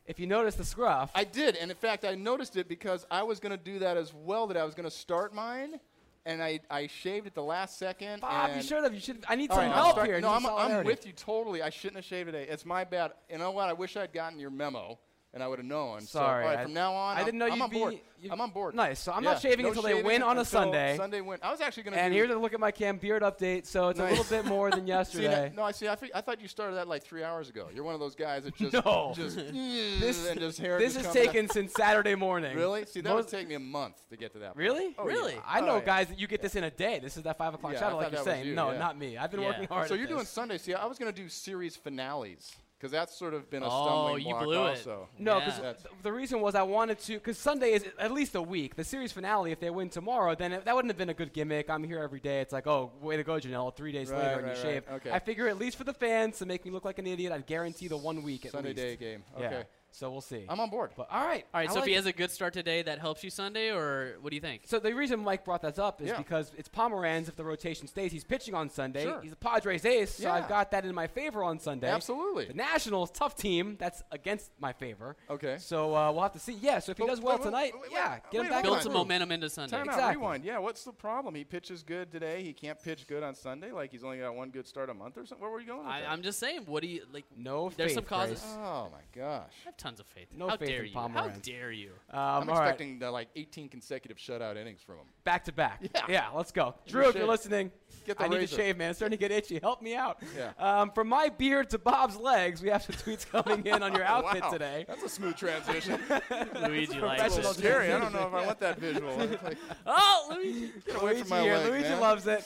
If 0.07 0.19
you 0.19 0.27
notice 0.27 0.55
the 0.55 0.63
scruff, 0.63 1.11
I 1.13 1.25
did, 1.25 1.57
and 1.57 1.69
in 1.69 1.75
fact, 1.75 2.05
I 2.05 2.15
noticed 2.15 2.55
it 2.55 2.69
because 2.69 3.05
I 3.11 3.23
was 3.23 3.41
going 3.41 3.51
to 3.51 3.61
do 3.61 3.79
that 3.79 3.97
as 3.97 4.13
well. 4.13 4.47
That 4.47 4.55
I 4.55 4.63
was 4.63 4.73
going 4.73 4.89
to 4.89 4.95
start 4.95 5.35
mine, 5.35 5.81
and 6.25 6.41
I, 6.41 6.61
I 6.71 6.87
shaved 6.87 7.27
at 7.27 7.35
the 7.35 7.43
last 7.43 7.77
second. 7.77 8.21
Bob, 8.21 8.51
you 8.55 8.61
should 8.61 8.83
have. 8.83 8.93
You 8.93 9.01
should. 9.01 9.25
I 9.27 9.35
need 9.35 9.49
some 9.49 9.59
right, 9.59 9.71
help 9.73 9.91
start- 9.91 10.07
here. 10.07 10.21
No, 10.21 10.29
I'm, 10.29 10.45
I'm 10.45 10.85
with 10.85 11.05
you 11.05 11.11
totally. 11.11 11.61
I 11.61 11.69
shouldn't 11.69 11.97
have 11.97 12.05
shaved 12.05 12.27
today. 12.27 12.47
It's 12.49 12.65
my 12.65 12.85
bad. 12.85 13.11
You 13.29 13.37
know 13.37 13.51
what? 13.51 13.67
I 13.67 13.73
wish 13.73 13.97
I'd 13.97 14.13
gotten 14.13 14.39
your 14.39 14.49
memo, 14.49 14.97
and 15.33 15.43
I 15.43 15.47
would 15.47 15.59
have 15.59 15.65
known. 15.65 16.01
Sorry, 16.01 16.07
So, 16.07 16.19
all 16.19 16.39
right, 16.49 16.59
I- 16.59 16.63
from 16.63 16.73
now 16.73 16.93
on, 16.93 17.15
I 17.15 17.19
I'm- 17.19 17.25
didn't 17.25 17.39
know 17.39 17.45
I'm 17.45 17.53
you'd 17.55 17.61
on 17.63 17.69
board. 17.69 17.91
be- 17.93 18.01
you- 18.19 18.29
I'm 18.31 18.41
on 18.41 18.49
board. 18.49 18.73
Nice. 18.73 18.99
So 18.99 19.11
I'm 19.11 19.23
Yeah, 19.23 19.33
not 19.33 19.41
shaving 19.41 19.63
no 19.63 19.67
until 19.69 19.83
they 19.83 19.89
shaving 19.91 20.05
win 20.05 20.23
on 20.23 20.39
a 20.39 20.45
Sunday. 20.45 20.97
Sunday 20.97 21.21
win. 21.21 21.37
I 21.43 21.51
was 21.51 21.61
actually 21.61 21.83
going 21.83 21.93
to. 21.93 21.99
And 21.99 22.11
do, 22.11 22.17
here's 22.17 22.31
a 22.31 22.35
look 22.39 22.53
at 22.53 22.59
my 22.59 22.71
Cam 22.71 22.97
Beard 22.97 23.21
update. 23.21 23.67
So 23.67 23.89
it's 23.89 23.99
a 23.99 24.05
little 24.05 24.23
bit 24.23 24.45
more 24.45 24.71
than 24.71 24.81
See, 24.85 24.87
yesterday. 24.87 25.51
no, 25.55 25.61
I 25.63 25.71
see. 25.71 25.87
I, 25.87 25.95
think, 25.95 26.13
I 26.15 26.21
thought 26.21 26.41
you 26.41 26.47
started 26.47 26.77
that 26.77 26.87
like 26.87 27.03
three 27.03 27.23
hours 27.23 27.49
ago. 27.49 27.67
You're 27.75 27.83
one 27.83 27.93
of 27.93 27.99
those 27.99 28.15
guys 28.15 28.43
that 28.45 28.55
just 28.55 28.73
No. 28.85 29.11
just 29.15 29.35
this 29.53 30.27
and 30.27 30.39
just 30.39 30.57
hair 30.59 30.79
this 30.79 30.95
is 30.95 31.03
comes 31.03 31.07
out. 31.07 31.13
taken 31.13 31.49
since 31.49 31.73
Saturday 31.73 32.15
morning. 32.15 32.55
Really? 32.57 32.85
See, 32.85 33.01
that 33.01 33.13
would 33.13 33.27
take 33.27 33.47
me 33.47 33.55
a 33.55 33.59
month 33.59 33.97
to 34.09 34.17
get 34.17 34.31
to 34.33 34.39
that. 34.39 34.55
point. 34.55 34.57
Really? 34.57 34.95
Oh, 34.97 35.03
Really? 35.05 35.33
yeah. 35.33 35.41
I 35.45 35.61
know 35.61 35.73
Oh, 35.73 35.77
yeah. 35.77 35.85
guys 35.85 36.07
that 36.07 36.19
you 36.19 36.25
get 36.27 36.41
this 36.41 36.55
in 36.55 36.63
a 36.63 36.71
day. 36.71 36.97
This 36.99 37.17
is 37.17 37.23
that 37.23 37.37
five 37.37 37.53
o'clock 37.53 37.73
Yeah, 37.73 37.79
shadow, 37.79 37.97
like 37.97 38.11
you're 38.13 38.23
saying. 38.23 38.55
no, 38.55 38.75
not 38.75 38.97
me. 38.97 39.17
I've 39.17 39.29
been 39.29 39.43
working 39.43 39.67
hard. 39.67 39.87
So 39.89 39.93
you're 39.93 40.07
doing. 40.07 40.25
Sunday. 40.25 40.57
See, 40.57 40.73
I 40.73 40.85
was 40.85 40.97
going 40.97 41.13
to 41.13 41.21
do 41.21 41.29
series 41.29 41.75
finales 41.75 42.51
because 42.77 42.91
that's 42.91 43.17
sort 43.17 43.33
of 43.33 43.49
been 43.49 43.63
a 43.63 43.67
Oh, 43.67 43.85
stumbling 43.85 44.23
you 44.27 44.33
block 44.33 44.43
blew 44.43 44.53
it. 44.65 44.69
also. 44.69 45.09
No, 45.17 45.37
Yeah. 45.37 45.45
because 45.45 45.61
That's- 45.61 45.85
the 46.03 46.11
reason 46.13 46.41
was 46.41 46.53
I 46.53 46.61
wanted 46.61 46.99
to, 46.99 47.13
because 47.15 47.37
Sunday 47.39 47.71
is 47.73 47.83
at 47.97 48.11
least 48.11 48.35
a 48.35 48.41
week. 48.41 48.75
The 48.75 48.83
series 48.83 49.11
finale, 49.11 49.51
if 49.51 49.59
they 49.59 49.71
win 49.71 49.89
tomorrow, 49.89 50.35
then 50.35 50.53
it, 50.53 50.65
that 50.65 50.75
wouldn't 50.75 50.91
have 50.91 50.97
been 50.97 51.09
a 51.09 51.13
good 51.15 51.33
gimmick. 51.33 51.69
I'm 51.71 51.83
here 51.83 51.99
every 51.99 52.19
day. 52.19 52.39
It's 52.41 52.53
like, 52.53 52.67
oh, 52.67 52.91
way 53.01 53.17
to 53.17 53.23
go, 53.23 53.33
Janelle. 53.39 53.75
Three 53.75 53.91
days 53.91 54.11
Right, 54.11 54.19
later 54.23 54.33
and 54.39 54.41
you 54.47 54.53
right. 54.53 54.57
shave. 54.61 54.83
Okay. 54.91 55.11
I 55.11 55.17
figure 55.19 55.47
at 55.47 55.57
least 55.57 55.75
for 55.77 55.85
the 55.85 55.93
fans 55.93 56.37
to 56.37 56.45
make 56.45 56.65
me 56.65 56.71
look 56.71 56.85
like 56.85 56.99
an 56.99 57.07
idiot, 57.07 57.31
I'd 57.31 57.47
guarantee 57.47 57.87
the 57.87 57.97
one 57.97 58.21
week 58.21 58.45
at 58.45 58.51
Sunday 58.51 58.69
least. 58.69 58.77
day 58.81 58.95
game. 58.95 59.23
Yeah. 59.39 59.63
Okay. 59.97 60.05
So 60.05 60.11
we'll 60.11 60.21
see. 60.21 60.45
I'm 60.47 60.59
on 60.59 60.69
board. 60.69 60.91
but 60.95 61.07
all 61.11 61.25
right. 61.25 61.45
All 61.53 61.59
right, 61.61 61.69
I 61.69 61.73
so 61.73 61.79
if 61.79 61.85
he 61.85 61.93
has 61.93 62.05
a 62.05 62.11
good 62.13 62.31
start 62.31 62.53
today, 62.53 62.81
that 62.83 62.99
helps 62.99 63.23
you 63.23 63.29
Sunday, 63.29 63.71
or 63.71 64.15
what 64.21 64.29
do 64.29 64.35
you 64.35 64.41
think? 64.41 64.61
So 64.65 64.79
the 64.79 64.93
reason 64.93 65.19
Mike 65.23 65.43
brought 65.43 65.61
that 65.63 65.79
up 65.79 66.01
is 66.01 66.09
Yeah. 66.09 66.17
because 66.17 66.51
it's 66.57 66.69
Pomeranz. 66.69 67.27
If 67.27 67.35
the 67.35 67.43
rotation 67.43 67.87
stays, 67.87 68.11
he's 68.11 68.23
pitching 68.23 68.53
on 68.53 68.69
Sunday. 68.69 69.03
Sure. 69.03 69.21
He's 69.21 69.31
a 69.31 69.35
Padres 69.35 69.85
ace, 69.85 70.15
so 70.15 70.23
Yeah. 70.23 70.33
I've 70.35 70.47
got 70.47 70.71
that 70.71 70.85
in 70.85 70.93
my 70.93 71.07
favor 71.07 71.43
on 71.43 71.59
Sunday. 71.59 71.89
Absolutely. 71.89 72.45
The 72.45 72.53
Nationals, 72.53 73.11
tough 73.11 73.35
team. 73.35 73.75
That's 73.79 74.03
against 74.11 74.51
my 74.59 74.73
favor. 74.73 75.15
Okay. 75.29 75.57
So 75.59 75.95
uh, 75.95 76.11
we'll 76.11 76.21
have 76.23 76.33
to 76.33 76.39
see. 76.39 76.53
Yeah. 76.53 76.79
So 76.79 76.91
if 76.91 76.97
he 76.97 77.03
But 77.03 77.09
does 77.09 77.21
well 77.21 77.35
wait, 77.37 77.39
wait, 77.39 77.45
tonight, 77.45 77.71
wait, 77.73 77.81
wait, 77.83 77.91
yeah, 77.91 78.11
wait, 78.13 78.21
get 78.31 78.41
him 78.41 78.49
back. 78.49 78.65
hold 78.65 78.75
Build 78.75 78.83
some 78.83 78.93
momentum 78.93 79.31
into 79.31 79.49
Sunday. 79.49 79.77
Time 79.77 79.89
out. 79.89 79.95
Exactly. 79.95 80.17
Rewind. 80.17 80.45
Yeah. 80.45 80.59
What's 80.59 80.83
the 80.83 80.93
problem? 80.93 81.33
He 81.35 81.43
pitches 81.43 81.83
good 81.83 82.11
today. 82.11 82.43
He 82.43 82.53
can't 82.53 82.81
pitch 82.81 83.07
good 83.07 83.23
on 83.23 83.33
Sunday. 83.35 83.71
Like 83.71 83.91
he's 83.91 84.03
only 84.03 84.19
got 84.19 84.35
one 84.35 84.49
good 84.49 84.67
start 84.67 84.89
a 84.89 84.93
month 84.93 85.17
or 85.17 85.25
something. 85.25 85.41
Where 85.41 85.51
were 85.51 85.59
you 85.59 85.67
going? 85.67 85.79
With 85.79 85.87
I, 85.87 86.01
that? 86.01 86.11
I'm 86.11 86.21
just 86.21 86.39
saying, 86.39 86.63
what 86.65 86.83
do 86.83 86.87
you 86.87 87.01
like? 87.11 87.25
No 87.35 87.71
There's 87.75 87.93
some 87.93 88.03
faith, 88.03 88.09
causes. 88.09 88.41
Grace. 88.41 88.57
Oh 88.59 88.89
my 88.91 89.01
gosh. 89.19 89.53
I 89.87 89.89
have 89.89 89.95
tons 89.95 89.99
of 89.99 90.07
faith. 90.07 90.27
No 90.35 90.49
How 90.49 90.57
faith 90.57 90.69
dare 90.69 90.83
in 90.83 90.91
you? 90.91 90.93
How 90.99 91.27
dare 91.41 91.71
you? 91.71 91.91
Um, 92.11 92.19
I'm 92.19 92.49
all 92.49 92.55
right. 92.55 92.69
expecting 92.69 93.01
uh, 93.01 93.11
like 93.11 93.29
18 93.35 93.69
consecutive 93.69 94.17
shutout 94.17 94.57
innings 94.57 94.81
from 94.81 94.95
him. 94.95 95.05
back 95.23 95.45
to 95.45 95.51
back. 95.51 95.81
Yeah. 96.09 96.27
let's 96.33 96.51
go. 96.51 96.75
Drew, 96.87 97.01
me 97.01 97.05
a 97.07 97.09
if 97.09 97.15
you're 97.15 97.27
listening, 97.27 97.71
Get 98.05 98.17
the 98.17 98.23
I 98.23 98.27
need 98.29 98.39
to 98.39 98.47
shave, 98.47 98.77
man. 98.77 98.91
It's 98.91 98.99
starting 98.99 99.17
to 99.17 99.19
get 99.19 99.31
itchy. 99.31 99.59
Help 99.61 99.81
me 99.81 99.93
out. 99.95 100.21
Yeah. 100.35 100.51
Um, 100.57 100.91
from 100.91 101.09
my 101.09 101.27
beard 101.29 101.69
to 101.71 101.77
Bob's 101.77 102.15
legs, 102.15 102.61
we 102.61 102.69
have 102.69 102.83
some 102.83 102.95
tweets 102.95 103.29
coming 103.29 103.65
in 103.65 103.83
on 103.83 103.93
your 103.93 104.03
outfit 104.05 104.43
wow. 104.43 104.51
today. 104.51 104.85
That's 104.87 105.03
a 105.03 105.09
smooth 105.09 105.35
transition. 105.35 105.99
Luigi 106.61 106.99
likes 106.99 107.21
professional 107.21 107.51
it. 107.51 107.57
Jerry, 107.61 107.91
I 107.91 107.99
don't 107.99 108.13
know 108.13 108.27
if 108.27 108.33
I 108.33 108.45
want 108.45 108.59
that 108.61 108.79
visual. 108.79 109.17
Like, 109.43 109.57
Oh, 109.85 110.29
Luigi. 110.35 110.71
get 110.85 110.95
away 110.95 111.03
Luigi 111.13 111.21
from 111.21 111.29
my 111.29 111.41
here. 111.41 111.57
leg, 111.57 111.69
Luigi 111.69 111.89
man. 111.89 111.99
loves 111.99 112.27
it. 112.27 112.43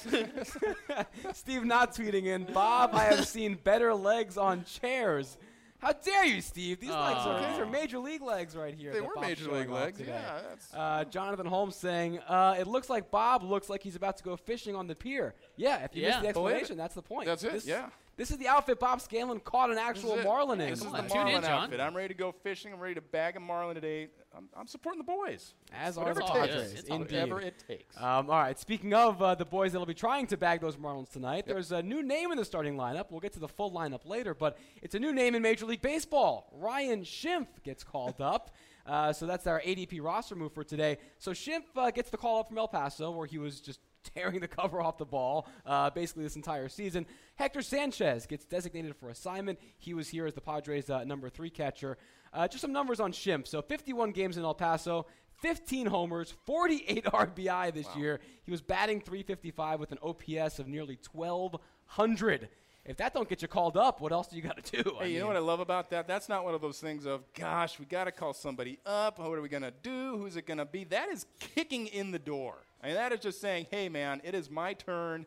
Steve 1.33 1.63
not 1.63 1.93
tweeting 1.95 2.25
in. 2.25 2.45
Bob, 2.45 2.91
I 2.93 3.03
have 3.03 3.27
seen 3.27 3.55
better 3.63 3.93
legs 3.93 4.37
on 4.37 4.63
chairs. 4.63 5.37
How 5.81 5.93
dare 5.93 6.25
you, 6.25 6.41
Steve? 6.41 6.79
These 6.79 6.91
legs 6.91 7.19
are 7.25 7.39
these 7.49 7.59
are 7.59 7.65
major 7.65 7.97
league 7.97 8.21
legs 8.21 8.55
right 8.55 8.73
here. 8.73 8.91
They 8.93 8.99
that 8.99 9.05
were 9.15 9.19
major 9.19 9.51
league 9.51 9.69
legs. 9.69 9.97
today. 9.97 10.11
Yeah, 10.11 10.39
that's. 10.47 10.73
Uh, 10.73 11.03
Jonathan 11.05 11.47
Holmes 11.47 11.75
saying, 11.75 12.19
uh, 12.19 12.55
"It 12.59 12.67
looks 12.67 12.89
like 12.89 13.09
Bob 13.09 13.41
looks 13.43 13.67
like 13.69 13.81
he's 13.81 13.95
about 13.95 14.17
to 14.17 14.23
go 14.23 14.35
fishing 14.35 14.75
on 14.75 14.85
the 14.87 14.93
pier." 14.95 15.33
Yeah, 15.55 15.83
if 15.83 15.95
you 15.95 16.03
Yeah. 16.03 16.09
missed 16.09 16.21
the 16.21 16.27
explanation, 16.29 16.77
that's 16.77 16.93
the 16.93 17.01
point. 17.01 17.25
That's 17.25 17.43
it, 17.43 17.53
This, 17.53 17.65
yeah. 17.65 17.89
This 18.17 18.29
is 18.29 18.37
the 18.37 18.47
outfit 18.47 18.79
Bob 18.79 19.01
Scanlon 19.01 19.39
caught 19.39 19.71
an 19.71 19.79
actual 19.79 20.17
marlin 20.21 20.61
in. 20.61 20.69
This 20.69 20.79
is 20.79 20.85
Come 20.85 20.93
the 20.93 20.99
on, 20.99 21.07
tune 21.09 21.17
in, 21.19 21.23
marlin 21.25 21.41
John. 21.43 21.63
outfit. 21.63 21.79
I'm 21.79 21.95
ready 21.95 22.09
to 22.09 22.13
go 22.13 22.31
fishing. 22.31 22.71
I'm 22.73 22.79
ready 22.79 22.95
to 22.95 23.01
bag 23.01 23.35
a 23.35 23.39
marlin 23.39 23.73
today. 23.73 24.09
I'm, 24.35 24.47
I'm 24.55 24.67
supporting 24.67 24.99
the 24.99 25.03
boys. 25.03 25.53
As 25.73 25.97
are 25.97 26.01
Whatever 26.01 26.19
the 26.21 26.25
it 26.25 26.27
takes. 26.27 26.47
Padres, 26.47 26.73
It's 26.73 26.89
indeed. 26.89 27.11
Whatever 27.13 27.41
it 27.41 27.63
takes. 27.67 27.97
Um, 27.97 28.29
all 28.29 28.39
right. 28.39 28.57
Speaking 28.57 28.93
of 28.93 29.21
uh, 29.21 29.35
the 29.35 29.45
boys 29.45 29.73
that'll 29.73 29.85
be 29.85 29.93
trying 29.93 30.27
to 30.27 30.37
bag 30.37 30.61
those 30.61 30.77
Marlins 30.77 31.11
tonight, 31.11 31.45
there's 31.45 31.71
a 31.71 31.81
new 31.81 32.01
name 32.01 32.31
in 32.31 32.37
the 32.37 32.45
starting 32.45 32.75
lineup. 32.77 33.05
We'll 33.11 33.19
get 33.19 33.33
to 33.33 33.39
the 33.39 33.47
full 33.47 33.71
lineup 33.71 34.05
later, 34.05 34.33
but 34.33 34.57
it's 34.81 34.95
a 34.95 34.99
new 34.99 35.13
name 35.13 35.35
in 35.35 35.41
Major 35.41 35.65
League 35.65 35.81
Baseball. 35.81 36.49
Ryan 36.53 37.01
Schimpf 37.03 37.47
gets 37.63 37.83
called 37.83 38.15
up. 38.21 38.51
Uh, 38.85 39.13
so 39.13 39.25
that's 39.27 39.45
our 39.47 39.61
ADP 39.61 40.01
roster 40.01 40.35
move 40.35 40.53
for 40.53 40.63
today. 40.63 40.97
So 41.19 41.31
Schimpf 41.31 41.63
uh, 41.75 41.91
gets 41.91 42.09
the 42.09 42.17
call 42.17 42.39
up 42.39 42.47
from 42.47 42.57
El 42.57 42.67
Paso, 42.67 43.11
where 43.11 43.27
he 43.27 43.37
was 43.37 43.59
just 43.59 43.79
tearing 44.15 44.39
the 44.39 44.47
cover 44.47 44.81
off 44.81 44.97
the 44.97 45.05
ball 45.05 45.47
uh, 45.65 45.89
basically 45.89 46.23
this 46.23 46.35
entire 46.35 46.69
season. 46.69 47.05
Hector 47.35 47.61
Sanchez 47.61 48.25
gets 48.25 48.45
designated 48.45 48.95
for 48.95 49.09
assignment. 49.09 49.59
He 49.77 49.93
was 49.93 50.09
here 50.09 50.25
as 50.25 50.33
the 50.33 50.41
Padres' 50.41 50.89
uh, 50.89 51.03
number 51.03 51.29
three 51.29 51.49
catcher. 51.49 51.97
Uh, 52.33 52.47
just 52.47 52.61
some 52.61 52.71
numbers 52.71 52.99
on 52.99 53.11
Schimpf. 53.11 53.47
So 53.47 53.61
51 53.61 54.11
games 54.11 54.37
in 54.37 54.43
El 54.43 54.53
Paso, 54.53 55.05
15 55.41 55.87
homers, 55.87 56.33
48 56.45 57.05
RBI 57.05 57.73
this 57.73 57.87
year. 57.95 58.19
He 58.43 58.51
was 58.51 58.61
batting 58.61 59.01
355 59.01 59.79
with 59.79 59.91
an 59.91 59.97
OPS 60.01 60.59
of 60.59 60.67
nearly 60.67 60.97
1,200. 61.11 62.49
If 62.83 62.97
that 62.97 63.13
don't 63.13 63.29
get 63.29 63.43
you 63.43 63.47
called 63.47 63.77
up, 63.77 64.01
what 64.01 64.11
else 64.11 64.27
do 64.27 64.35
you 64.35 64.41
got 64.41 64.63
to 64.63 64.83
do? 64.83 64.97
I 64.99 65.03
Hey, 65.03 65.11
you 65.11 65.19
know 65.19 65.27
what 65.27 65.35
I 65.35 65.39
love 65.39 65.59
about 65.59 65.91
that? 65.91 66.07
That's 66.07 66.27
not 66.29 66.43
one 66.43 66.55
of 66.55 66.61
those 66.61 66.79
things 66.79 67.05
of, 67.05 67.21
gosh, 67.33 67.79
we 67.79 67.85
got 67.85 68.05
to 68.05 68.11
call 68.11 68.33
somebody 68.33 68.79
up. 68.85 69.19
What 69.19 69.37
are 69.37 69.41
we 69.41 69.49
going 69.49 69.63
to 69.63 69.73
do? 69.83 70.17
Who's 70.17 70.35
it 70.35 70.47
going 70.47 70.57
to 70.57 70.65
be? 70.65 70.85
That 70.85 71.09
is 71.09 71.25
kicking 71.39 71.87
in 71.87 72.11
the 72.11 72.19
door. 72.19 72.55
I 72.81 72.87
mean, 72.87 72.95
that 72.95 73.11
is 73.11 73.19
just 73.19 73.39
saying, 73.39 73.67
hey, 73.69 73.89
man, 73.89 74.21
it 74.23 74.33
is 74.33 74.49
my 74.49 74.73
turn. 74.73 75.25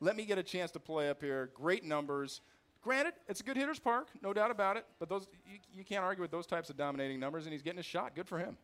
Let 0.00 0.16
me 0.16 0.24
get 0.24 0.38
a 0.38 0.42
chance 0.42 0.70
to 0.72 0.80
play 0.80 1.10
up 1.10 1.20
here. 1.20 1.50
Great 1.54 1.84
numbers. 1.84 2.40
Granted, 2.82 3.14
it's 3.28 3.40
a 3.40 3.42
good 3.42 3.56
hitter's 3.56 3.78
park, 3.78 4.08
no 4.22 4.32
doubt 4.32 4.50
about 4.50 4.76
it. 4.76 4.84
But 4.98 5.08
those 5.08 5.26
you, 5.46 5.58
you 5.72 5.84
can't 5.84 6.04
argue 6.04 6.20
with 6.20 6.30
those 6.30 6.46
types 6.46 6.68
of 6.68 6.76
dominating 6.76 7.18
numbers, 7.18 7.44
and 7.44 7.52
he's 7.52 7.62
getting 7.62 7.80
a 7.80 7.84
shot. 7.84 8.14
Good 8.14 8.28
for 8.28 8.38
him. 8.38 8.58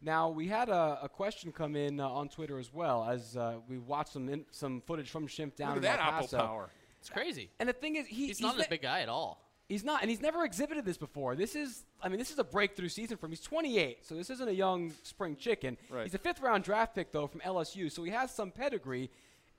Now 0.00 0.30
we 0.30 0.46
had 0.46 0.68
a, 0.68 1.00
a 1.02 1.08
question 1.08 1.52
come 1.52 1.76
in 1.76 2.00
uh, 2.00 2.08
on 2.08 2.28
Twitter 2.28 2.58
as 2.58 2.72
well 2.72 3.04
as 3.04 3.36
uh, 3.36 3.56
we 3.68 3.78
watched 3.78 4.12
some 4.12 4.28
in, 4.28 4.44
some 4.50 4.80
footage 4.86 5.10
from 5.10 5.26
Schimpf 5.26 5.56
down 5.56 5.74
Look 5.74 5.78
in 5.78 5.90
at 5.90 5.98
that 5.98 6.06
El 6.06 6.14
apple 6.14 6.28
power. 6.38 6.70
It's 7.00 7.10
crazy. 7.10 7.50
And 7.58 7.68
the 7.68 7.72
thing 7.72 7.96
is, 7.96 8.06
he, 8.06 8.28
He's, 8.28 8.40
not 8.40 8.58
a 8.58 8.68
big 8.68 8.82
guy 8.82 9.00
at 9.00 9.08
all. 9.08 9.47
He's 9.68 9.84
not, 9.84 10.00
and 10.00 10.08
he's 10.08 10.22
never 10.22 10.44
exhibited 10.44 10.86
this 10.86 10.96
before. 10.96 11.36
This 11.36 11.54
is, 11.54 11.84
I 12.02 12.08
mean, 12.08 12.18
this 12.18 12.30
is 12.30 12.38
a 12.38 12.44
breakthrough 12.44 12.88
season 12.88 13.18
for 13.18 13.26
him. 13.26 13.32
He's 13.32 13.42
28, 13.42 13.98
so 14.06 14.14
this 14.14 14.30
isn't 14.30 14.48
a 14.48 14.52
young 14.52 14.94
spring 15.02 15.36
chicken. 15.36 15.76
Right. 15.90 16.04
He's 16.04 16.14
a 16.14 16.18
fifth 16.18 16.40
round 16.40 16.64
draft 16.64 16.94
pick 16.94 17.12
though 17.12 17.26
from 17.26 17.40
LSU, 17.40 17.92
so 17.92 18.02
he 18.02 18.10
has 18.10 18.34
some 18.34 18.50
pedigree. 18.50 19.10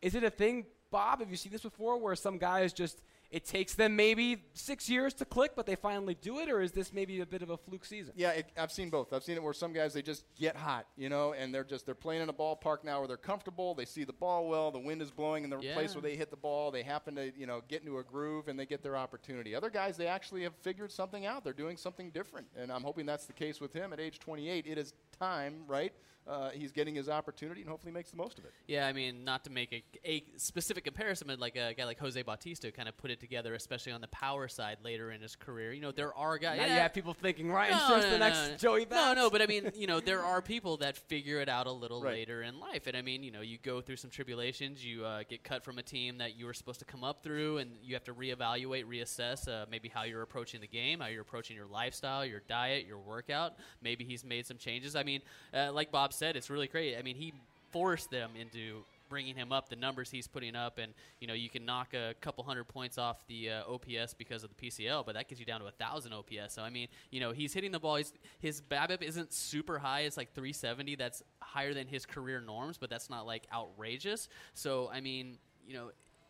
Is 0.02 0.16
it 0.16 0.24
a 0.24 0.32
thing, 0.32 0.66
Bob? 0.90 1.20
Have 1.20 1.30
you 1.30 1.38
seen 1.38 1.52
this 1.52 1.62
before, 1.62 2.00
where 2.00 2.16
some 2.16 2.40
guys 2.40 2.74
just 2.74 3.04
it 3.32 3.46
takes 3.46 3.76
them 3.76 3.96
maybe 3.96 4.44
six 4.54 4.90
years 4.90 5.14
to 5.16 5.26
click, 5.26 5.52
but 5.56 5.66
they 5.68 5.76
finally 5.76 6.16
do 6.20 6.40
it, 6.40 6.50
or 6.50 6.62
is 6.62 6.72
this 6.72 6.92
maybe 6.92 7.20
a 7.22 7.26
bit 7.26 7.44
of 7.44 7.52
a 7.52 7.58
fluke 7.58 7.86
season? 7.86 8.14
Yeah, 8.16 8.32
it, 8.32 8.48
I've 8.58 8.72
seen 8.72 8.90
both. 8.90 9.14
I've 9.14 9.24
seen 9.24 9.36
it 9.36 9.44
where 9.44 9.54
some 9.54 9.72
guys 9.72 9.94
they 9.94 10.02
just 10.02 10.26
get 10.36 10.56
hot, 10.56 10.88
you 10.98 11.10
know, 11.10 11.34
and 11.34 11.54
they're 11.54 11.64
just 11.64 11.86
they're 11.86 11.94
playing 11.94 12.24
in 12.24 12.30
a 12.30 12.34
ballpark 12.34 12.84
now 12.84 13.00
where 13.00 13.08
they're 13.08 13.18
comfortable. 13.18 13.76
They 13.76 13.86
see 13.86 14.04
the 14.04 14.14
ball 14.14 14.48
well. 14.48 14.72
The 14.72 14.80
wind 14.80 15.02
is 15.02 15.12
blowing 15.12 15.44
in 15.44 15.50
the 15.52 15.60
Yeah. 15.60 15.76
place 15.76 15.94
where 15.94 16.02
they 16.02 16.16
hit 16.16 16.32
the 16.32 16.38
ball. 16.38 16.72
They 16.72 16.82
happen 16.82 17.16
to 17.16 17.32
you 17.38 17.46
know 17.46 17.62
get 17.68 17.82
into 17.82 18.00
a 18.00 18.04
groove 18.04 18.48
and 18.48 18.60
they 18.60 18.66
get 18.66 18.82
their 18.82 18.98
opportunity. 18.98 19.54
Other 19.54 19.70
guys 19.70 19.96
they 19.96 20.08
actually 20.08 20.42
have 20.44 20.56
figured 20.56 20.92
something 20.92 21.26
out. 21.28 21.44
They're 21.44 21.54
doing 21.54 21.78
something 21.78 22.10
different, 22.10 22.48
and 22.58 22.72
I'm 22.72 22.84
hoping 22.84 23.06
that's 23.06 23.26
the 23.28 23.34
case 23.34 23.62
with 23.62 23.74
him 23.74 23.94
at 23.94 24.00
age 24.00 24.18
28. 24.20 24.66
It 24.66 24.78
is 24.80 24.94
time, 25.20 25.66
right? 25.68 25.94
Uh, 26.30 26.52
he's 26.52 26.72
getting 26.72 26.94
his 26.94 27.10
opportunity 27.10 27.62
and 27.62 27.70
hopefully 27.70 27.92
makes 27.92 28.12
the 28.12 28.18
most 28.18 28.38
of 28.38 28.46
it. 28.46 28.52
Yeah, 28.68 28.86
I 28.86 28.94
mean, 28.94 29.24
not 29.24 29.44
to 29.46 29.50
make 29.50 29.74
a, 29.74 29.84
a 30.10 30.24
specific 30.38 30.84
comparison, 30.84 31.28
but 31.28 31.40
like 31.40 31.56
a 31.56 31.74
guy 31.74 31.86
like 31.86 31.98
Jose 32.00 32.22
Bautista 32.22 32.72
kind 32.72 32.88
of 32.88 32.96
put 32.98 33.10
it 33.10 33.20
together, 33.20 33.56
especially 33.56 33.92
on 33.92 34.02
the 34.02 34.08
power 34.10 34.48
side 34.48 34.78
later 34.84 35.12
in 35.12 35.22
his 35.22 35.36
career. 35.36 35.74
You 35.74 35.82
know, 35.82 35.92
there 35.92 36.14
are 36.16 36.38
guys. 36.38 36.60
Now 36.60 36.66
yeah, 36.68 36.76
you 36.76 36.80
have 36.82 36.94
people 36.94 37.14
thinking 37.14 37.52
Ryan 37.52 37.72
no, 37.72 37.78
Schimpf's 37.80 38.04
no, 38.06 38.12
the 38.12 38.18
no, 38.20 38.28
next 38.28 38.50
no. 38.52 38.58
Joey 38.58 38.86
No, 38.90 39.14
no, 39.14 39.30
but 39.30 39.42
I 39.42 39.48
mean, 39.48 39.72
you 39.76 39.88
know, 39.88 40.00
there 40.00 40.22
are 40.24 40.42
people 40.42 40.78
that 40.78 40.98
figure 40.98 41.42
it 41.42 41.50
out 41.50 41.66
a 41.66 41.72
little 41.72 42.02
Right. 42.02 42.14
later 42.14 42.44
in 42.44 42.60
life, 42.60 42.86
and 42.88 42.96
I 42.96 43.02
mean, 43.02 43.24
you 43.24 43.32
know, 43.32 43.42
you 43.42 43.58
go 43.64 43.82
through 43.82 43.96
some 43.98 44.10
tribulations, 44.12 44.86
you 44.86 45.04
uh, 45.06 45.24
get 45.28 45.44
cut 45.44 45.64
from 45.64 45.80
a 45.80 45.84
team 45.84 46.20
that 46.20 46.38
you 46.38 46.46
were 46.46 46.54
supposed 46.54 46.80
to 46.80 46.86
come 46.86 47.04
up 47.04 47.24
through, 47.24 47.58
and 47.58 47.72
you 47.82 47.96
have 47.96 48.04
to 48.04 48.14
reevaluate, 48.14 48.86
reassess, 48.86 49.48
uh, 49.48 49.66
maybe 49.72 49.90
how 49.90 50.04
you're 50.04 50.22
approaching 50.22 50.62
the 50.62 50.68
game, 50.68 51.00
how 51.00 51.08
you're 51.08 51.22
approaching 51.24 51.56
your 51.56 51.66
lifestyle, 51.66 52.24
your 52.26 52.42
diet, 52.48 52.86
your 52.86 53.00
workout. 53.00 53.54
Maybe 53.82 54.04
he's 54.06 54.24
made 54.24 54.46
some 54.46 54.58
changes. 54.58 54.96
I 54.96 55.04
mean, 55.04 55.22
uh, 55.54 55.72
like 55.74 55.92
Bob 55.92 56.14
said, 56.20 56.36
it's 56.36 56.50
really 56.50 56.68
great. 56.68 56.98
I 56.98 57.02
mean, 57.02 57.16
he 57.16 57.34
forced 57.72 58.12
them 58.12 58.32
into 58.40 58.84
bringing 59.10 59.36
him 59.36 59.52
up 59.52 59.70
the 59.70 59.76
numbers 59.76 60.12
he's 60.12 60.28
putting 60.28 60.56
up 60.56 60.78
and 60.78 60.94
you 61.20 61.28
know 61.28 61.34
you 61.34 61.50
can 61.50 61.66
knock 61.66 61.96
a 61.96 62.14
couple 62.22 62.44
hundred 62.44 62.66
points 62.66 63.00
off 63.00 63.26
the 63.28 63.50
uh, 63.50 63.64
OPS 63.68 64.14
because 64.14 64.44
of 64.44 64.52
the 64.56 64.68
PCL 64.68 65.04
but 65.04 65.16
that 65.16 65.28
gets 65.28 65.40
you 65.40 65.48
down 65.48 65.60
to 65.60 65.66
a 65.66 65.72
thousand 65.72 66.14
OPS 66.14 66.54
so 66.54 66.62
I 66.62 66.70
mean 66.70 66.88
you 67.10 67.20
know 67.20 67.32
he's 67.32 67.52
hitting 67.52 67.72
the 67.72 67.80
ball. 67.80 67.96
He's, 67.96 68.14
his 68.40 68.62
BABIP 68.62 69.02
isn't 69.02 69.34
super 69.34 69.80
high. 69.80 70.02
It's 70.02 70.16
like 70.16 70.34
370 70.36 70.96
that's 70.96 71.24
higher 71.40 71.74
than 71.74 71.88
his 71.88 72.06
career 72.06 72.40
norms 72.40 72.78
but 72.78 72.92
that's 72.92 73.10
not 73.10 73.26
like 73.26 73.48
outrageous. 73.52 74.30
So 74.54 74.92
I 74.94 75.02
mean 75.02 75.40
you 75.68 75.74
know 75.74 75.90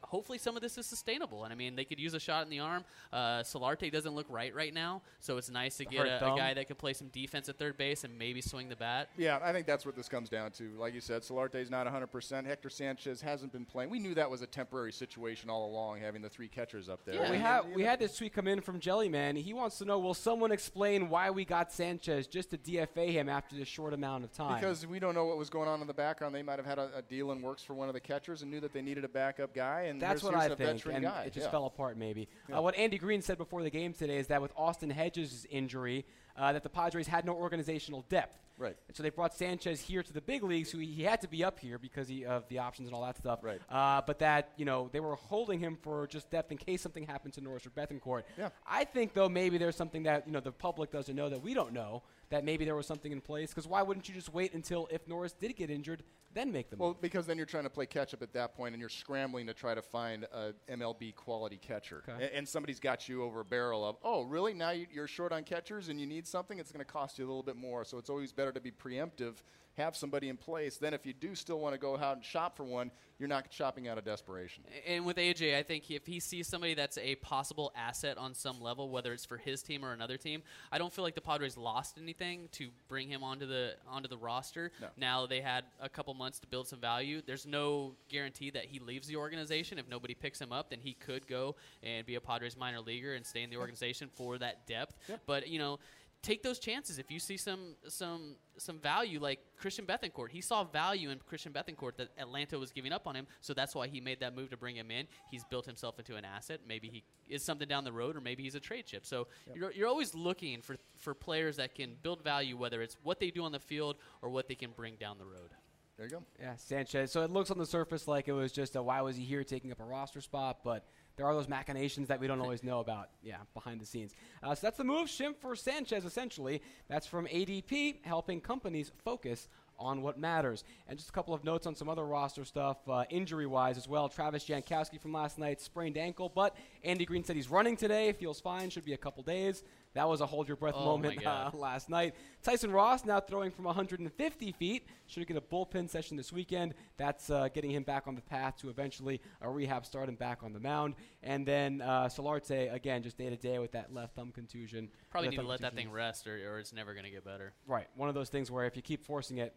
hopefully 0.09 0.37
some 0.37 0.55
of 0.55 0.61
this 0.61 0.77
is 0.77 0.85
sustainable 0.85 1.43
and 1.43 1.53
I 1.53 1.55
mean 1.55 1.75
they 1.75 1.85
could 1.85 1.99
use 1.99 2.13
a 2.13 2.19
shot 2.19 2.43
in 2.43 2.49
the 2.49 2.59
arm 2.59 2.83
uh, 3.13 3.39
Solarte 3.41 3.91
doesn't 3.91 4.13
look 4.13 4.25
right 4.29 4.53
right 4.53 4.73
now 4.73 5.01
so 5.19 5.37
it's 5.37 5.49
nice 5.49 5.77
to 5.77 5.85
get 5.85 6.05
a, 6.05 6.17
a 6.33 6.37
guy 6.37 6.53
that 6.53 6.67
can 6.67 6.75
play 6.75 6.93
some 6.93 7.07
defense 7.09 7.47
at 7.49 7.57
third 7.57 7.77
base 7.77 8.03
and 8.03 8.17
maybe 8.17 8.41
swing 8.41 8.69
the 8.69 8.75
bat 8.75 9.09
Yeah, 9.17 9.39
I 9.41 9.53
think 9.53 9.65
that's 9.65 9.85
what 9.85 9.95
this 9.95 10.09
comes 10.09 10.29
down 10.29 10.51
to. 10.51 10.71
Like 10.77 10.93
you 10.93 11.01
said, 11.01 11.21
Solarte's 11.21 11.69
not 11.69 11.87
100%. 11.87 12.45
Hector 12.45 12.69
Sanchez 12.69 13.21
hasn't 13.21 13.51
been 13.51 13.65
playing. 13.65 13.89
We 13.89 13.99
knew 13.99 14.13
that 14.15 14.29
was 14.29 14.41
a 14.41 14.47
temporary 14.47 14.91
situation 14.91 15.49
all 15.49 15.65
along, 15.69 15.99
having 15.99 16.21
the 16.21 16.29
three 16.29 16.47
catchers 16.47 16.89
up 16.89 17.05
there. 17.05 17.15
Yeah. 17.15 17.29
We 17.29 17.35
And- 17.35 17.45
had 17.45 17.75
we 17.75 17.83
had 17.83 17.99
this 17.99 18.17
tweet 18.17 18.33
come 18.33 18.47
in 18.47 18.61
from 18.61 18.79
Jellyman. 18.79 19.35
He 19.35 19.53
wants 19.53 19.77
to 19.79 19.85
know: 19.85 19.99
Will 19.99 20.13
someone 20.13 20.51
explain 20.51 21.09
why 21.09 21.29
we 21.29 21.45
got 21.45 21.71
Sanchez 21.71 22.27
just 22.27 22.49
to 22.51 22.57
DFA 22.57 23.11
him 23.11 23.29
after 23.29 23.55
this 23.55 23.67
short 23.67 23.93
amount 23.93 24.23
of 24.23 24.31
time? 24.31 24.59
Because 24.59 24.85
we 24.87 24.99
don't 24.99 25.13
know 25.15 25.25
what 25.25 25.37
was 25.37 25.49
going 25.49 25.67
on 25.69 25.81
in 25.81 25.87
the 25.87 25.93
background. 25.93 26.33
They 26.33 26.43
might 26.43 26.57
have 26.57 26.65
had 26.65 26.79
a, 26.79 26.89
a 26.97 27.01
deal 27.01 27.31
in 27.31 27.41
works 27.41 27.63
for 27.63 27.73
one 27.73 27.87
of 27.87 27.93
the 27.93 27.99
catchers 27.99 28.41
and 28.41 28.49
knew 28.51 28.59
that 28.61 28.73
they 28.73 28.81
needed 28.81 29.03
a 29.03 29.09
backup 29.09 29.53
guy. 29.53 29.83
And 29.83 29.98
That's 29.99 30.23
what 30.23 30.35
I 30.35 30.49
think, 30.55 30.85
and 30.85 31.03
guy. 31.03 31.23
it 31.23 31.33
just 31.33 31.45
Yeah. 31.45 31.51
fell 31.51 31.65
apart. 31.65 31.97
Maybe 31.97 32.27
uh, 32.55 32.61
what 32.61 32.75
Andy 32.75 32.97
Green 32.97 33.21
said 33.21 33.37
before 33.37 33.63
the 33.63 33.69
game 33.69 33.93
today 33.93 34.17
is 34.17 34.27
that 34.27 34.41
with 34.41 34.51
Austin 34.55 34.89
Hedges' 34.89 35.45
injury, 35.49 36.05
uh, 36.35 36.53
that 36.53 36.63
the 36.63 36.69
Padres 36.69 37.07
had 37.07 37.25
no 37.25 37.33
organizational 37.33 38.05
depth. 38.09 38.37
Right. 38.57 38.75
And 38.89 38.95
so 38.97 39.03
they 39.03 39.09
brought 39.09 39.33
Sanchez 39.33 39.79
here 39.79 40.03
to 40.03 40.11
the 40.11 40.19
big 40.19 40.43
leagues, 40.43 40.69
who 40.69 40.79
he, 40.79 40.87
he 40.87 41.03
had 41.03 41.21
to 41.21 41.29
be 41.29 41.45
up 41.45 41.59
here 41.59 41.77
because 41.77 42.09
he, 42.09 42.25
of 42.25 42.45
the 42.49 42.59
options 42.59 42.89
and 42.89 42.95
all 42.95 43.03
that 43.05 43.17
stuff. 43.17 43.39
Right. 43.41 43.61
Uh, 43.69 44.01
but 44.05 44.19
that 44.19 44.49
you 44.57 44.65
know 44.65 44.89
they 44.91 44.99
were 44.99 45.15
holding 45.15 45.59
him 45.59 45.77
for 45.81 46.07
just 46.07 46.29
depth 46.29 46.51
in 46.51 46.57
case 46.57 46.81
something 46.81 47.05
happened 47.05 47.33
to 47.35 47.41
Norris 47.41 47.65
or 47.65 47.69
Bethancourt. 47.69 48.23
Yeah. 48.37 48.49
I 48.67 48.83
think 48.83 49.13
though 49.13 49.29
maybe 49.29 49.57
there's 49.57 49.77
something 49.77 50.03
that 50.03 50.27
you 50.27 50.33
know 50.33 50.41
the 50.41 50.51
public 50.51 50.91
doesn't 50.91 51.15
know 51.15 51.29
that 51.29 51.41
we 51.41 51.53
don't 51.53 51.71
know 51.71 52.03
that 52.29 52.43
maybe 52.45 52.65
there 52.65 52.75
was 52.75 52.85
something 52.85 53.11
in 53.11 53.21
place. 53.21 53.49
Because 53.49 53.67
why 53.67 53.81
wouldn't 53.81 54.07
you 54.07 54.15
just 54.15 54.33
wait 54.33 54.53
until 54.53 54.87
if 54.91 55.07
Norris 55.07 55.33
did 55.33 55.55
get 55.55 55.69
injured, 55.69 56.03
then 56.33 56.51
make 56.51 56.69
the 56.69 56.75
move? 56.75 56.81
Well, 56.81 56.97
because 57.01 57.25
then 57.25 57.37
you're 57.37 57.45
trying 57.45 57.63
to 57.63 57.69
play 57.69 57.85
catch 57.85 58.13
up 58.13 58.21
at 58.21 58.33
that 58.33 58.55
point, 58.55 58.73
and 58.73 58.79
you're 58.79 58.89
scrambling 58.89 59.47
to 59.47 59.53
try 59.53 59.73
to 59.73 59.81
find 59.81 60.25
a 60.25 60.53
MLB 60.69 61.15
quality 61.15 61.57
catcher, 61.57 62.03
Okay. 62.07 62.31
And, 62.33 62.47
somebody's 62.47 62.79
got 62.79 63.07
you 63.07 63.23
over 63.23 63.41
a 63.41 63.45
barrel 63.45 63.87
of, 63.87 63.97
oh, 64.03 64.23
really? 64.23 64.53
Now 64.53 64.71
you're 64.71 65.07
short 65.07 65.31
on 65.31 65.43
catchers, 65.43 65.89
and 65.89 65.99
you 65.99 66.07
need 66.07 66.25
something. 66.27 66.57
It's 66.59 66.71
going 66.71 66.85
to 66.85 66.91
cost 66.91 67.19
you 67.19 67.25
a 67.25 67.27
little 67.27 67.43
bit 67.43 67.55
more. 67.55 67.83
So 67.85 67.97
it's 67.97 68.09
always 68.09 68.31
better 68.31 68.51
to 68.51 68.59
be 68.59 68.71
preemptive, 68.71 69.35
have 69.79 69.95
somebody 69.95 70.29
in 70.29 70.37
place. 70.37 70.77
Then, 70.77 70.93
if 70.93 71.05
you 71.05 71.13
do 71.13 71.35
still 71.35 71.59
want 71.59 71.73
to 71.73 71.79
go 71.79 71.97
out 71.97 72.17
and 72.17 72.25
shop 72.25 72.55
for 72.57 72.63
one, 72.63 72.91
you're 73.19 73.27
not 73.27 73.47
shopping 73.49 73.87
out 73.89 73.97
of 73.97 74.05
desperation. 74.05 74.63
And 74.87 75.05
with 75.05 75.17
AJ, 75.17 75.57
I 75.57 75.63
think 75.63 75.91
if 75.91 76.05
he 76.05 76.21
sees 76.21 76.47
somebody 76.47 76.73
that's 76.73 76.97
a 76.97 77.15
possible 77.15 77.71
asset 77.75 78.17
on 78.17 78.33
some 78.33 78.61
level, 78.61 78.89
whether 78.89 79.11
it's 79.11 79.25
for 79.25 79.37
his 79.37 79.61
team 79.61 79.83
or 79.83 79.91
another 79.91 80.15
team, 80.15 80.41
I 80.71 80.77
don't 80.77 80.91
feel 80.91 81.03
like 81.03 81.15
the 81.15 81.21
Padres 81.21 81.57
lost 81.57 81.97
anything 82.01 82.47
to 82.53 82.69
bring 82.87 83.09
him 83.09 83.21
onto 83.21 83.45
the 83.45 83.73
onto 83.89 84.07
the 84.07 84.17
roster. 84.17 84.71
No. 84.81 84.87
Now 84.95 85.25
they 85.25 85.41
had 85.41 85.65
a 85.81 85.89
couple 85.89 86.13
months 86.13 86.39
to 86.39 86.47
build 86.47 86.67
some 86.67 86.79
value. 86.79 87.21
There's 87.25 87.45
no 87.45 87.93
guarantee 88.07 88.51
that 88.51 88.65
he 88.65 88.79
leaves 88.79 89.07
the 89.07 89.17
organization. 89.17 89.79
If 89.79 89.89
nobody 89.89 90.13
picks 90.13 90.39
him 90.39 90.53
up, 90.53 90.69
then 90.69 90.79
he 90.81 90.93
could 90.93 91.27
go 91.27 91.55
and 91.83 92.05
be 92.05 92.15
a 92.15 92.21
Padres 92.21 92.55
minor 92.55 92.79
leaguer 92.79 93.15
and 93.15 93.25
stay 93.25 93.43
in 93.43 93.49
the 93.49 93.57
organization 93.57 94.09
for 94.13 94.37
that 94.37 94.65
depth. 94.65 94.95
But 95.25 95.49
you 95.49 95.59
know. 95.59 95.79
Take 96.21 96.43
those 96.43 96.59
chances. 96.59 96.99
If 96.99 97.09
you 97.09 97.19
see 97.19 97.37
some 97.37 97.75
some 97.87 98.35
some 98.57 98.77
value, 98.79 99.21
like 99.21 99.39
Christian 99.57 99.85
Bethancourt, 99.85 100.31
he 100.31 100.41
saw 100.41 100.65
value 100.65 101.11
in 101.11 101.19
Christian 101.19 101.53
Bethancourt 101.53 101.95
that 101.95 102.09
Atlanta 102.17 102.59
was 102.59 102.71
giving 102.71 102.91
up 102.91 103.07
on 103.07 103.15
him, 103.15 103.25
so 103.39 103.53
that's 103.53 103.73
why 103.73 103.87
he 103.87 104.01
made 104.01 104.19
that 104.19 104.35
move 104.35 104.49
to 104.49 104.57
bring 104.57 104.75
him 104.75 104.91
in. 104.91 105.07
He's 105.31 105.45
built 105.45 105.65
himself 105.65 105.97
into 105.97 106.17
an 106.17 106.25
asset. 106.25 106.59
Maybe 106.67 106.89
he 106.89 107.03
is 107.33 107.41
something 107.41 107.69
down 107.69 107.85
the 107.85 107.93
road, 107.93 108.17
or 108.17 108.21
maybe 108.21 108.43
he's 108.43 108.55
a 108.55 108.59
trade 108.59 108.85
chip. 108.85 109.05
So 109.05 109.27
you're, 109.55 109.71
you're 109.71 109.87
always 109.87 110.13
looking 110.13 110.61
for 110.61 110.75
for 110.97 111.13
players 111.13 111.55
that 111.55 111.73
can 111.73 111.95
build 112.03 112.21
value, 112.21 112.57
whether 112.57 112.81
it's 112.81 112.97
what 113.03 113.21
they 113.21 113.31
do 113.31 113.43
on 113.45 113.53
the 113.53 113.59
field 113.59 113.95
or 114.21 114.29
what 114.29 114.49
they 114.49 114.55
can 114.55 114.71
bring 114.71 114.95
down 114.95 115.17
the 115.19 115.25
road. 115.25 115.51
There 115.99 116.05
you 116.05 116.11
go. 116.11 116.23
Yeah, 116.39 116.55
Sanchez. 116.55 117.11
So 117.11 117.23
it 117.23 117.29
looks 117.29 117.51
on 117.51 117.57
the 117.57 117.65
surface 117.65 118.07
like 118.07 118.29
it 118.29 118.33
was 118.33 118.53
just 118.53 118.77
a 118.77 118.81
why 118.81 119.01
was 119.01 119.17
he 119.17 119.25
here 119.25 119.43
taking 119.43 119.69
up 119.71 119.81
a 119.81 119.83
roster 119.83 120.21
spot, 120.21 120.59
but 120.63 120.85
there 121.19 121.27
are 121.27 121.35
those 121.35 121.49
machinations 121.49 122.07
that 122.07 122.17
we 122.21 122.27
don't 122.27 122.39
always 122.45 122.63
know 122.63 122.79
about. 122.79 123.09
Yeah, 123.21 123.35
behind 123.53 123.81
the 123.81 123.85
scenes. 123.85 124.13
Uh, 124.41 124.55
so 124.55 124.67
that's 124.67 124.77
the 124.77 124.85
move. 124.85 125.09
Shim 125.09 125.35
for 125.35 125.53
Sanchez, 125.53 126.05
essentially. 126.05 126.61
That's 126.87 127.05
from 127.05 127.27
ADP, 127.27 128.05
helping 128.05 128.39
companies 128.39 128.93
focus 129.03 129.49
on 129.77 130.01
what 130.01 130.17
matters. 130.17 130.63
And 130.87 130.97
just 130.97 131.09
a 131.09 131.11
couple 131.11 131.33
of 131.33 131.43
notes 131.43 131.67
on 131.67 131.75
some 131.75 131.89
other 131.89 132.05
roster 132.05 132.45
stuff, 132.45 132.77
uh, 132.87 133.03
injury 133.09 133.47
wise 133.47 133.77
as 133.77 133.85
well. 133.85 134.07
Travis 134.07 134.45
Jankowski 134.45 134.99
from 134.99 135.11
last 135.11 135.37
night 135.37 135.59
sprained 135.59 135.97
ankle, 135.97 136.31
but 136.33 136.55
Andy 136.83 137.05
Green 137.05 137.23
said 137.23 137.35
he's 137.35 137.49
running 137.49 137.75
today, 137.75 138.11
feels 138.13 138.39
fine, 138.39 138.69
should 138.69 138.85
be 138.85 138.93
a 138.93 138.97
couple 138.97 139.21
days. 139.23 139.63
That 139.95 140.07
was 140.07 140.21
a 140.21 140.25
hold 140.25 140.47
your 140.47 140.55
breath 140.55 140.75
Oh, 140.77 140.85
moment 140.85 141.25
uh, 141.25 141.49
last 141.53 141.89
night. 141.89 142.13
Tyson 142.43 142.71
Ross 142.71 143.05
now 143.05 143.19
throwing 143.19 143.49
from 143.51 143.65
150 143.65 144.51
feet. 144.53 144.87
Should 145.07 145.25
get 145.27 145.35
a 145.35 145.41
bullpen 145.41 145.89
session 145.89 146.15
this 146.15 146.31
weekend. 146.31 146.75
That's 146.97 147.29
uh, 147.29 147.49
getting 147.53 147.71
him 147.71 147.83
back 147.83 148.07
on 148.07 148.13
the 148.15 148.21
path 148.21 148.57
to 148.57 148.69
eventually 148.69 149.19
a 149.41 149.49
rehab 149.49 149.85
start 149.85 150.07
and 150.07 150.17
back 150.17 150.43
on 150.43 150.53
the 150.53 150.59
mound. 150.59 150.93
And 151.23 151.45
then 151.45 151.81
uh, 151.81 152.05
Solarte, 152.05 152.71
again, 152.73 153.01
just 153.01 153.17
day 153.17 153.29
to 153.29 153.35
day 153.35 153.57
with 153.57 153.71
that 153.71 153.93
left 153.93 154.15
thumb 154.15 154.31
contusion. 154.31 154.89
Probably 155.09 155.27
Left 155.27 155.31
need 155.31 155.35
to 155.37 155.41
thumb 155.41 155.49
let 155.49 155.61
that 155.61 155.75
thing 155.75 155.91
rest, 155.91 156.27
or, 156.27 156.35
or 156.53 156.59
it's 156.59 156.71
never 156.71 156.93
going 156.93 157.05
to 157.05 157.11
get 157.11 157.25
better. 157.25 157.53
Right. 157.67 157.87
One 157.95 158.09
of 158.09 158.15
those 158.15 158.29
things 158.29 158.51
where 158.51 158.65
if 158.65 158.75
you 158.75 158.81
keep 158.83 159.03
forcing 159.03 159.39
it, 159.39 159.55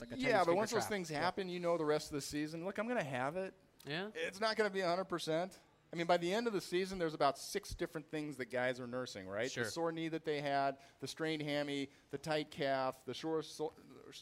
like 0.00 0.10
Yeah, 0.16 0.38
but 0.38 0.46
finger 0.46 0.56
once 0.56 0.70
those 0.70 0.80
trap. 0.80 0.90
things 0.90 1.10
Yeah. 1.10 1.20
happen, 1.20 1.48
you 1.48 1.60
know 1.60 1.76
the 1.76 1.84
rest 1.84 2.06
of 2.06 2.12
the 2.14 2.20
season. 2.22 2.64
Look, 2.64 2.78
I'm 2.78 2.86
going 2.88 2.98
to 2.98 3.04
have 3.04 3.36
it. 3.36 3.52
Yeah. 3.86 4.08
It's 4.14 4.40
not 4.40 4.56
going 4.56 4.68
to 4.68 4.74
be 4.74 4.80
100%. 4.80 5.50
I 5.96 5.98
mean, 5.98 6.06
by 6.06 6.18
the 6.18 6.30
end 6.30 6.46
of 6.46 6.52
the 6.52 6.60
season, 6.60 6.98
there's 6.98 7.14
about 7.14 7.38
six 7.38 7.70
different 7.74 8.10
things 8.10 8.36
that 8.36 8.50
guys 8.50 8.80
are 8.80 8.86
nursing, 8.86 9.26
right? 9.26 9.50
Sure. 9.50 9.64
The 9.64 9.70
sore 9.70 9.92
knee 9.92 10.08
that 10.08 10.26
they 10.26 10.42
had, 10.42 10.76
the 11.00 11.06
strained 11.06 11.40
hammy, 11.40 11.88
the 12.10 12.18
tight 12.18 12.50
calf, 12.50 12.96
the 13.06 13.14
short, 13.14 13.46
so, 13.46 13.72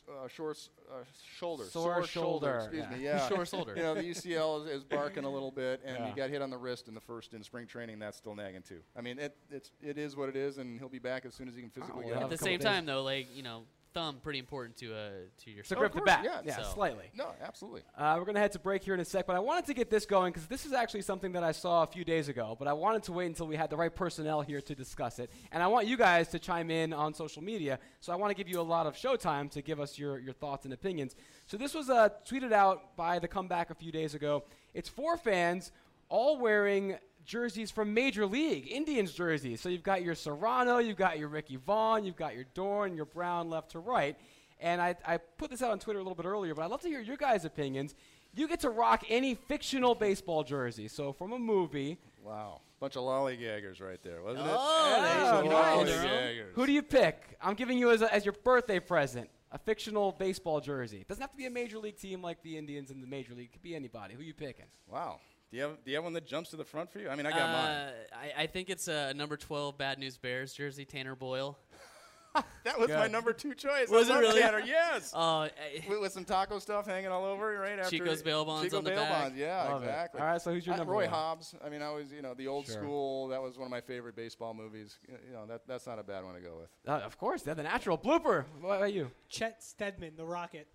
uh, 0.09 0.29
short 0.29 0.57
uh, 0.89 0.99
shoulder. 1.37 1.65
Sore 1.65 2.07
shoulder, 2.07 2.61
Excuse 2.63 2.87
yeah. 2.89 2.97
me. 2.97 3.03
Yeah. 3.03 3.19
Sore 3.29 3.45
shoulder. 3.45 3.75
You 3.77 3.83
know, 3.83 3.95
the 3.97 4.03
UCL 4.03 4.67
is, 4.67 4.71
is 4.71 4.85
barking 4.85 5.25
a 5.25 5.29
little 5.29 5.51
bit, 5.51 5.81
and 5.85 5.97
Yeah. 5.99 6.09
you 6.11 6.15
got 6.15 6.31
hit 6.31 6.43
on 6.43 6.51
the 6.51 6.59
wrist 6.59 6.87
in 6.87 6.95
the 6.95 7.01
first 7.01 7.35
in 7.35 7.43
spring 7.43 7.67
training. 7.67 7.99
That's 7.99 8.17
still 8.17 8.37
nagging 8.37 8.63
too. 8.63 8.79
I 8.97 9.01
mean, 9.01 9.19
it 9.19 9.37
it's 9.51 9.73
it 9.83 9.99
is 9.99 10.15
what 10.15 10.29
it 10.29 10.37
is, 10.37 10.59
and 10.59 10.79
he'll 10.79 10.89
be 10.89 11.01
back 11.01 11.25
as 11.27 11.35
soon 11.35 11.49
as 11.49 11.57
he 11.57 11.61
can 11.63 11.71
physically 11.71 12.05
Oh, 12.05 12.09
get 12.09 12.11
well, 12.11 12.19
on 12.19 12.23
At 12.25 12.31
the 12.31 12.37
couple 12.37 12.47
same 12.47 12.59
days. 12.61 12.65
time, 12.67 12.87
though, 12.87 13.03
like 13.03 13.35
you 13.35 13.43
know, 13.43 13.65
thumb 13.95 14.19
pretty 14.23 14.41
important 14.41 14.77
to 14.77 14.93
uh 14.95 15.09
to 15.45 15.51
your. 15.51 15.63
To 15.65 15.75
grip 15.77 15.95
the 15.95 16.01
bat. 16.03 16.23
yeah, 16.25 16.41
yeah 16.45 16.57
so- 16.57 16.75
slightly. 16.75 17.05
No, 17.15 17.29
absolutely. 17.41 17.83
Uh, 17.97 18.17
we're 18.19 18.25
going 18.25 18.35
to 18.35 18.41
head 18.41 18.53
to 18.53 18.59
break 18.59 18.83
here 18.83 18.93
in 18.93 19.01
a 19.01 19.05
sec, 19.05 19.27
but 19.27 19.37
I 19.37 19.39
wanted 19.39 19.67
to 19.67 19.75
get 19.75 19.89
this 19.89 20.05
going 20.05 20.33
because 20.33 20.49
this 20.49 20.67
is 20.67 20.73
actually 20.73 21.03
something 21.03 21.33
that 21.33 21.45
I 21.45 21.53
saw 21.53 21.85
a 21.85 21.87
few 21.87 22.05
days 22.05 22.29
ago, 22.29 22.57
but 22.59 22.67
I 22.67 22.73
wanted 22.73 23.05
to 23.05 23.13
wait 23.13 23.27
until 23.27 23.47
we 23.47 23.57
had 23.57 23.71
the 23.71 23.77
right 23.77 23.95
personnel 23.95 24.43
here 24.43 24.61
to 24.61 24.75
discuss 24.75 25.19
it. 25.19 25.31
And 25.53 25.63
I 25.63 25.69
want 25.69 25.87
you 25.87 25.97
guys 25.97 26.29
to 26.29 26.39
chime 26.39 26.71
in 26.71 26.93
on 26.93 27.15
social 27.15 27.43
media, 27.43 27.79
so 28.01 28.13
I 28.13 28.17
want 28.17 28.31
to 28.31 28.35
give 28.35 28.49
you 28.49 28.61
a 28.61 28.63
lot 28.63 28.87
of 28.87 28.95
showtime 28.97 29.51
to 29.53 29.63
give 29.63 29.79
us 29.81 29.99
your, 29.99 30.19
your 30.19 30.35
thoughts 30.35 30.65
and 30.65 30.75
opinions. 30.75 31.15
So 31.47 31.57
this 31.57 31.73
was 31.73 31.89
uh, 31.89 32.09
tweeted 32.29 32.53
out 32.53 32.97
by 32.97 33.19
the 33.21 33.29
comeback 33.29 33.71
a 33.71 33.75
few 33.75 33.93
days 33.93 34.15
ago. 34.15 34.45
It's 34.75 34.89
four 34.89 35.17
fans 35.17 35.71
all 36.09 36.39
wearing 36.39 36.97
jerseys 37.25 37.71
from 37.71 37.93
Major 37.95 38.27
League, 38.27 38.69
Indians 38.71 39.13
jerseys. 39.13 39.61
So 39.61 39.69
you've 39.69 39.83
got 39.83 40.03
your 40.03 40.15
Serrano, 40.15 40.79
you've 40.79 40.97
got 40.97 41.19
your 41.19 41.29
Ricky 41.29 41.57
Vaughn, 41.57 42.05
you've 42.05 42.17
got 42.17 42.35
your 42.35 42.45
Dorn, 42.55 42.95
your 42.97 43.07
Brown 43.07 43.51
left 43.51 43.71
to 43.73 43.79
right. 43.79 44.17
And 44.61 44.81
I, 44.81 44.95
I 45.07 45.17
put 45.19 45.51
this 45.51 45.63
out 45.63 45.71
on 45.73 45.79
Twitter 45.79 45.99
a 45.99 46.03
little 46.03 46.15
bit 46.15 46.27
earlier, 46.27 46.55
but 46.55 46.63
I'd 46.63 46.71
love 46.71 46.81
to 46.83 46.89
hear 46.89 47.01
your 47.01 47.17
guys' 47.17 47.45
opinions. 47.45 47.95
You 48.35 48.49
get 48.49 48.61
to 48.61 48.71
rock 48.71 49.05
any 49.09 49.35
fictional 49.35 49.95
baseball 49.95 50.43
jersey. 50.45 50.89
So 50.89 51.13
from 51.13 51.33
a 51.33 51.39
movie, 51.39 51.99
Wow. 52.23 52.61
Bunch 52.81 52.97
of 52.97 53.03
lollygaggers 53.03 53.81
right 53.83 54.03
there, 54.03 54.23
wasn't 54.23 54.47
Oh, 54.49 54.97
it? 54.99 55.03
there 55.03 55.45
you 55.45 55.51
Bunch 55.51 55.89
lollygaggers. 55.91 56.53
who 56.55 56.67
do 56.67 56.73
you 56.73 56.83
pick? 56.83 57.37
I'm 57.41 57.55
giving 57.55 57.79
you 57.79 57.91
as, 57.91 58.03
a, 58.03 58.13
as 58.13 58.25
your 58.25 58.33
birthday 58.33 58.81
present 58.81 59.29
a 59.53 59.59
fictional 59.59 60.13
baseball 60.13 60.61
jersey. 60.61 60.99
It 60.99 61.09
doesn't 61.09 61.21
have 61.21 61.31
to 61.31 61.37
be 61.37 61.47
a 61.47 61.51
major 61.51 61.79
league 61.79 61.97
team 61.97 62.21
like 62.23 62.43
the 62.43 62.57
Indians 62.59 62.91
in 62.91 63.01
the 63.01 63.07
major 63.07 63.35
league. 63.35 63.47
It 63.47 63.53
could 63.53 63.63
be 63.63 63.77
anybody. 63.77 64.15
Who 64.15 64.23
you 64.23 64.35
picking? 64.35 64.65
Wow. 64.89 65.21
Do 65.55 65.59
you 65.59 65.67
have 65.69 65.85
do 65.85 65.91
you 65.93 65.97
have 65.99 66.03
one 66.03 66.15
that 66.15 66.27
jumps 66.27 66.51
to 66.51 66.57
the 66.57 66.65
front 66.65 66.91
for 66.91 66.99
you? 66.99 67.09
I 67.09 67.15
mean, 67.15 67.27
I 67.27 67.31
got 67.31 67.39
mine. 67.53 67.71
Uh, 67.71 67.91
I, 68.13 68.43
I 68.43 68.47
think 68.49 68.71
it's 68.71 68.89
a 68.89 69.15
number 69.15 69.37
12 69.37 69.79
Bad 69.79 70.01
News 70.01 70.17
Bears 70.19 70.53
jersey, 70.53 70.85
Tanner 70.85 71.15
Boyle. 71.15 71.57
That 72.65 72.81
was 72.81 72.89
my 72.89 73.07
number 73.07 73.33
two 73.33 73.55
choice. 73.55 73.89
Was 73.89 74.11
I 74.11 74.17
it 74.17 74.21
really? 74.21 74.41
Tanner, 74.41 74.59
yes. 74.59 75.13
Oh, 75.15 75.43
I- 75.43 75.51
with, 75.89 76.01
with 76.01 76.13
some 76.13 76.25
taco 76.25 76.59
stuff 76.59 76.85
hanging 76.85 77.07
all 77.13 77.25
over, 77.25 77.57
right 77.61 77.79
after 77.79 77.91
Chico's 77.97 78.21
bail 78.25 78.45
bonds 78.45 78.65
Chico 78.65 78.79
on 78.79 78.83
the 78.83 78.91
bail 78.91 79.05
back. 79.05 79.23
bonds, 79.23 79.39
yeah, 79.39 79.63
Love 79.71 79.83
it. 79.85 79.87
exactly. 79.87 80.21
All 80.21 80.27
right, 80.27 80.43
so 80.43 80.53
who's 80.53 80.67
your 80.67 80.75
Uh, 80.75 80.79
number 80.79 80.93
Roy 80.95 81.03
one? 81.05 81.11
Hobbs. 81.11 81.55
I 81.65 81.69
mean, 81.69 81.81
I 81.83 81.93
was, 81.93 82.11
you 82.11 82.23
know, 82.23 82.35
the 82.35 82.49
old 82.49 82.67
Sure. 82.67 82.75
school. 82.75 83.29
That 83.29 83.41
was 83.41 83.57
one 83.57 83.67
of 83.67 83.71
my 83.71 83.81
favorite 83.83 84.17
baseball 84.17 84.53
movies. 84.53 84.99
You 85.09 85.33
know, 85.33 85.47
that 85.47 85.61
that's 85.69 85.87
not 85.87 86.01
a 86.01 86.03
bad 86.03 86.25
one 86.25 86.35
to 86.35 86.41
go 86.41 86.57
with. 86.59 86.71
Uh, 86.89 87.05
of 87.05 87.17
course, 87.19 87.43
they're 87.43 87.55
the 87.55 87.63
natural 87.63 87.97
blooper. 87.97 88.47
What 88.61 88.79
about 88.79 88.93
you? 88.93 89.13
Chet 89.29 89.63
Stedman, 89.63 90.15
the 90.17 90.27
Rocket. 90.27 90.67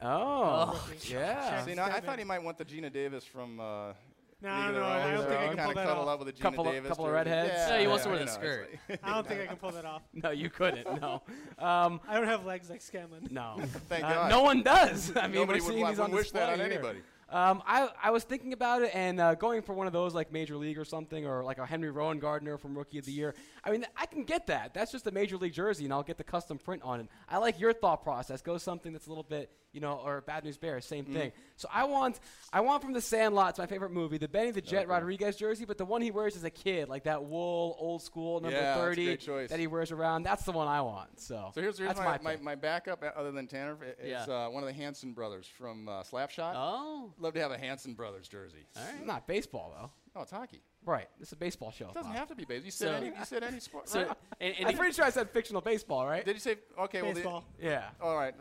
Oh, 0.00 0.80
Rookie. 0.88 1.14
yeah. 1.14 1.50
Chet 1.50 1.64
See, 1.64 1.74
now 1.74 1.86
I 1.86 1.98
thought 1.98 2.18
he 2.20 2.24
might 2.24 2.44
want 2.44 2.58
the 2.58 2.64
Geena 2.64 2.92
Davis 2.92 3.24
from. 3.24 3.58
Uh, 3.58 3.92
No, 4.40 4.48
League 4.66 4.74
no, 4.74 4.84
I 4.84 5.10
don't 5.12 5.26
think 5.26 5.40
I 5.40 5.48
can 5.54 5.64
pull 5.64 5.74
that 5.74 5.88
off. 5.88 6.08
up 6.08 6.18
with 6.20 6.28
the 6.28 6.32
Geena 6.32 6.42
Couple 6.42 6.66
of- 6.68 6.72
Davis. 6.72 6.88
couple 6.88 7.06
of 7.06 7.12
redheads? 7.12 7.52
Yeah, 7.52 7.74
Yeah, 7.74 7.80
he 7.80 7.86
wants 7.88 8.04
to 8.04 8.10
wear 8.10 8.18
you 8.20 8.24
the 8.24 8.30
skirt. 8.30 8.68
like- 8.88 9.00
I 9.02 9.14
don't 9.14 9.26
think 9.26 9.40
I 9.40 9.46
can 9.46 9.56
pull 9.56 9.72
that 9.72 9.84
off. 9.84 10.02
No, 10.12 10.30
you 10.30 10.48
couldn't. 10.48 11.00
No. 11.00 11.22
Um, 11.58 12.00
I 12.08 12.14
don't 12.14 12.26
have 12.26 12.46
legs 12.46 12.70
like 12.70 12.80
Scanlon. 12.80 13.26
no. 13.30 13.56
Thank 13.88 14.04
Uh, 14.04 14.14
God. 14.14 14.30
no 14.30 14.42
one 14.42 14.62
does. 14.62 15.12
I 15.16 15.22
mean, 15.22 15.34
Nobody 15.36 15.58
we're 15.60 15.66
would 15.66 15.72
seeing 15.72 15.82
wa- 15.82 15.88
these 15.90 15.98
would 15.98 16.04
on 16.04 16.10
wish 16.12 16.30
that 16.30 16.50
on 16.50 16.56
here. 16.58 16.66
anybody. 16.66 17.00
Um, 17.30 17.62
I, 17.66 17.90
I 18.02 18.10
was 18.10 18.24
thinking 18.24 18.54
about 18.54 18.80
it 18.80 18.90
and 18.94 19.20
uh, 19.20 19.34
going 19.34 19.60
for 19.60 19.74
one 19.74 19.86
of 19.86 19.92
those 19.92 20.14
like 20.14 20.32
Major 20.32 20.56
League 20.56 20.78
or 20.78 20.84
something, 20.86 21.26
or 21.26 21.44
like 21.44 21.58
a 21.58 21.66
Henry 21.66 21.92
Rowengartner 21.92 22.58
from 22.58 22.74
Rookie 22.78 22.98
of 22.98 23.04
the 23.04 23.12
Year. 23.12 23.34
I 23.62 23.70
mean, 23.70 23.84
I 23.98 24.06
can 24.06 24.24
get 24.24 24.46
that. 24.46 24.72
That's 24.72 24.90
just 24.90 25.06
a 25.08 25.10
Major 25.10 25.36
League 25.36 25.52
jersey, 25.52 25.84
and 25.84 25.92
I'll 25.92 26.02
get 26.02 26.16
the 26.16 26.24
custom 26.24 26.56
print 26.56 26.80
on 26.82 27.00
it. 27.00 27.08
I 27.28 27.36
like 27.36 27.60
your 27.60 27.74
thought 27.74 28.02
process. 28.02 28.40
Go 28.40 28.56
something 28.56 28.94
that's 28.94 29.08
a 29.08 29.10
little 29.10 29.24
bit, 29.24 29.50
you 29.72 29.80
know, 29.80 30.00
or 30.04 30.22
Bad 30.22 30.44
News 30.44 30.56
Bears, 30.56 30.84
same 30.86 31.04
Mm. 31.04 31.12
thing. 31.12 31.32
So 31.56 31.68
I 31.72 31.84
want, 31.84 32.20
I 32.52 32.60
want 32.60 32.82
from 32.82 32.92
the 32.94 33.00
Sandlot. 33.00 33.50
It's 33.50 33.58
my 33.58 33.66
favorite 33.66 33.90
movie, 33.92 34.16
the 34.18 34.28
Benny 34.28 34.50
the 34.50 34.60
Jet 34.62 34.88
Rodriguez 34.88 35.36
jersey, 35.36 35.64
but 35.64 35.76
the 35.78 35.84
one 35.84 36.00
he 36.00 36.10
wears 36.10 36.36
as 36.36 36.44
a 36.44 36.50
kid, 36.50 36.88
like 36.88 37.04
that 37.04 37.24
wool, 37.24 37.76
old 37.78 38.02
school 38.02 38.40
number 38.40 38.56
Yeah, 38.56 38.62
that's 38.62 38.78
a 38.80 38.82
thirty 38.82 39.04
great 39.04 39.20
choice. 39.20 39.50
that 39.50 39.58
he 39.60 39.66
wears 39.66 39.92
around. 39.92 40.22
That's 40.22 40.44
the 40.44 40.52
one 40.52 40.68
I 40.68 40.80
want. 40.80 41.20
So, 41.20 41.50
So 41.54 41.60
here's, 41.60 41.78
here's 41.78 41.88
that's 41.90 41.98
my, 42.00 42.18
my, 42.22 42.36
my, 42.36 42.42
my 42.42 42.54
backup, 42.54 43.02
uh, 43.02 43.10
other 43.16 43.30
than 43.32 43.46
Tanner, 43.46 43.76
is 44.00 44.08
Yeah. 44.08 44.22
uh, 44.46 44.48
one 44.50 44.62
of 44.62 44.66
the 44.68 44.72
Hanson 44.74 45.12
brothers 45.12 45.46
from 45.46 45.88
uh, 45.88 46.02
Slapshot. 46.02 46.52
Oh, 46.56 47.12
Love 47.18 47.34
to 47.34 47.40
have 47.40 47.50
a 47.52 47.58
Hanson 47.58 47.94
brothers 47.94 48.26
jersey. 48.28 48.66
Not 49.04 49.26
baseball 49.26 49.74
though. 49.78 49.90
Oh, 50.16 50.22
it's 50.22 50.30
hockey. 50.32 50.62
Right. 50.88 51.06
This 51.18 51.28
is 51.28 51.32
a 51.34 51.36
baseball 51.36 51.70
show. 51.70 51.88
It 51.90 51.94
doesn't 51.94 52.12
Bob. 52.12 52.18
have 52.18 52.28
to 52.28 52.34
be 52.34 52.46
baseball. 52.46 52.64
You 52.64 52.70
said 52.70 52.88
So- 52.88 52.94
any. 52.94 53.06
You 53.08 53.24
said 53.24 53.42
any 53.44 53.60
sport. 53.60 53.88
so 53.90 54.06
right? 54.06 54.16
and, 54.40 54.54
and 54.58 54.68
I'm 54.68 54.76
pretty 54.78 54.94
sure 54.94 55.04
I 55.04 55.10
said 55.10 55.28
fictional 55.30 55.60
baseball, 55.60 56.06
right? 56.06 56.24
Did 56.24 56.34
you 56.34 56.40
say 56.40 56.56
okay? 56.80 57.02
Well, 57.02 57.12
Baseball. 57.12 57.44
yeah. 57.60 57.90
the, 57.98 58.04
all 58.06 58.16
right. 58.16 58.34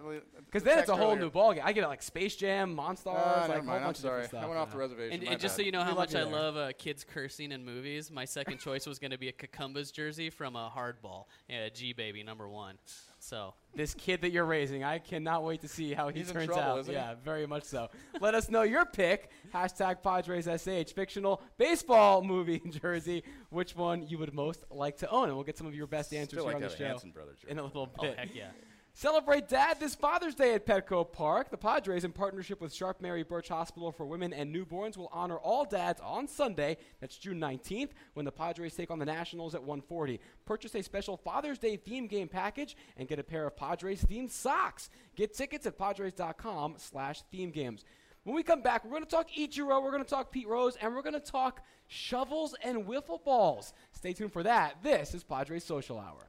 Because 0.45 0.63
then 0.63 0.79
it's 0.79 0.88
a 0.88 0.95
whole 0.95 1.17
new 1.17 1.29
ballgame. 1.29 1.62
I 1.65 1.73
get 1.73 1.83
it 1.83 1.88
like 1.88 2.01
Space 2.01 2.38
Jam, 2.38 2.73
Monstars, 2.73 3.07
Uh, 3.07 3.39
like 3.41 3.49
never 3.49 3.51
a 3.51 3.55
whole 3.55 3.63
mind. 3.65 3.69
I'm 3.79 3.83
bunch 3.83 3.97
of 3.97 4.01
sorry. 4.03 4.21
different 4.21 4.29
stuff. 4.29 4.43
I 4.43 4.47
went 4.47 4.60
off 4.60 4.71
the 4.71 4.77
reservation. 4.77 5.13
And, 5.15 5.23
My 5.25 5.31
and 5.33 5.41
just 5.41 5.55
so 5.55 5.60
bad. 5.60 5.65
you 5.65 5.71
know 5.73 5.83
how 5.83 5.93
much 5.93 6.15
I 6.15 6.23
love 6.23 6.55
uh, 6.55 6.71
kids 6.77 7.03
cursing 7.03 7.51
in 7.51 7.65
movies, 7.65 8.10
my 8.12 8.23
second 8.23 8.60
choice 8.60 8.86
was 8.88 8.97
going 8.97 9.12
to 9.12 9.17
be 9.17 9.27
a 9.27 9.33
Kekambas 9.33 9.91
jersey 9.91 10.29
from 10.29 10.55
a 10.55 10.71
Hardball, 10.73 11.25
yeah, 11.49 11.67
G 11.67 11.91
Baby 11.91 12.23
number 12.23 12.47
one. 12.47 12.77
So 13.19 13.55
This 13.75 13.93
kid 13.95 14.21
that 14.21 14.31
you're 14.31 14.45
raising, 14.45 14.83
I 14.83 14.99
cannot 14.99 15.43
wait 15.43 15.62
to 15.62 15.67
see 15.67 15.91
how 15.93 16.07
he 16.10 16.19
He's 16.19 16.29
in 16.29 16.36
turns 16.36 16.45
trouble, 16.45 16.62
out. 16.63 16.79
isn't 16.81 16.93
he? 16.93 16.97
yeah, 16.97 17.15
very 17.25 17.47
much 17.47 17.63
so. 17.63 17.89
Let 18.21 18.36
us 18.36 18.49
know 18.49 18.62
your 18.62 18.86
pick. 18.86 19.31
Hashtag 19.53 20.03
Padres 20.03 20.45
SH. 20.45 20.93
Fictional 20.93 21.41
baseball 21.57 22.21
movie 22.38 22.62
in 22.63 22.71
jersey. 22.71 23.23
Which 23.50 23.76
one 23.76 24.08
you 24.08 24.17
would 24.19 24.34
most 24.34 24.63
like 24.69 24.97
to 25.00 25.10
own? 25.10 25.26
And 25.26 25.36
we'll 25.36 25.45
get 25.45 25.58
some 25.58 25.67
of 25.67 25.76
your 25.76 25.88
best 25.88 26.13
answers 26.13 26.39
Still 26.39 26.45
here 26.45 26.54
like 26.54 26.56
on 26.56 26.62
to 26.62 26.67
the 26.67 26.73
have 26.73 26.80
show 26.80 26.88
Hanson 26.88 27.12
brothers 27.12 27.39
jersey. 27.39 27.52
in 27.52 27.60
a 27.60 27.63
little 27.63 27.89
oh 27.97 28.02
bit. 28.02 28.17
heck 28.17 28.36
yeah. 28.36 28.50
Celebrate 28.93 29.47
Dad 29.47 29.80
this 29.80 29.93
Father's 29.93 30.34
Day 30.34 30.56
at 30.56 30.65
Petco 30.65 31.12
Park. 31.12 31.52
The 31.52 31.58
Padres, 31.58 32.04
in 32.04 32.12
partnership 32.12 32.60
with 32.60 32.73
Sharp 32.73 33.00
Mary 33.00 33.21
Birch 33.21 33.47
Hospital 33.47 33.91
for 33.91 34.08
Women 34.08 34.34
and 34.34 34.52
Newborns, 34.54 34.97
will 34.97 35.12
honor 35.13 35.38
all 35.38 35.65
dads 35.65 36.02
on 36.02 36.28
Sunday. 36.28 36.78
That's 37.00 37.15
June 37.15 37.39
19th, 37.39 37.91
when 38.15 38.26
the 38.26 38.32
Padres 38.32 38.73
take 38.73 38.89
on 38.89 38.97
the 38.97 39.06
Nationals 39.06 39.54
at 39.54 39.62
1:40. 39.62 40.19
Purchase 40.45 40.73
a 40.73 40.82
special 40.82 41.15
Father's 41.15 41.60
Day 41.60 41.78
theme 41.78 42.08
game 42.08 42.28
package 42.28 42.76
and 42.97 43.08
get 43.08 43.19
a 43.19 43.23
pair 43.23 43.45
of 43.45 43.56
Padres 43.56 44.04
themed 44.04 44.32
socks. 44.32 44.89
Get 45.15 45.36
tickets 45.36 45.67
at 45.67 45.78
padres.com/slash 45.78 47.21
theme 47.32 47.52
games. 47.52 47.84
When 48.23 48.36
we 48.36 48.43
come 48.43 48.62
back, 48.62 48.84
we're 48.84 48.91
going 48.91 49.04
to 49.04 49.10
talk 49.10 49.30
Ichiro, 49.30 49.82
we're 49.82 49.91
going 49.91 50.04
to 50.04 50.10
talk 50.10 50.32
Pete 50.32 50.47
Rose, 50.47 50.76
and 50.82 50.93
we're 50.93 51.02
going 51.02 51.13
to 51.13 51.19
talk 51.19 51.62
shovels 51.88 52.56
and 52.63 52.86
wiffle 52.86 53.23
balls. 53.23 53.73
Stay 53.93 54.13
tuned 54.13 54.34
for 54.34 54.43
that. 54.43 54.82
This 54.84 55.13
is 55.13 55.23
Padres 55.23 55.63
Social 55.63 56.00
Hour. 56.00 56.28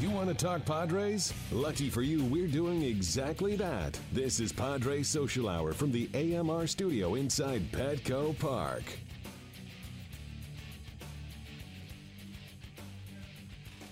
You 0.00 0.10
want 0.10 0.28
to 0.28 0.34
talk 0.34 0.64
Padres? 0.64 1.32
Lucky 1.50 1.90
for 1.90 2.02
you, 2.02 2.24
we're 2.24 2.46
doing 2.46 2.82
exactly 2.82 3.56
that. 3.56 3.98
This 4.12 4.38
is 4.38 4.52
Padres 4.52 5.08
Social 5.08 5.48
Hour 5.48 5.72
from 5.72 5.90
the 5.90 6.08
AMR 6.14 6.66
studio 6.66 7.16
inside 7.16 7.62
Petco 7.72 8.38
Park. 8.38 8.84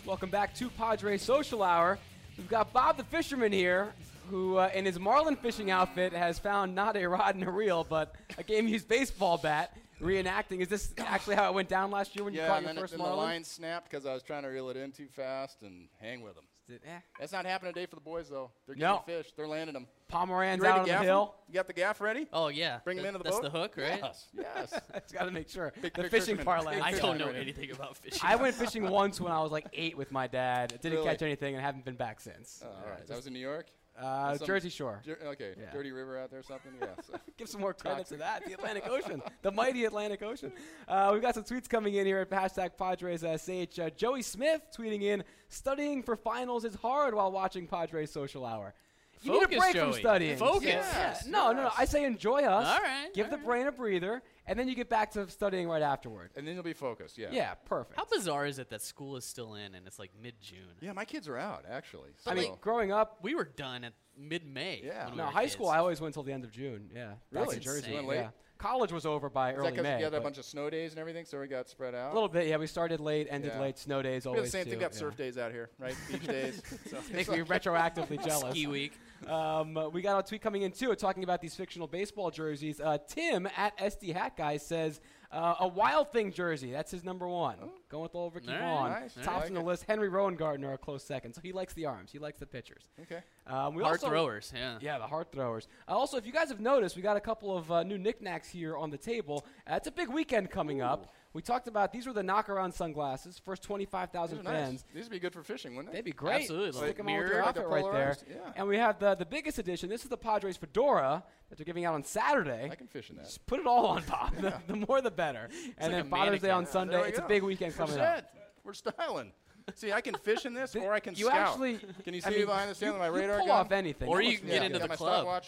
Welcome 0.05 0.31
back 0.31 0.55
to 0.55 0.71
Padre 0.71 1.19
Social 1.19 1.65
Hour. 1.65 1.99
We've 2.39 2.49
got 2.49 2.73
Bob 2.73 2.97
the 2.97 3.05
Fisherman 3.05 3.51
here, 3.51 3.93
who 4.31 4.59
uh, 4.59 4.71
in 4.73 4.85
his 4.85 5.01
Marlin 5.01 5.35
fishing 5.35 5.73
outfit 5.73 6.13
has 6.13 6.39
found 6.39 6.77
not 6.77 6.97
a 6.97 7.07
rod 7.09 7.35
and 7.35 7.43
a 7.43 7.51
reel, 7.51 7.83
but 7.83 8.15
a 8.39 8.45
game 8.45 8.69
used 8.69 8.87
baseball 8.87 9.39
bat 9.39 9.77
reenacting. 10.01 10.61
Is 10.61 10.69
this 10.69 10.93
actually 10.99 11.37
how 11.37 11.49
it 11.51 11.55
went 11.55 11.69
down 11.69 11.91
last 11.91 12.15
year 12.17 12.25
when 12.25 12.35
you 12.35 12.41
Yeah, 12.41 12.49
caught 12.49 12.57
and 12.59 12.67
your 12.67 12.75
then, 12.75 12.83
first 12.83 12.93
then 12.93 12.99
the 12.99 13.05
Marlin? 13.05 13.25
line 13.25 13.45
snapped 13.45 13.91
because 13.91 14.07
I 14.07 14.15
was 14.15 14.23
trying 14.23 14.43
to 14.43 14.49
reel 14.49 14.69
it 14.71 14.77
in 14.77 14.93
too 14.93 15.09
fast 15.09 15.63
and 15.63 15.89
hang 16.01 16.23
with 16.23 16.35
them. 16.35 16.45
Did- 16.69 16.81
eh. 16.85 16.99
That's 17.21 17.31
not 17.31 17.47
happening 17.47 17.73
today 17.73 17.87
for 17.87 17.95
the 17.95 18.01
boys 18.03 18.29
though. 18.29 18.51
They're 18.67 18.75
No. 18.75 19.03
getting 19.07 19.23
fish. 19.23 19.33
They're 19.37 19.47
landing 19.47 19.75
them. 19.75 19.87
Pomeranz 20.11 20.59
You 20.59 20.67
out 20.67 20.79
on 20.79 20.83
the 20.85 20.91
gaff 20.91 21.01
'em? 21.01 21.07
hill. 21.07 21.35
You 21.47 21.55
got 21.55 21.67
the 21.69 21.73
gaff 21.73 22.01
ready? 22.01 22.27
Oh 22.33 22.49
yeah. 22.49 22.81
Bring 22.83 22.99
'em 22.99 23.05
Th- 23.05 23.15
into 23.15 23.19
the 23.19 23.25
That's 23.25 23.37
boat? 23.37 23.43
That's 23.43 23.53
the 23.53 23.59
hook, 23.61 23.77
right? 23.77 24.01
Yes. 24.03 24.27
Yes. 24.35 24.81
It's 24.97 25.13
got 25.13 25.27
to 25.27 25.31
make 25.31 25.49
sure. 25.49 25.73
Big- 25.81 25.95
the 25.95 26.03
big 26.03 26.11
fishing 26.11 26.37
fisherman. 26.37 26.45
parlance. 26.45 26.83
I 26.83 26.91
don't 26.93 27.19
know 27.19 27.29
anything 27.29 27.71
about 27.71 27.97
fishing. 28.03 28.21
I 28.25 28.35
went 28.35 28.57
fishing 28.57 28.89
once 28.91 29.21
when 29.21 29.31
I 29.31 29.41
was 29.43 29.53
like 29.53 29.67
eight 29.73 29.97
with 29.97 30.11
my 30.11 30.27
dad. 30.27 30.71
Didn't 30.83 30.99
Really? 30.99 31.07
catch 31.09 31.23
anything 31.23 31.55
and 31.55 31.63
haven't 31.65 31.85
been 31.85 31.95
back 31.95 32.21
since. 32.21 32.63
Oh, 32.65 32.69
all 32.69 32.91
right. 32.91 33.07
That 33.07 33.17
was 33.17 33.29
in 33.29 33.33
New 33.33 33.39
York. 33.39 33.67
Uh, 34.01 34.37
Jersey 34.39 34.69
Shore. 34.69 35.01
Jer- 35.05 35.19
okay, 35.25 35.55
Yeah. 35.59 35.71
Dirty 35.73 35.91
River 35.93 36.19
out 36.19 36.31
there 36.31 36.41
or 36.41 36.43
something. 36.43 36.73
Yeah. 36.81 37.17
Give 37.39 37.49
some 37.49 37.61
more 37.61 37.75
credit 37.75 38.07
to 38.09 38.17
that. 38.17 38.45
The 38.47 38.53
Atlantic 38.55 38.89
Ocean, 38.89 39.23
the 39.43 39.51
mighty 39.53 39.85
Atlantic 39.85 40.23
Ocean. 40.23 40.53
Uh, 40.89 41.11
we've 41.13 41.23
got 41.23 41.35
some 41.35 41.45
tweets 41.45 41.69
coming 41.69 41.95
in 41.95 42.07
here 42.07 42.19
at 42.19 42.31
hashtag 42.31 42.71
Padres 42.79 43.21
SH. 43.23 43.79
Uh, 43.79 43.91
Joey 43.91 44.23
Smith 44.23 44.63
tweeting 44.77 45.03
in, 45.03 45.25
studying 45.49 46.03
for 46.03 46.17
finals 46.17 46.65
is 46.65 46.75
hard 46.77 47.15
while 47.15 47.31
watching 47.33 47.67
Padres 47.67 48.11
Social 48.11 48.45
Hour. 48.45 48.75
You 49.23 49.33
need 49.33 49.39
a 49.39 49.41
Focus, 49.43 49.59
break 49.59 49.77
from 49.77 49.93
studying. 49.95 50.37
Focus. 50.37 50.65
Yeah. 50.65 51.17
No, 51.27 51.53
no, 51.53 51.63
no. 51.65 51.71
I 51.77 51.87
say 51.87 52.05
enjoy 52.05 52.43
us. 52.43 52.67
All 52.67 52.81
right, 52.83 53.09
Give 53.15 53.27
all 53.27 53.31
the 53.31 53.37
right. 53.39 53.47
brain 53.47 53.67
a 53.67 53.73
breather, 53.73 54.23
and 54.47 54.59
then 54.59 54.69
you 54.69 54.75
get 54.75 54.89
back 54.89 55.11
to 55.13 55.29
studying 55.29 55.69
right 55.69 55.83
afterward. 55.83 56.31
and 56.37 56.47
then 56.47 56.55
you'll 56.55 56.63
be 56.63 56.73
focused. 56.73 57.19
Yeah. 57.19 57.29
Yeah, 57.33 57.55
perfect. 57.65 57.97
How 57.99 58.05
bizarre 58.05 58.47
is 58.47 58.59
it 58.59 58.71
that 58.71 58.83
school 58.83 59.17
is 59.17 59.25
still 59.25 59.55
in 59.55 59.75
and 59.75 59.87
it's 59.87 59.99
like 59.99 60.11
mid 60.23 60.41
June? 60.41 60.75
Yeah, 60.81 60.93
my 60.93 61.05
kids 61.05 61.29
are 61.29 61.37
out 61.37 61.65
actually. 61.71 62.11
I 62.27 62.35
mean, 62.35 62.55
growing 62.61 62.93
up, 62.93 63.19
We 63.23 63.35
were 63.35 63.45
done 63.45 63.85
at 63.85 63.93
mid 64.17 64.47
May. 64.47 64.83
Yeah. 64.85 65.05
when 65.05 65.13
we 65.13 65.19
no, 65.19 65.25
were 65.25 65.31
high 65.31 65.43
kids. 65.43 65.53
school, 65.55 65.69
I 65.69 65.79
always 65.79 66.01
went 66.01 66.11
until 66.11 66.23
the 66.23 66.33
end 66.33 66.45
of 66.45 66.51
June. 66.53 66.91
Yeah, 66.95 67.15
Really? 67.31 67.57
in 67.57 67.63
Jersey. 67.63 67.93
Went 67.95 68.07
late? 68.07 68.17
Yeah. 68.17 68.31
College 68.59 68.91
was 68.91 69.05
over 69.05 69.29
by 69.29 69.51
is 69.53 69.59
early 69.59 69.71
because 69.73 69.83
May. 69.83 69.99
you 69.99 70.05
had 70.05 70.15
a 70.15 70.21
bunch 70.23 70.39
of 70.39 70.45
snow 70.47 70.71
days 70.71 70.93
and 70.93 70.99
everything, 70.99 71.27
so 71.27 71.39
we 71.39 71.47
got 71.47 71.69
spread 71.69 71.95
out? 71.95 72.13
a 72.13 72.15
little 72.15 72.29
bit, 72.29 72.47
yeah. 72.47 72.57
We 72.57 72.67
started 72.67 73.01
late, 73.01 73.27
ended 73.29 73.53
Yeah. 73.55 73.61
late, 73.61 73.77
snow 73.79 74.01
days 74.01 74.25
We 74.25 74.31
always. 74.31 74.45
the 74.45 74.51
same 74.51 74.65
too, 74.65 74.71
thing. 74.71 74.79
We 74.79 74.83
got 74.83 74.93
yeah. 74.95 74.99
surf 74.99 75.15
days 75.19 75.37
out 75.37 75.53
here, 75.53 75.69
right? 75.79 75.95
Beach 76.11 76.27
days. 76.27 76.63
So 76.91 76.97
Make 77.13 77.29
me 77.29 77.39
retroactively 77.41 78.25
jealous. 78.25 78.53
ski 78.53 78.67
week. 78.67 78.95
Um, 79.29 79.91
we 79.93 80.03
got 80.03 80.19
a 80.25 80.29
tweet 80.29 80.43
coming 80.43 80.63
in 80.63 80.73
too, 80.73 80.95
talking 80.95 81.25
about 81.25 81.41
these 81.41 81.55
fictional 81.55 81.87
baseball 81.89 82.31
jerseys. 82.31 82.81
Uh, 82.81 82.99
Tim 83.09 83.49
at 83.57 83.77
SD 83.79 84.15
Hat 84.15 84.37
Guy 84.37 84.57
says 84.57 85.01
uh, 85.33 85.55
a 85.61 85.69
Wild 85.69 86.13
Thing 86.13 86.33
jersey. 86.33 86.71
That's 86.71 86.91
his 86.91 87.03
number 87.05 87.27
one. 87.27 87.57
Going 87.91 88.05
with 88.05 88.15
Oliver 88.15 88.41
All 88.49 88.55
right, 88.55 88.61
Kevon. 88.61 89.01
nice. 89.03 89.15
Tops 89.15 89.27
like 89.27 89.47
on 89.49 89.55
the 89.55 89.61
it. 89.61 89.67
list. 89.67 89.85
Henry 89.89 90.09
Rowengartner 90.09 90.75
a 90.75 90.79
close 90.79 91.03
second. 91.03 91.33
So 91.35 91.41
he 91.43 91.53
likes 91.53 91.73
the 91.75 91.87
arms. 91.87 92.13
He 92.13 92.19
likes 92.19 92.39
the 92.39 92.47
pitchers. 92.47 92.85
Okay. 93.03 93.21
Um, 93.47 93.75
we 93.75 93.83
Hard 93.83 93.97
also, 93.97 94.09
throwers, 94.09 94.53
yeah. 94.55 94.79
Yeah, 94.81 94.99
the 94.99 95.07
hard 95.07 95.31
throwers. 95.33 95.69
Uh, 95.89 95.93
also, 95.97 96.17
if 96.17 96.27
you 96.27 96.33
guys 96.33 96.49
have 96.49 96.61
noticed, 96.61 96.97
we 96.97 97.03
got 97.03 97.17
a 97.17 97.21
couple 97.21 97.57
of 97.57 97.71
uh, 97.71 97.83
new 97.83 97.99
knickknacks 97.99 98.49
here 98.49 98.77
on 98.77 98.91
the 98.91 98.99
table. 98.99 99.45
Uh, 99.71 99.75
it's 99.75 99.89
a 99.89 99.93
big 99.93 100.09
weekend 100.09 100.51
coming 100.51 100.81
up. 100.81 101.13
We 101.37 101.42
talked 101.42 101.68
about 101.68 101.92
these 101.92 102.07
were 102.07 102.14
the 102.14 102.22
knockaround 102.22 102.72
sunglasses. 102.72 103.38
First 103.38 103.62
twenty-five 103.62 104.11
These 104.11 104.33
nice. 104.42 104.44
fans. 104.44 104.85
These 104.94 105.05
would 105.05 105.12
be 105.12 105.18
good 105.18 105.35
for 105.35 105.42
fishing, 105.42 105.77
wouldn't 105.77 105.92
they? 105.92 105.99
They'd 105.99 106.05
be 106.07 106.12
great. 106.12 106.40
Absolutely. 106.40 106.72
Stick 106.72 106.83
Like 106.83 107.01
'em 107.01 107.09
on 107.09 107.18
with 107.18 107.29
your 107.29 107.38
like 107.40 107.49
outfit 107.49 107.64
a 107.64 107.68
right 107.68 107.92
there. 107.92 108.16
yeah. 108.31 108.37
And 108.57 108.66
we 108.66 108.79
have 108.79 108.99
the 108.99 109.14
the 109.16 109.27
biggest 109.27 109.59
edition. 109.59 109.90
This 109.90 110.03
is 110.03 110.09
the 110.09 110.16
Padres 110.16 110.57
fedora 110.57 111.22
that 111.51 111.59
they're 111.59 111.66
giving 111.66 111.85
out 111.85 111.92
on 111.92 112.05
Saturday. 112.05 112.70
I 112.72 112.75
can 112.75 112.87
fish 112.87 113.11
in 113.11 113.16
that. 113.16 113.27
Just 113.27 113.44
put 113.46 113.61
it 113.61 113.66
all 113.66 113.85
on, 113.85 114.03
Bob. 114.09 114.35
the, 114.37 114.55
the 114.66 114.77
more, 114.88 115.03
the 115.03 115.11
better. 115.11 115.51
and 115.77 115.92
like 115.92 116.03
then 116.05 116.11
Father's 116.11 116.40
Day 116.40 116.49
on 116.51 116.64
mannequin. 116.64 116.72
Sunday. 116.72 116.92
There 116.94 117.03
we 117.03 117.09
It's 117.11 117.18
a 117.18 117.22
big 117.29 117.42
weekend 117.42 117.75
We're 117.79 117.85
coming 117.87 118.01
up. 118.01 118.25
We're 118.64 118.72
styling. 118.72 119.33
See, 119.75 119.92
I 119.92 120.01
can 120.01 120.14
fish 120.14 120.46
in 120.46 120.55
this, 120.55 120.75
or 120.85 120.94
I 120.94 121.01
can 121.01 121.14
you 121.16 121.27
scout. 121.27 121.49
actually- 121.51 121.79
Can 122.03 122.14
you 122.14 122.22
I 122.25 122.29
see 122.29 122.31
me 122.31 122.37
mean, 122.38 122.46
behind 122.46 122.70
the 122.70 122.75
stand 122.75 122.94
you- 122.94 122.99
with 122.99 123.12
my 123.12 123.14
you 123.14 123.22
radar 123.22 123.38
pull 123.40 123.46
gun? 123.49 123.57
off 123.57 123.72
anything. 123.72 124.09
Or 124.09 124.16
That 124.18 124.25
you 124.25 124.31
looks- 124.31 124.40
can 124.40 124.49
get 124.49 124.62
into 124.62 124.79
the 124.79 124.88
club. 124.88 125.42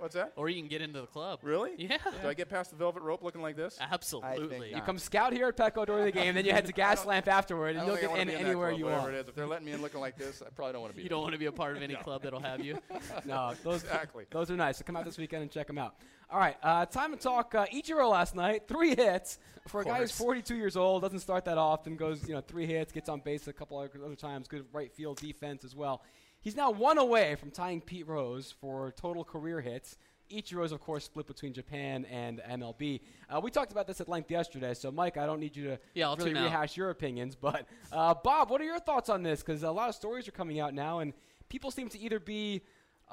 Stopwatch. 0.00 0.02
What's 0.02 0.14
that? 0.14 0.32
Or 0.36 0.48
you 0.48 0.60
can 0.60 0.68
get 0.68 0.82
into 0.82 1.00
the 1.00 1.06
club. 1.06 1.40
Really? 1.42 1.72
Yeah. 1.78 1.98
Do 2.22 2.28
I 2.28 2.34
get 2.34 2.48
past 2.48 2.70
the 2.70 2.76
velvet 2.76 3.02
rope 3.02 3.22
looking 3.22 3.42
like 3.42 3.56
this? 3.56 3.78
Absolutely. 3.80 4.70
You 4.74 4.80
come 4.82 4.98
scout 4.98 5.32
here 5.32 5.48
at 5.48 5.56
Petco 5.56 5.86
during 5.86 6.04
the 6.04 6.12
game, 6.12 6.34
then 6.34 6.44
you 6.44 6.52
head 6.52 6.66
to 6.66 6.72
Gaslamp 6.72 7.26
afterward, 7.26 7.76
and 7.76 7.86
you'll 7.86 7.96
get 7.96 8.10
wanna 8.10 8.22
in 8.22 8.30
anywhere 8.30 8.70
club, 8.70 8.78
you 8.78 8.86
want. 8.86 9.08
it 9.12 9.16
is. 9.16 9.28
If 9.28 9.34
they're 9.34 9.46
letting 9.46 9.66
me 9.66 9.72
in 9.72 9.82
looking 9.82 10.00
like 10.00 10.16
this, 10.16 10.42
I 10.42 10.50
probably 10.50 10.72
don't 10.74 10.82
want 10.82 10.92
to 10.92 10.96
be. 10.96 11.02
You 11.02 11.08
there. 11.08 11.16
don't 11.16 11.22
want 11.22 11.32
to 11.34 11.38
be 11.38 11.46
a 11.46 11.52
part 11.52 11.76
of 11.76 11.82
any 11.90 11.94
club 11.94 12.22
that'll 12.22 12.40
have 12.40 12.64
you. 12.64 12.78
No, 13.24 13.52
those 13.64 13.82
Exactly. 13.82 14.26
Those 14.30 14.50
are 14.50 14.56
nice. 14.56 14.78
So 14.78 14.84
come 14.84 14.96
out 14.96 15.04
this 15.04 15.18
weekend 15.18 15.42
and 15.42 15.50
check 15.50 15.66
them 15.66 15.78
out. 15.78 15.94
All 16.30 16.38
right, 16.38 16.56
uh, 16.62 16.86
time 16.86 17.10
to 17.10 17.16
talk 17.16 17.54
uh, 17.54 17.66
Ichiro 17.66 18.08
last 18.08 18.36
night. 18.36 18.68
Three 18.68 18.94
hits 18.94 19.38
for 19.66 19.80
a 19.80 19.84
guy 19.84 19.98
who's 19.98 20.12
42 20.12 20.54
years 20.54 20.76
old. 20.76 21.02
Doesn't 21.02 21.18
start 21.18 21.44
that 21.46 21.58
often. 21.58 21.96
Goes 21.96 22.26
you 22.28 22.34
know 22.34 22.40
three 22.40 22.66
hits, 22.66 22.92
gets 22.92 23.08
on 23.08 23.20
base 23.20 23.48
a 23.48 23.52
couple 23.52 23.78
other 23.78 23.90
other 24.04 24.14
times. 24.14 24.46
Good 24.46 24.64
right 24.72 24.92
field 24.92 25.18
defense 25.18 25.64
as 25.64 25.74
well. 25.74 26.02
He's 26.40 26.56
now 26.56 26.70
one 26.70 26.98
away 26.98 27.34
from 27.36 27.50
tying 27.50 27.80
Pete 27.80 28.06
Rose 28.06 28.52
for 28.60 28.92
total 28.92 29.24
career 29.24 29.60
hits. 29.60 29.96
Ichiro's, 30.30 30.70
of 30.70 30.80
course, 30.80 31.04
split 31.04 31.26
between 31.26 31.52
Japan 31.52 32.04
and 32.04 32.40
MLB. 32.48 33.00
Uh, 33.28 33.40
we 33.40 33.50
talked 33.50 33.72
about 33.72 33.88
this 33.88 34.00
at 34.00 34.08
length 34.08 34.30
yesterday, 34.30 34.74
so 34.74 34.90
Mike, 34.92 35.16
I 35.16 35.26
don't 35.26 35.40
need 35.40 35.56
you 35.56 35.64
to 35.64 35.78
Yeah, 35.94 36.08
I'll 36.08 36.16
really 36.16 36.36
out. 36.38 36.44
rehash 36.44 36.76
your 36.76 36.90
opinions. 36.90 37.34
But 37.34 37.66
uh, 37.92 38.14
Bob, 38.14 38.48
what 38.48 38.60
are 38.60 38.64
your 38.64 38.78
thoughts 38.78 39.08
on 39.08 39.22
this? 39.24 39.40
Because 39.40 39.64
a 39.64 39.70
lot 39.72 39.88
of 39.88 39.94
stories 39.96 40.28
are 40.28 40.32
coming 40.32 40.60
out 40.60 40.72
now, 40.72 41.00
and 41.00 41.14
people 41.48 41.72
seem 41.72 41.88
to 41.88 41.98
either 41.98 42.20
be 42.20 42.62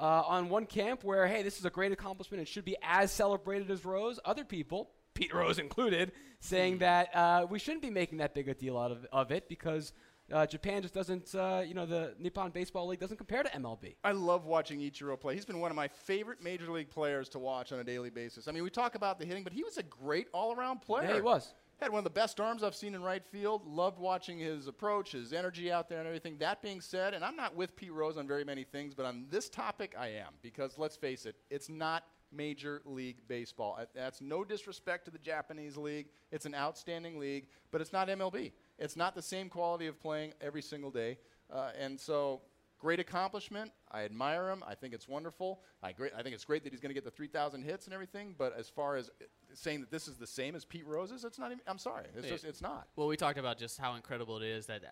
uh, 0.00 0.22
on 0.26 0.48
one 0.48 0.64
camp 0.64 1.02
where, 1.02 1.26
hey, 1.26 1.42
this 1.42 1.58
is 1.58 1.64
a 1.64 1.70
great 1.70 1.90
accomplishment 1.90 2.40
it 2.40 2.46
should 2.46 2.64
be 2.64 2.76
as 2.84 3.10
celebrated 3.10 3.68
as 3.68 3.84
Rose. 3.84 4.20
Other 4.24 4.44
people, 4.44 4.90
Pete 5.14 5.34
Rose 5.34 5.58
included, 5.58 6.12
saying 6.38 6.74
Hmm. 6.74 6.78
that 6.80 7.16
uh, 7.16 7.46
we 7.50 7.58
shouldn't 7.58 7.82
be 7.82 7.90
making 7.90 8.18
that 8.18 8.32
big 8.32 8.48
a 8.48 8.54
deal 8.54 8.78
out 8.78 8.92
of, 8.92 9.04
of 9.10 9.32
it 9.32 9.48
because 9.48 9.92
uh, 10.32 10.46
Japan 10.46 10.82
just 10.82 10.94
doesn't, 10.94 11.34
uh, 11.34 11.62
you 11.66 11.74
know, 11.74 11.86
the 11.86 12.14
Nippon 12.18 12.50
Baseball 12.50 12.86
League 12.86 13.00
doesn't 13.00 13.16
compare 13.16 13.42
to 13.42 13.48
MLB. 13.50 13.96
I 14.04 14.12
love 14.12 14.44
watching 14.44 14.80
Ichiro 14.80 15.18
play. 15.18 15.34
He's 15.34 15.44
been 15.44 15.60
one 15.60 15.70
of 15.70 15.76
my 15.76 15.88
favorite 15.88 16.42
major 16.42 16.70
league 16.70 16.90
players 16.90 17.28
to 17.30 17.38
watch 17.38 17.72
on 17.72 17.78
a 17.78 17.84
daily 17.84 18.10
basis. 18.10 18.48
I 18.48 18.52
mean, 18.52 18.62
we 18.62 18.70
talk 18.70 18.94
about 18.94 19.18
the 19.18 19.24
hitting, 19.24 19.44
but 19.44 19.52
he 19.52 19.62
was 19.62 19.78
a 19.78 19.82
great 19.82 20.28
all-around 20.32 20.82
player. 20.82 21.08
Yeah, 21.08 21.14
he 21.14 21.20
was. 21.20 21.54
Had 21.80 21.92
one 21.92 21.98
of 21.98 22.04
the 22.04 22.10
best 22.10 22.40
arms 22.40 22.64
I've 22.64 22.74
seen 22.74 22.94
in 22.94 23.02
right 23.02 23.24
field. 23.24 23.64
Loved 23.64 24.00
watching 24.00 24.38
his 24.38 24.66
approach, 24.66 25.12
his 25.12 25.32
energy 25.32 25.70
out 25.70 25.88
there, 25.88 25.98
and 25.98 26.08
everything. 26.08 26.36
That 26.38 26.60
being 26.60 26.80
said, 26.80 27.14
and 27.14 27.24
I'm 27.24 27.36
not 27.36 27.54
with 27.54 27.76
Pete 27.76 27.92
Rose 27.92 28.16
on 28.16 28.26
very 28.26 28.44
many 28.44 28.64
things, 28.64 28.94
but 28.94 29.06
on 29.06 29.26
this 29.30 29.48
topic, 29.48 29.94
I 29.96 30.08
am 30.08 30.32
because 30.42 30.76
let's 30.76 30.96
face 30.96 31.24
it, 31.24 31.36
it's 31.50 31.68
not 31.68 32.02
Major 32.32 32.82
League 32.84 33.18
Baseball. 33.28 33.76
Uh, 33.80 33.84
That's 33.94 34.20
no 34.20 34.44
disrespect 34.44 35.04
to 35.06 35.10
the 35.10 35.18
Japanese 35.18 35.76
league. 35.76 36.08
It's 36.32 36.46
an 36.46 36.54
outstanding 36.54 37.18
league, 37.18 37.46
but 37.70 37.80
it's 37.80 37.92
not 37.92 38.08
MLB. 38.08 38.52
It's 38.78 38.96
not 38.96 39.14
the 39.14 39.22
same 39.22 39.48
quality 39.48 39.86
of 39.86 40.00
playing 40.00 40.34
every 40.40 40.62
single 40.62 40.90
day, 40.90 41.18
uh, 41.52 41.70
and 41.78 41.98
so 41.98 42.42
great 42.78 43.00
accomplishment. 43.00 43.72
I 43.90 44.04
admire 44.04 44.50
him. 44.50 44.62
I 44.66 44.74
think 44.74 44.94
it's 44.94 45.08
wonderful. 45.08 45.62
I, 45.82 45.92
great, 45.92 46.12
I 46.16 46.22
think 46.22 46.34
it's 46.34 46.44
great 46.44 46.62
that 46.64 46.72
he's 46.72 46.80
going 46.80 46.90
to 46.90 46.94
get 46.94 47.04
the 47.04 47.10
3,000 47.10 47.62
hits 47.62 47.86
and 47.86 47.94
everything. 47.94 48.34
But 48.38 48.56
as 48.56 48.68
far 48.68 48.96
as 48.96 49.10
saying 49.52 49.80
that 49.80 49.90
this 49.90 50.06
is 50.06 50.16
the 50.16 50.26
same 50.26 50.54
as 50.54 50.64
Pete 50.64 50.86
Rose's, 50.86 51.24
it's 51.24 51.38
not. 51.38 51.50
Even, 51.50 51.60
I'm 51.66 51.78
sorry. 51.78 52.06
It's 52.14 52.26
Yeah. 52.26 52.32
just 52.32 52.44
it's 52.44 52.62
not. 52.62 52.88
Well, 52.94 53.08
we 53.08 53.16
talked 53.16 53.38
about 53.38 53.58
just 53.58 53.78
how 53.78 53.94
incredible 53.94 54.36
it 54.36 54.44
is 54.44 54.66
that 54.66 54.82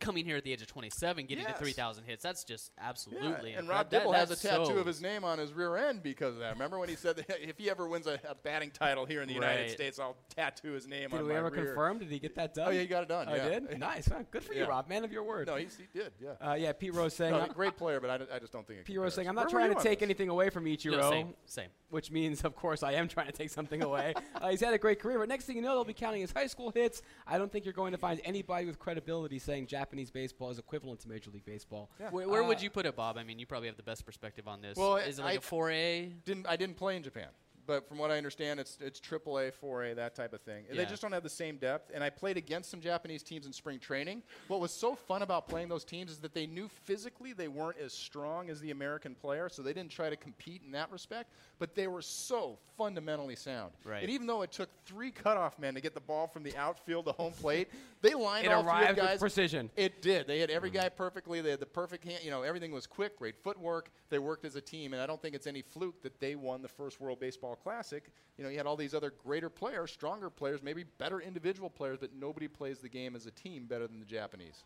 coming 0.00 0.24
here 0.24 0.36
at 0.36 0.44
the 0.44 0.52
age 0.52 0.62
of 0.62 0.68
27, 0.68 1.26
getting 1.26 1.44
Yes. 1.44 1.52
to 1.58 1.58
3,000 1.64 2.04
hits. 2.04 2.22
That's 2.22 2.44
just 2.44 2.70
absolutely. 2.78 3.52
Yeah, 3.52 3.58
and 3.58 3.68
Rob 3.68 3.90
that- 3.90 3.98
Dibble 4.00 4.12
has 4.12 4.30
a 4.30 4.36
tattoo 4.36 4.66
so- 4.66 4.78
of 4.78 4.86
his 4.86 5.00
name 5.00 5.24
on 5.24 5.38
his 5.38 5.52
rear 5.52 5.76
end 5.76 6.02
because 6.02 6.34
of 6.34 6.40
that. 6.40 6.52
Remember 6.52 6.78
when 6.78 6.88
he 6.88 6.96
said 6.96 7.16
that 7.16 7.26
if 7.40 7.58
he 7.58 7.70
ever 7.70 7.88
wins 7.88 8.06
a, 8.06 8.18
a 8.28 8.34
batting 8.34 8.70
title 8.70 9.04
here 9.06 9.22
in 9.22 9.28
the 9.28 9.34
United 9.34 9.70
States, 9.70 9.98
I'll 9.98 10.16
tattoo 10.34 10.72
his 10.72 10.86
name 10.86 11.10
Did 11.10 11.20
on 11.20 11.26
my 11.26 11.28
rear. 11.28 11.28
Did 11.28 11.32
we 11.32 11.38
ever 11.38 11.50
confirm? 11.66 11.98
Did 11.98 12.08
he 12.08 12.18
get 12.18 12.34
that 12.36 12.54
done? 12.54 12.68
Oh 12.68 12.70
yeah, 12.70 12.80
he 12.80 12.86
got 12.86 13.02
it 13.02 13.08
done. 13.08 13.28
I 13.28 13.36
yeah. 13.36 13.48
did? 13.60 13.78
nice. 13.78 14.06
Huh? 14.08 14.22
Good 14.30 14.44
for 14.44 14.54
you, 14.54 14.66
Rob. 14.66 14.88
Man 14.88 15.04
of 15.04 15.12
your 15.12 15.22
word. 15.24 15.46
No, 15.46 15.56
he's, 15.56 15.76
he 15.76 15.86
did. 15.98 16.12
Yeah. 16.20 16.30
uh, 16.50 16.54
yeah, 16.54 16.72
Pete 16.72 16.94
Rose 16.94 17.14
saying, 17.14 17.32
no, 17.32 17.46
great 17.46 17.76
player, 17.76 18.00
but 18.00 18.10
I 18.32 18.38
just 18.38 18.52
don't 18.52 18.66
think 18.66 18.80
it 18.80 18.86
Pete 18.86 18.98
Rose 18.98 19.14
saying, 19.14 19.28
I'm 19.28 19.34
not 19.34 19.52
Where 19.52 19.60
trying 19.66 19.74
to 19.76 19.82
take 19.82 20.00
this? 20.00 20.06
anything 20.06 20.28
away 20.28 20.50
from 20.50 20.64
Ichiro. 20.64 20.98
No, 20.98 21.10
same, 21.10 21.34
same. 21.44 21.68
which 21.90 22.10
means, 22.10 22.44
of 22.44 22.54
course, 22.56 22.82
I 22.82 22.92
am 22.92 23.08
trying 23.16 23.26
to 23.26 23.32
take 23.32 23.50
something 23.50 23.82
away. 23.82 24.14
uh, 24.40 24.48
he's 24.48 24.60
had 24.60 24.74
a 24.74 24.78
great 24.78 25.00
career, 25.00 25.18
but 25.18 25.28
next 25.28 25.44
thing 25.46 25.56
you 25.56 25.62
know, 25.62 25.74
they'll 25.74 25.84
be 25.84 25.92
counting 25.94 26.20
his 26.20 26.32
high 26.32 26.46
school 26.46 26.70
hits. 26.74 27.02
I 27.26 27.38
don't 27.38 27.50
think 27.50 27.64
you're 27.64 27.74
going 27.74 27.92
to 27.92 27.98
find 27.98 28.20
anybody 28.24 28.66
with 28.66 28.78
credibility 28.78 29.38
saying 29.38 29.66
Japanese 29.76 30.10
baseball 30.10 30.50
is 30.50 30.58
equivalent 30.58 31.00
to 31.00 31.08
Major 31.08 31.30
League 31.30 31.44
Baseball. 31.44 31.90
Where, 32.10 32.26
where 32.28 32.42
would 32.42 32.58
Uh, 32.58 32.60
you 32.62 32.70
put 32.70 32.86
it, 32.86 32.96
Bob? 32.96 33.18
I 33.18 33.24
mean, 33.24 33.38
you 33.38 33.44
probably 33.46 33.68
have 33.68 33.76
the 33.76 33.82
best 33.82 34.06
perspective 34.06 34.48
on 34.48 34.62
this. 34.62 34.76
Well, 34.78 34.96
is 34.96 35.18
it 35.18 35.22
like 35.22 35.34
I- 35.34 35.36
a 35.36 35.40
4A? 35.40 36.12
Didn't 36.24 36.46
I 36.46 36.56
didn't 36.56 36.76
play 36.76 36.96
in 36.96 37.02
Japan, 37.02 37.28
but 37.66 37.88
from 37.88 37.98
what 37.98 38.10
I 38.10 38.16
understand, 38.16 38.60
it's 38.60 38.78
it's 38.80 39.00
AAA, 39.00 39.52
4A, 39.62 39.96
that 39.96 40.14
type 40.14 40.32
of 40.32 40.40
thing. 40.40 40.64
They 40.72 40.84
just 40.84 41.02
don't 41.02 41.12
have 41.12 41.22
the 41.22 41.28
same 41.28 41.56
depth. 41.56 41.90
And 41.94 42.02
I 42.02 42.10
played 42.10 42.36
against 42.36 42.70
some 42.70 42.80
Japanese 42.80 43.22
teams 43.22 43.46
in 43.46 43.52
spring 43.52 43.78
training. 43.78 44.22
What 44.48 44.60
was 44.60 44.70
so 44.70 44.94
fun 44.94 45.22
about 45.22 45.48
playing 45.48 45.68
those 45.68 45.84
teams 45.84 46.10
is 46.10 46.18
that 46.18 46.34
they 46.34 46.46
knew 46.46 46.68
physically 46.68 47.32
they 47.32 47.48
weren't 47.48 47.78
as 47.78 47.92
strong 47.92 48.50
as 48.50 48.60
the 48.60 48.70
American 48.70 49.14
player, 49.14 49.48
so 49.48 49.62
they 49.62 49.72
didn't 49.72 49.90
try 49.90 50.10
to 50.10 50.16
compete 50.16 50.62
in 50.64 50.72
that 50.72 50.90
respect. 50.90 51.32
But 51.58 51.74
they 51.74 51.86
were 51.86 52.02
so 52.02 52.58
fundamentally 52.76 53.36
sound. 53.36 53.72
Right. 53.84 54.02
And 54.02 54.10
even 54.10 54.26
though 54.26 54.42
it 54.42 54.52
took 54.52 54.68
three 54.84 55.10
cutoff 55.10 55.58
men 55.58 55.74
to 55.74 55.80
get 55.80 55.94
the 55.94 56.00
ball 56.00 56.26
from 56.26 56.42
the 56.42 56.56
outfield 56.56 57.06
to 57.06 57.12
home 57.12 57.32
plate, 57.32 57.68
they 58.02 58.14
lined 58.14 58.46
It 58.46 58.52
all 58.52 58.62
three 58.62 58.70
arrived 58.70 59.00
with 59.00 59.20
precision. 59.20 59.70
it 59.76 60.02
did. 60.02 60.26
They 60.26 60.38
hit 60.38 60.50
every 60.50 60.70
mm-hmm. 60.70 60.80
guy 60.80 60.88
perfectly. 60.90 61.40
They 61.40 61.50
had 61.50 61.60
the 61.60 61.66
perfect 61.66 62.04
hand. 62.04 62.20
You 62.22 62.30
know, 62.30 62.42
everything 62.42 62.72
was 62.72 62.86
quick, 62.86 63.18
great 63.18 63.36
footwork. 63.42 63.90
They 64.10 64.18
worked 64.18 64.44
as 64.44 64.56
a 64.56 64.60
team, 64.60 64.92
and 64.92 65.02
I 65.02 65.06
don't 65.06 65.20
think 65.20 65.34
it's 65.34 65.46
any 65.46 65.62
fluke 65.62 66.02
that 66.02 66.20
they 66.20 66.34
won 66.34 66.62
the 66.62 66.68
first 66.68 67.00
World 67.00 67.20
Baseball 67.20 67.55
Classic. 67.62 68.10
You 68.38 68.44
know, 68.44 68.50
you 68.50 68.58
had 68.58 68.66
all 68.66 68.76
these 68.76 68.94
other 68.94 69.12
greater 69.24 69.48
players, 69.48 69.90
stronger 69.90 70.30
players, 70.30 70.62
maybe 70.62 70.84
better 70.98 71.20
individual 71.20 71.70
players, 71.70 71.98
but 72.00 72.10
nobody 72.14 72.48
plays 72.48 72.78
the 72.78 72.88
game 72.88 73.16
as 73.16 73.26
a 73.26 73.30
team 73.30 73.66
better 73.66 73.86
than 73.86 73.98
the 73.98 74.06
Japanese. 74.06 74.64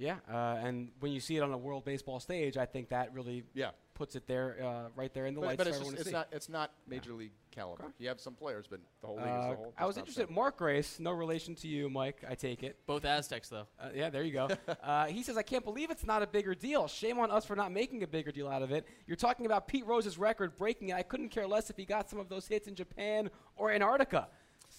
Yeah, 0.00 0.16
uh, 0.32 0.58
and 0.62 0.90
when 1.00 1.12
you 1.12 1.20
see 1.20 1.36
it 1.36 1.42
on 1.42 1.52
a 1.52 1.58
World 1.58 1.84
Baseball 1.84 2.20
stage, 2.20 2.56
I 2.56 2.64
think 2.64 2.88
that 2.88 3.12
really 3.12 3.44
Yeah. 3.52 3.72
puts 3.92 4.16
it 4.16 4.26
there, 4.26 4.56
uh, 4.64 4.88
right 4.96 5.12
there 5.12 5.26
in 5.26 5.34
the 5.34 5.40
But, 5.40 5.46
lights 5.48 5.56
but 5.58 5.66
for 5.66 5.74
it's, 5.74 5.90
just, 5.90 6.00
it's 6.00 6.10
not 6.10 6.28
it's 6.32 6.48
not 6.48 6.72
major 6.86 7.12
league 7.12 7.32
caliber. 7.50 7.92
You 7.98 8.08
have 8.08 8.18
some 8.18 8.34
players, 8.34 8.66
but 8.66 8.80
the 9.02 9.06
whole 9.06 9.16
league 9.16 9.26
as 9.26 9.44
Uh, 9.44 9.52
a 9.52 9.56
whole. 9.56 9.74
I 9.76 9.84
was 9.84 9.98
interested. 9.98 10.28
so. 10.28 10.32
Mark 10.34 10.56
Grace, 10.56 10.98
no 11.00 11.10
relation 11.12 11.54
to 11.56 11.68
you, 11.68 11.90
Mike. 11.90 12.24
I 12.26 12.34
take 12.34 12.62
it. 12.62 12.78
Both 12.86 13.04
Aztecs, 13.04 13.50
though. 13.50 13.66
Uh, 13.78 13.90
yeah, 13.94 14.08
there 14.08 14.22
you 14.22 14.32
go. 14.32 14.48
uh, 14.82 15.06
he 15.08 15.22
says, 15.22 15.36
I 15.36 15.42
can't 15.42 15.64
believe 15.64 15.90
it's 15.90 16.06
not 16.06 16.22
a 16.22 16.26
bigger 16.26 16.54
deal. 16.54 16.88
Shame 16.88 17.18
on 17.18 17.30
us 17.30 17.44
for 17.44 17.54
not 17.54 17.70
making 17.70 18.02
a 18.02 18.06
bigger 18.06 18.30
deal 18.32 18.48
out 18.48 18.62
of 18.62 18.72
it. 18.72 18.86
You're 19.06 19.16
talking 19.18 19.44
about 19.44 19.68
Pete 19.68 19.84
Rose's 19.84 20.16
record 20.16 20.56
breaking. 20.56 20.94
I 20.94 21.02
couldn't 21.02 21.28
care 21.28 21.46
less 21.46 21.68
if 21.68 21.76
he 21.76 21.84
got 21.84 22.08
some 22.08 22.18
of 22.18 22.30
those 22.30 22.48
hits 22.48 22.68
in 22.68 22.74
Japan 22.74 23.30
or 23.56 23.70
Antarctica. 23.70 24.28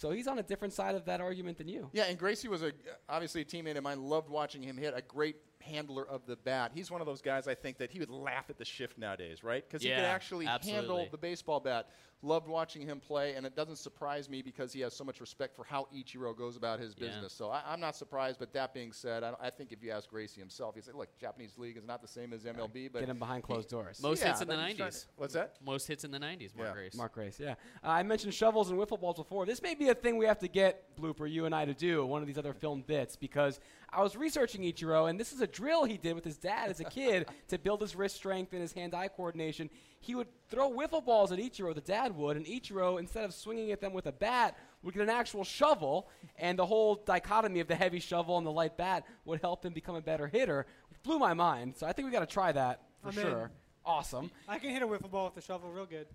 So 0.01 0.09
he's 0.09 0.25
on 0.27 0.39
a 0.39 0.43
different 0.43 0.73
side 0.73 0.95
of 0.95 1.05
that 1.05 1.21
argument 1.21 1.59
than 1.59 1.67
you. 1.67 1.87
Yeah, 1.93 2.05
and 2.05 2.17
Gracie 2.17 2.47
was 2.47 2.63
a 2.63 2.71
obviously 3.07 3.41
a 3.41 3.45
teammate 3.45 3.77
of 3.77 3.83
mine. 3.83 4.01
Loved 4.01 4.29
watching 4.29 4.63
him 4.63 4.75
hit. 4.75 4.95
A 4.97 5.01
great 5.03 5.35
handler 5.61 6.07
of 6.07 6.25
the 6.25 6.35
bat. 6.35 6.71
He's 6.73 6.89
one 6.89 7.01
of 7.01 7.07
those 7.07 7.21
guys 7.21 7.47
I 7.47 7.53
think 7.53 7.77
that 7.77 7.91
he 7.91 7.99
would 7.99 8.09
laugh 8.09 8.45
at 8.49 8.57
the 8.57 8.65
shift 8.65 8.97
nowadays, 8.97 9.43
right? 9.43 9.63
Because 9.63 9.83
he 9.83 9.89
could 9.89 9.99
Yeah, 9.99 10.11
actually 10.11 10.47
handle 10.47 11.07
the 11.11 11.19
baseball 11.19 11.59
bat. 11.59 11.89
Loved 12.23 12.47
watching 12.47 12.83
him 12.83 12.99
play, 12.99 13.33
and 13.33 13.47
it 13.47 13.55
doesn't 13.55 13.77
surprise 13.77 14.29
me 14.29 14.43
because 14.43 14.71
he 14.71 14.79
has 14.81 14.93
so 14.95 15.03
much 15.03 15.19
respect 15.19 15.55
for 15.55 15.63
how 15.63 15.87
Ichiro 15.95 16.37
goes 16.37 16.55
about 16.55 16.79
his 16.79 16.93
Yeah. 16.95 17.07
business. 17.07 17.33
So 17.33 17.49
I, 17.49 17.63
I'm 17.65 17.79
not 17.79 17.95
surprised. 17.95 18.37
But 18.37 18.53
that 18.53 18.75
being 18.75 18.91
said, 18.93 19.23
I, 19.23 19.33
I 19.41 19.49
think 19.49 19.71
if 19.71 19.81
you 19.83 19.89
ask 19.89 20.07
Gracie 20.07 20.39
himself, 20.39 20.75
he'd 20.75 20.83
say, 20.85 20.91
"Look, 20.93 21.17
Japanese 21.17 21.57
league 21.57 21.77
is 21.77 21.83
not 21.85 21.99
the 22.01 22.07
same 22.07 22.31
as 22.31 22.43
MLB, 22.43 22.91
but 22.93 22.99
Get 22.99 23.09
him 23.09 23.17
behind 23.17 23.41
closed 23.43 23.69
doors. 23.69 23.99
Most 24.01 24.21
Yeah, 24.21 24.27
hits 24.29 24.41
in 24.41 24.47
the 24.49 24.55
but 24.55 24.67
he's 24.67 24.77
trying 24.77 24.89
90s. 24.91 25.01
to- 25.01 25.07
what's 25.15 25.33
that? 25.33 25.55
Most 25.65 25.87
hits 25.87 26.03
in 26.03 26.11
the 26.11 26.19
90s, 26.19 26.55
Mark 26.55 26.67
Yeah. 26.69 26.73
Grace. 26.73 26.93
Mark 26.95 27.13
Grace, 27.13 27.39
yeah. 27.39 27.51
Uh, 27.83 27.87
I 27.87 28.03
mentioned 28.03 28.35
shovels 28.35 28.69
and 28.69 28.79
wiffle 28.79 28.99
balls 29.01 29.15
before. 29.17 29.47
This 29.47 29.61
may 29.63 29.73
be 29.73 29.89
a 29.89 29.95
thing 29.95 30.17
we 30.17 30.25
have 30.27 30.39
to 30.39 30.47
get, 30.47 30.95
Blooper, 30.95 31.27
you 31.27 31.45
and 31.47 31.55
I, 31.55 31.65
to 31.65 31.73
do, 31.73 32.05
one 32.05 32.21
of 32.21 32.27
these 32.27 32.37
other 32.37 32.53
film 32.53 32.83
bits, 32.85 33.15
because 33.15 33.59
I 33.89 34.03
was 34.03 34.15
researching 34.15 34.61
Ichiro, 34.61 35.09
and 35.09 35.19
this 35.19 35.33
is 35.33 35.41
a 35.41 35.47
drill 35.47 35.85
he 35.85 35.97
did 35.97 36.13
with 36.13 36.23
his 36.23 36.37
dad 36.37 36.69
as 36.69 36.79
a 36.79 36.83
kid 36.85 37.27
to 37.47 37.57
build 37.57 37.81
his 37.81 37.95
wrist 37.95 38.15
strength 38.17 38.53
and 38.53 38.61
his 38.61 38.73
hand-eye 38.73 39.07
coordination. 39.07 39.71
He 40.03 40.15
would 40.15 40.27
throw 40.49 40.69
wiffle 40.71 41.05
balls 41.05 41.31
at 41.31 41.37
Ichiro, 41.39 41.73
the 41.73 41.79
dad 41.81 42.15
would, 42.15 42.35
and 42.35 42.45
Ichiro, 42.45 42.99
instead 42.99 43.23
of 43.23 43.33
swinging 43.33 43.71
at 43.71 43.79
them 43.81 43.93
with 43.93 44.07
a 44.07 44.11
bat, 44.11 44.57
would 44.81 44.95
get 44.95 45.03
an 45.03 45.09
actual 45.09 45.43
shovel, 45.43 46.09
and 46.37 46.57
the 46.57 46.65
whole 46.65 46.95
dichotomy 46.95 47.59
of 47.59 47.67
the 47.67 47.75
heavy 47.75 47.99
shovel 47.99 48.37
and 48.39 48.45
the 48.45 48.51
light 48.51 48.75
bat 48.77 49.05
would 49.25 49.39
help 49.41 49.63
him 49.63 49.73
become 49.73 49.95
a 49.95 50.01
better 50.01 50.27
hitter, 50.27 50.65
which 50.89 51.01
blew 51.03 51.19
my 51.19 51.33
mind. 51.35 51.75
So 51.77 51.85
I 51.85 51.93
think 51.93 52.07
we 52.07 52.11
got 52.11 52.21
to 52.21 52.25
try 52.25 52.51
that 52.51 52.81
for 53.03 53.09
I'm 53.09 53.17
in. 53.17 53.23
sure. 53.23 53.51
Awesome. 53.85 54.31
I 54.47 54.57
can 54.59 54.71
hit 54.71 54.81
a 54.81 54.87
wiffle 54.87 55.09
ball 55.11 55.25
with 55.25 55.35
the 55.35 55.41
shovel 55.41 55.71
real 55.71 55.85
good. 55.85 56.07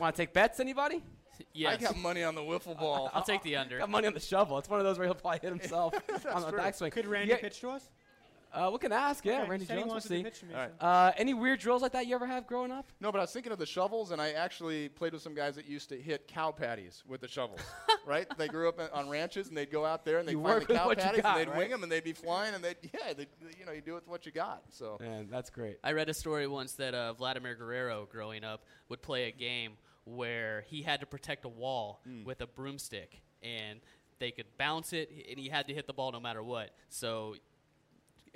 Want 0.00 0.16
to 0.16 0.22
take 0.22 0.32
bets, 0.32 0.58
anybody? 0.58 1.02
Yes. 1.52 1.74
I 1.74 1.76
got 1.84 1.96
money 1.96 2.24
on 2.24 2.34
the 2.34 2.40
wiffle 2.40 2.76
ball. 2.78 3.10
I'll 3.14 3.22
take 3.22 3.42
the 3.42 3.56
under. 3.56 3.78
Got 3.78 3.90
money 3.90 4.06
on 4.06 4.14
the 4.14 4.18
shovel. 4.20 4.58
It's 4.58 4.68
one 4.68 4.80
of 4.80 4.84
those 4.86 4.98
where 4.98 5.06
he'll 5.06 5.14
probably 5.14 5.38
hit 5.40 5.50
himself 5.50 5.94
on 6.32 6.42
the 6.42 6.50
true. 6.50 6.58
backswing. 6.58 6.90
Could 6.90 7.06
Randy 7.06 7.30
Yeah, 7.30 7.36
pitch 7.38 7.60
to 7.60 7.70
us? 7.70 7.90
Uh, 8.52 8.70
we 8.72 8.78
can 8.78 8.92
ask. 8.92 9.24
Yeah, 9.24 9.40
Okay, 9.42 9.50
Randy 9.50 9.66
Jones. 9.66 9.78
We'll 9.84 9.88
wants 9.88 10.06
to 10.08 10.16
see. 10.16 10.22
pitch 10.22 10.42
me, 10.42 10.54
All 10.54 10.60
right. 10.60 10.70
so- 10.80 10.86
Uh, 10.86 11.12
any 11.16 11.34
weird 11.34 11.60
drills 11.60 11.82
like 11.82 11.92
that 11.92 12.06
you 12.06 12.14
ever 12.14 12.26
have 12.26 12.46
growing 12.46 12.70
up? 12.72 12.90
No, 13.00 13.12
but 13.12 13.18
I 13.18 13.22
was 13.22 13.32
thinking 13.32 13.52
of 13.52 13.58
the 13.58 13.66
shovels, 13.66 14.10
and 14.10 14.20
I 14.22 14.32
actually 14.32 14.88
played 14.88 15.12
with 15.12 15.22
some 15.22 15.34
guys 15.34 15.54
that 15.56 15.66
used 15.66 15.88
to 15.90 16.00
hit 16.00 16.26
cow 16.26 16.50
patties 16.50 17.02
with 17.06 17.20
the 17.20 17.28
shovels. 17.28 17.60
right? 18.06 18.26
They 18.38 18.48
grew 18.48 18.68
up 18.68 18.80
on 18.92 19.08
ranches, 19.08 19.48
and 19.48 19.56
they'd 19.56 19.70
go 19.70 19.84
out 19.84 20.04
there 20.04 20.18
and 20.18 20.26
they'd 20.26 20.32
You 20.32 20.42
find 20.42 20.62
the 20.62 20.74
cow 20.74 20.94
patties, 20.94 21.20
got, 21.22 21.36
and 21.38 21.40
they'd 21.46 21.48
right? 21.50 21.58
wing 21.58 21.70
them, 21.70 21.82
and 21.82 21.92
they'd 21.92 22.04
be 22.04 22.12
flying, 22.14 22.54
and 22.54 22.64
they'd 22.64 22.76
yeah, 22.82 23.12
they 23.12 23.26
you 23.58 23.66
know 23.66 23.72
you 23.72 23.80
do 23.82 23.92
it 23.92 23.96
with 23.96 24.08
what 24.08 24.24
you 24.26 24.32
got. 24.32 24.62
So 24.70 24.96
Man, 25.00 25.28
that's 25.30 25.50
great. 25.50 25.78
I 25.84 25.92
read 25.92 26.08
a 26.08 26.14
story 26.14 26.46
once 26.46 26.72
that 26.74 26.94
uh, 26.94 27.12
Vladimir 27.12 27.54
Guerrero, 27.54 28.08
growing 28.10 28.44
up, 28.44 28.64
would 28.88 29.02
play 29.02 29.24
a 29.28 29.32
game 29.32 29.72
where 30.04 30.62
he 30.68 30.82
had 30.82 31.00
to 31.00 31.06
protect 31.06 31.44
a 31.44 31.48
wall 31.50 32.00
Hmm. 32.04 32.24
with 32.24 32.40
a 32.40 32.46
broomstick, 32.46 33.20
and 33.42 33.80
they 34.20 34.30
could 34.30 34.46
bounce 34.56 34.92
it, 34.94 35.10
and 35.28 35.38
he 35.38 35.48
had 35.50 35.68
to 35.68 35.74
hit 35.74 35.86
the 35.86 35.92
ball 35.92 36.10
no 36.12 36.18
matter 36.18 36.42
what. 36.42 36.70
So 36.88 37.36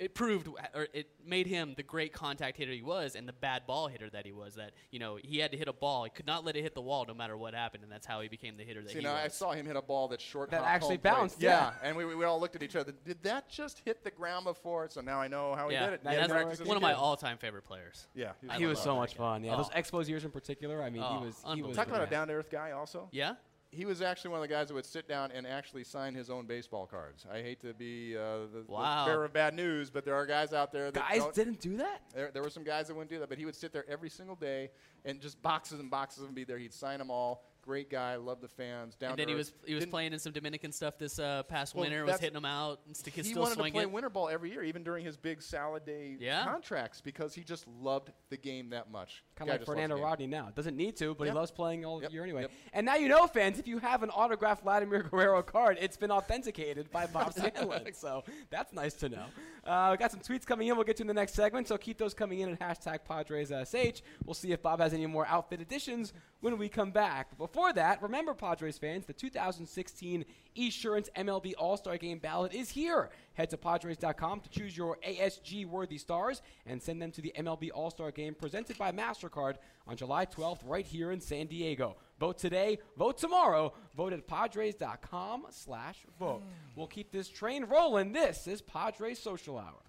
it 0.03 0.13
proved, 0.15 0.47
or 0.75 0.87
it 0.93 1.07
made 1.25 1.47
him 1.47 1.73
the 1.77 1.83
great 1.83 2.13
contact 2.13 2.57
hitter 2.57 2.71
he 2.71 2.81
was, 2.81 3.15
and 3.15 3.27
the 3.27 3.33
bad 3.33 3.65
ball 3.65 3.87
hitter 3.87 4.09
that 4.09 4.25
he 4.25 4.31
was. 4.31 4.55
That 4.55 4.71
you 4.91 4.99
know 4.99 5.17
he 5.23 5.37
had 5.39 5.51
to 5.51 5.57
hit 5.57 5.67
a 5.67 5.73
ball, 5.73 6.03
he 6.03 6.09
could 6.09 6.27
not 6.27 6.43
let 6.43 6.55
it 6.55 6.61
hit 6.61 6.75
the 6.75 6.81
wall 6.81 7.05
no 7.07 7.13
matter 7.13 7.37
what 7.37 7.53
happened, 7.53 7.83
and 7.83 7.91
that's 7.91 8.05
how 8.05 8.21
he 8.21 8.27
became 8.27 8.57
the 8.57 8.63
hitter 8.63 8.81
that 8.81 8.91
See, 8.91 8.99
he 8.99 9.03
now 9.03 9.13
was. 9.13 9.21
I 9.23 9.27
saw 9.29 9.51
him 9.51 9.65
hit 9.65 9.75
a 9.75 9.81
ball 9.81 10.07
that's 10.07 10.23
short. 10.23 10.51
That 10.51 10.63
actually 10.63 10.97
bounced, 10.97 11.41
Yeah, 11.41 11.49
yeah. 11.81 11.87
and 11.87 11.95
we, 11.97 12.05
we 12.05 12.25
all 12.25 12.39
looked 12.39 12.55
at 12.55 12.63
each 12.63 12.75
other. 12.75 12.93
Did 13.05 13.23
that 13.23 13.49
just 13.49 13.81
hit 13.85 14.03
the 14.03 14.11
ground 14.11 14.45
before? 14.45 14.87
So 14.89 15.01
now 15.01 15.19
I 15.21 15.27
know 15.27 15.55
how 15.55 15.69
he 15.69 15.75
yeah, 15.75 15.85
did 15.85 15.93
it. 15.93 16.01
and 16.03 16.09
He 16.09 16.15
had 16.19 16.29
that's 16.29 16.33
practice 16.43 16.59
one 16.67 16.75
a 16.75 16.79
of 16.79 16.81
my 16.81 16.93
all-time 16.93 17.37
favorite 17.37 17.63
players. 17.63 18.07
Yeah, 18.13 18.33
I 18.49 18.57
he 18.57 18.65
was 18.65 18.79
so 18.79 18.95
much 18.95 19.13
guy. 19.13 19.17
fun. 19.17 19.43
Yeah, 19.43 19.53
oh. 19.53 19.57
those 19.57 19.69
Oh. 19.73 19.79
Expos 19.79 20.07
years 20.09 20.25
in 20.25 20.31
particular. 20.31 20.83
I 20.83 20.89
mean, 20.89 21.03
Oh, 21.05 21.19
he 21.19 21.25
was. 21.25 21.43
He 21.55 21.61
was. 21.61 21.75
Talk 21.75 21.87
about 21.87 22.03
a 22.03 22.09
down 22.09 22.27
to 22.27 22.33
earth 22.33 22.49
guy, 22.51 22.71
also. 22.71 23.07
Yeah, 23.11 23.33
He 23.73 23.85
was 23.85 24.03
actually 24.03 24.31
one 24.31 24.39
of 24.39 24.47
the 24.47 24.53
guys 24.53 24.67
that 24.67 24.75
would 24.75 24.85
sit 24.85 25.07
down 25.07 25.31
and 25.31 25.47
actually 25.47 25.83
sign 25.83 26.13
his 26.13 26.29
own 26.29 26.45
baseball 26.45 26.85
cards. 26.85 27.25
I 27.31 27.41
hate 27.41 27.59
to 27.61 27.73
be 27.73 28.15
uh, 28.15 28.45
the, 28.53 28.63
Wow. 28.67 29.05
the 29.05 29.11
bearer 29.11 29.25
of 29.25 29.33
bad 29.33 29.55
news, 29.55 29.89
but 29.89 30.05
there 30.05 30.13
are 30.15 30.27
guys 30.27 30.53
out 30.53 30.71
there 30.71 30.91
that 30.91 31.09
Guys 31.09 31.23
didn't 31.33 31.59
do 31.59 31.77
that. 31.77 32.01
There, 32.13 32.29
there 32.31 32.43
were 32.43 32.51
some 32.51 32.63
guys 32.63 32.87
that 32.87 32.93
wouldn't 32.93 33.09
do 33.09 33.17
that, 33.19 33.29
but 33.29 33.37
he 33.39 33.45
would 33.45 33.55
sit 33.55 33.73
there 33.73 33.83
every 33.89 34.09
single 34.09 34.35
day 34.35 34.69
and 35.05 35.19
just 35.19 35.41
boxes 35.41 35.79
and 35.79 35.89
boxes 35.89 36.23
them 36.23 36.35
be 36.35 36.43
there. 36.43 36.59
He'd 36.59 36.73
sign 36.73 36.99
them 36.99 37.09
all. 37.09 37.45
Great 37.63 37.89
guy, 37.89 38.17
Love 38.17 38.41
the 38.41 38.47
fans. 38.49 38.95
Down 38.95 39.11
and 39.11 39.19
then 39.19 39.29
he 39.29 39.35
was 39.35 39.53
he 39.65 39.73
was 39.73 39.83
Didn't- 39.83 39.91
playing 39.91 40.11
in 40.13 40.19
some 40.19 40.33
Dominican 40.33 40.71
stuff 40.73 40.97
this 40.97 41.17
uh, 41.17 41.43
past 41.43 41.73
Well, 41.73 41.83
winter. 41.85 42.03
Was 42.03 42.19
hitting 42.19 42.33
them 42.33 42.43
out 42.45 42.81
and 42.85 42.95
st- 42.95 43.15
He 43.15 43.23
still 43.23 43.41
wanted 43.41 43.55
to 43.55 43.59
swinging. 43.61 43.73
play 43.73 43.85
winter 43.85 44.09
ball 44.09 44.27
every 44.27 44.51
year, 44.51 44.63
even 44.63 44.83
during 44.83 45.05
his 45.05 45.15
big 45.15 45.41
salad 45.41 45.85
day 45.85 46.17
Yeah? 46.19 46.43
contracts, 46.43 46.99
because 46.99 47.33
he 47.33 47.41
just 47.41 47.65
loved 47.67 48.11
the 48.29 48.35
game 48.37 48.71
that 48.71 48.91
much. 48.91 49.23
Kind 49.35 49.49
of 49.49 49.59
like 49.59 49.65
Fernando. 49.65 49.97
Rodney 49.99 50.27
now. 50.27 50.49
Doesn't 50.53 50.75
need 50.75 50.97
to, 50.97 51.15
but 51.15 51.23
Yep. 51.25 51.33
he 51.33 51.39
loves 51.39 51.51
playing 51.51 51.85
all 51.85 52.01
Yep, 52.01 52.11
year 52.11 52.23
anyway. 52.23 52.41
yep. 52.41 52.51
And 52.73 52.85
now 52.85 52.95
you 52.95 53.07
know, 53.07 53.27
fans, 53.27 53.57
if 53.59 53.67
you 53.67 53.79
have 53.79 54.03
an 54.03 54.09
autographed 54.09 54.63
Vladimir 54.63 55.03
Guerrero 55.03 55.41
card, 55.41 55.77
it's 55.79 55.95
been 55.97 56.11
authenticated 56.11 56.91
by 56.91 57.05
Bob 57.07 57.31
Scanlan. 57.37 57.93
so 57.93 58.23
that's 58.49 58.73
nice 58.73 58.93
to 58.95 59.07
know. 59.09 59.25
Uh, 59.63 59.89
we 59.91 59.97
got 59.97 60.11
some 60.11 60.19
tweets 60.19 60.45
coming 60.45 60.67
in. 60.67 60.75
We'll 60.75 60.83
get 60.83 60.97
to 60.97 61.03
in 61.03 61.07
the 61.07 61.13
next 61.13 61.33
segment. 61.33 61.69
So 61.69 61.77
keep 61.77 61.97
those 61.97 62.13
coming 62.13 62.39
in 62.41 62.49
at 62.49 62.59
hashtag 62.59 62.99
PadresSH. 63.09 64.01
We'll 64.25 64.33
see 64.33 64.51
if 64.51 64.61
Bob 64.61 64.81
has 64.81 64.93
any 64.93 65.05
more 65.05 65.25
outfit 65.27 65.61
additions 65.61 66.11
when 66.43 66.57
we 66.57 66.67
come 66.67 66.91
back. 66.91 67.37
Before 67.37 67.71
that, 67.71 68.01
remember, 68.01 68.33
Padres 68.33 68.77
fans, 68.77 69.05
the 69.05 69.13
2016 69.13 70.25
Esurance 70.57 71.07
MLB 71.15 71.53
All 71.57 71.77
Star 71.77 71.97
Game 71.97 72.19
ballot 72.19 72.53
is 72.53 72.69
here. 72.69 73.11
Head 73.35 73.49
to 73.51 73.57
Padres.com 73.57 74.41
to 74.41 74.49
choose 74.49 74.75
your 74.75 74.97
ASG 75.07 75.65
worthy 75.65 75.97
stars 75.97 76.41
and 76.65 76.81
send 76.81 77.01
them 77.01 77.11
to 77.11 77.21
the 77.21 77.33
MLB 77.39 77.69
All 77.73 77.89
Star 77.89 78.11
Game 78.11 78.35
presented 78.35 78.77
by 78.77 78.91
MasterCard 78.91 79.55
on 79.87 79.95
July 79.95 80.25
12th, 80.25 80.59
right 80.65 80.85
here 80.85 81.13
in 81.13 81.21
San 81.21 81.47
Diego. 81.47 81.95
Vote 82.19 82.37
today, 82.37 82.77
vote 82.97 83.17
tomorrow. 83.17 83.71
Vote 83.95 84.11
at 84.11 84.27
Padres.com 84.27 85.45
slash 85.49 85.99
vote. 86.19 86.43
We'll 86.75 86.87
keep 86.87 87.13
this 87.13 87.29
train 87.29 87.63
rolling. 87.63 88.11
This 88.11 88.47
is 88.47 88.61
Padres 88.61 89.17
Social 89.17 89.57
Hour. 89.57 89.79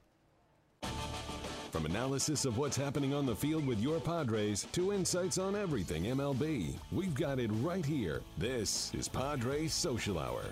From 1.75 1.87
analysis 1.87 2.45
of 2.45 2.57
what's 2.57 2.77
happening 2.77 3.13
on 3.15 3.27
the 3.27 3.35
field 3.35 3.67
with 3.67 3.81
your 3.81 3.99
Padres 3.99 4.65
to 4.71 4.93
insights 4.93 5.39
on 5.39 5.57
everything 5.57 6.05
MLB, 6.05 6.73
we've 6.93 7.17
got 7.17 7.41
it 7.41 7.51
right 7.63 7.85
here. 7.85 8.23
This 8.39 8.95
is 8.95 9.09
Padres 9.09 9.75
Social 9.75 10.21
Hour. 10.21 10.45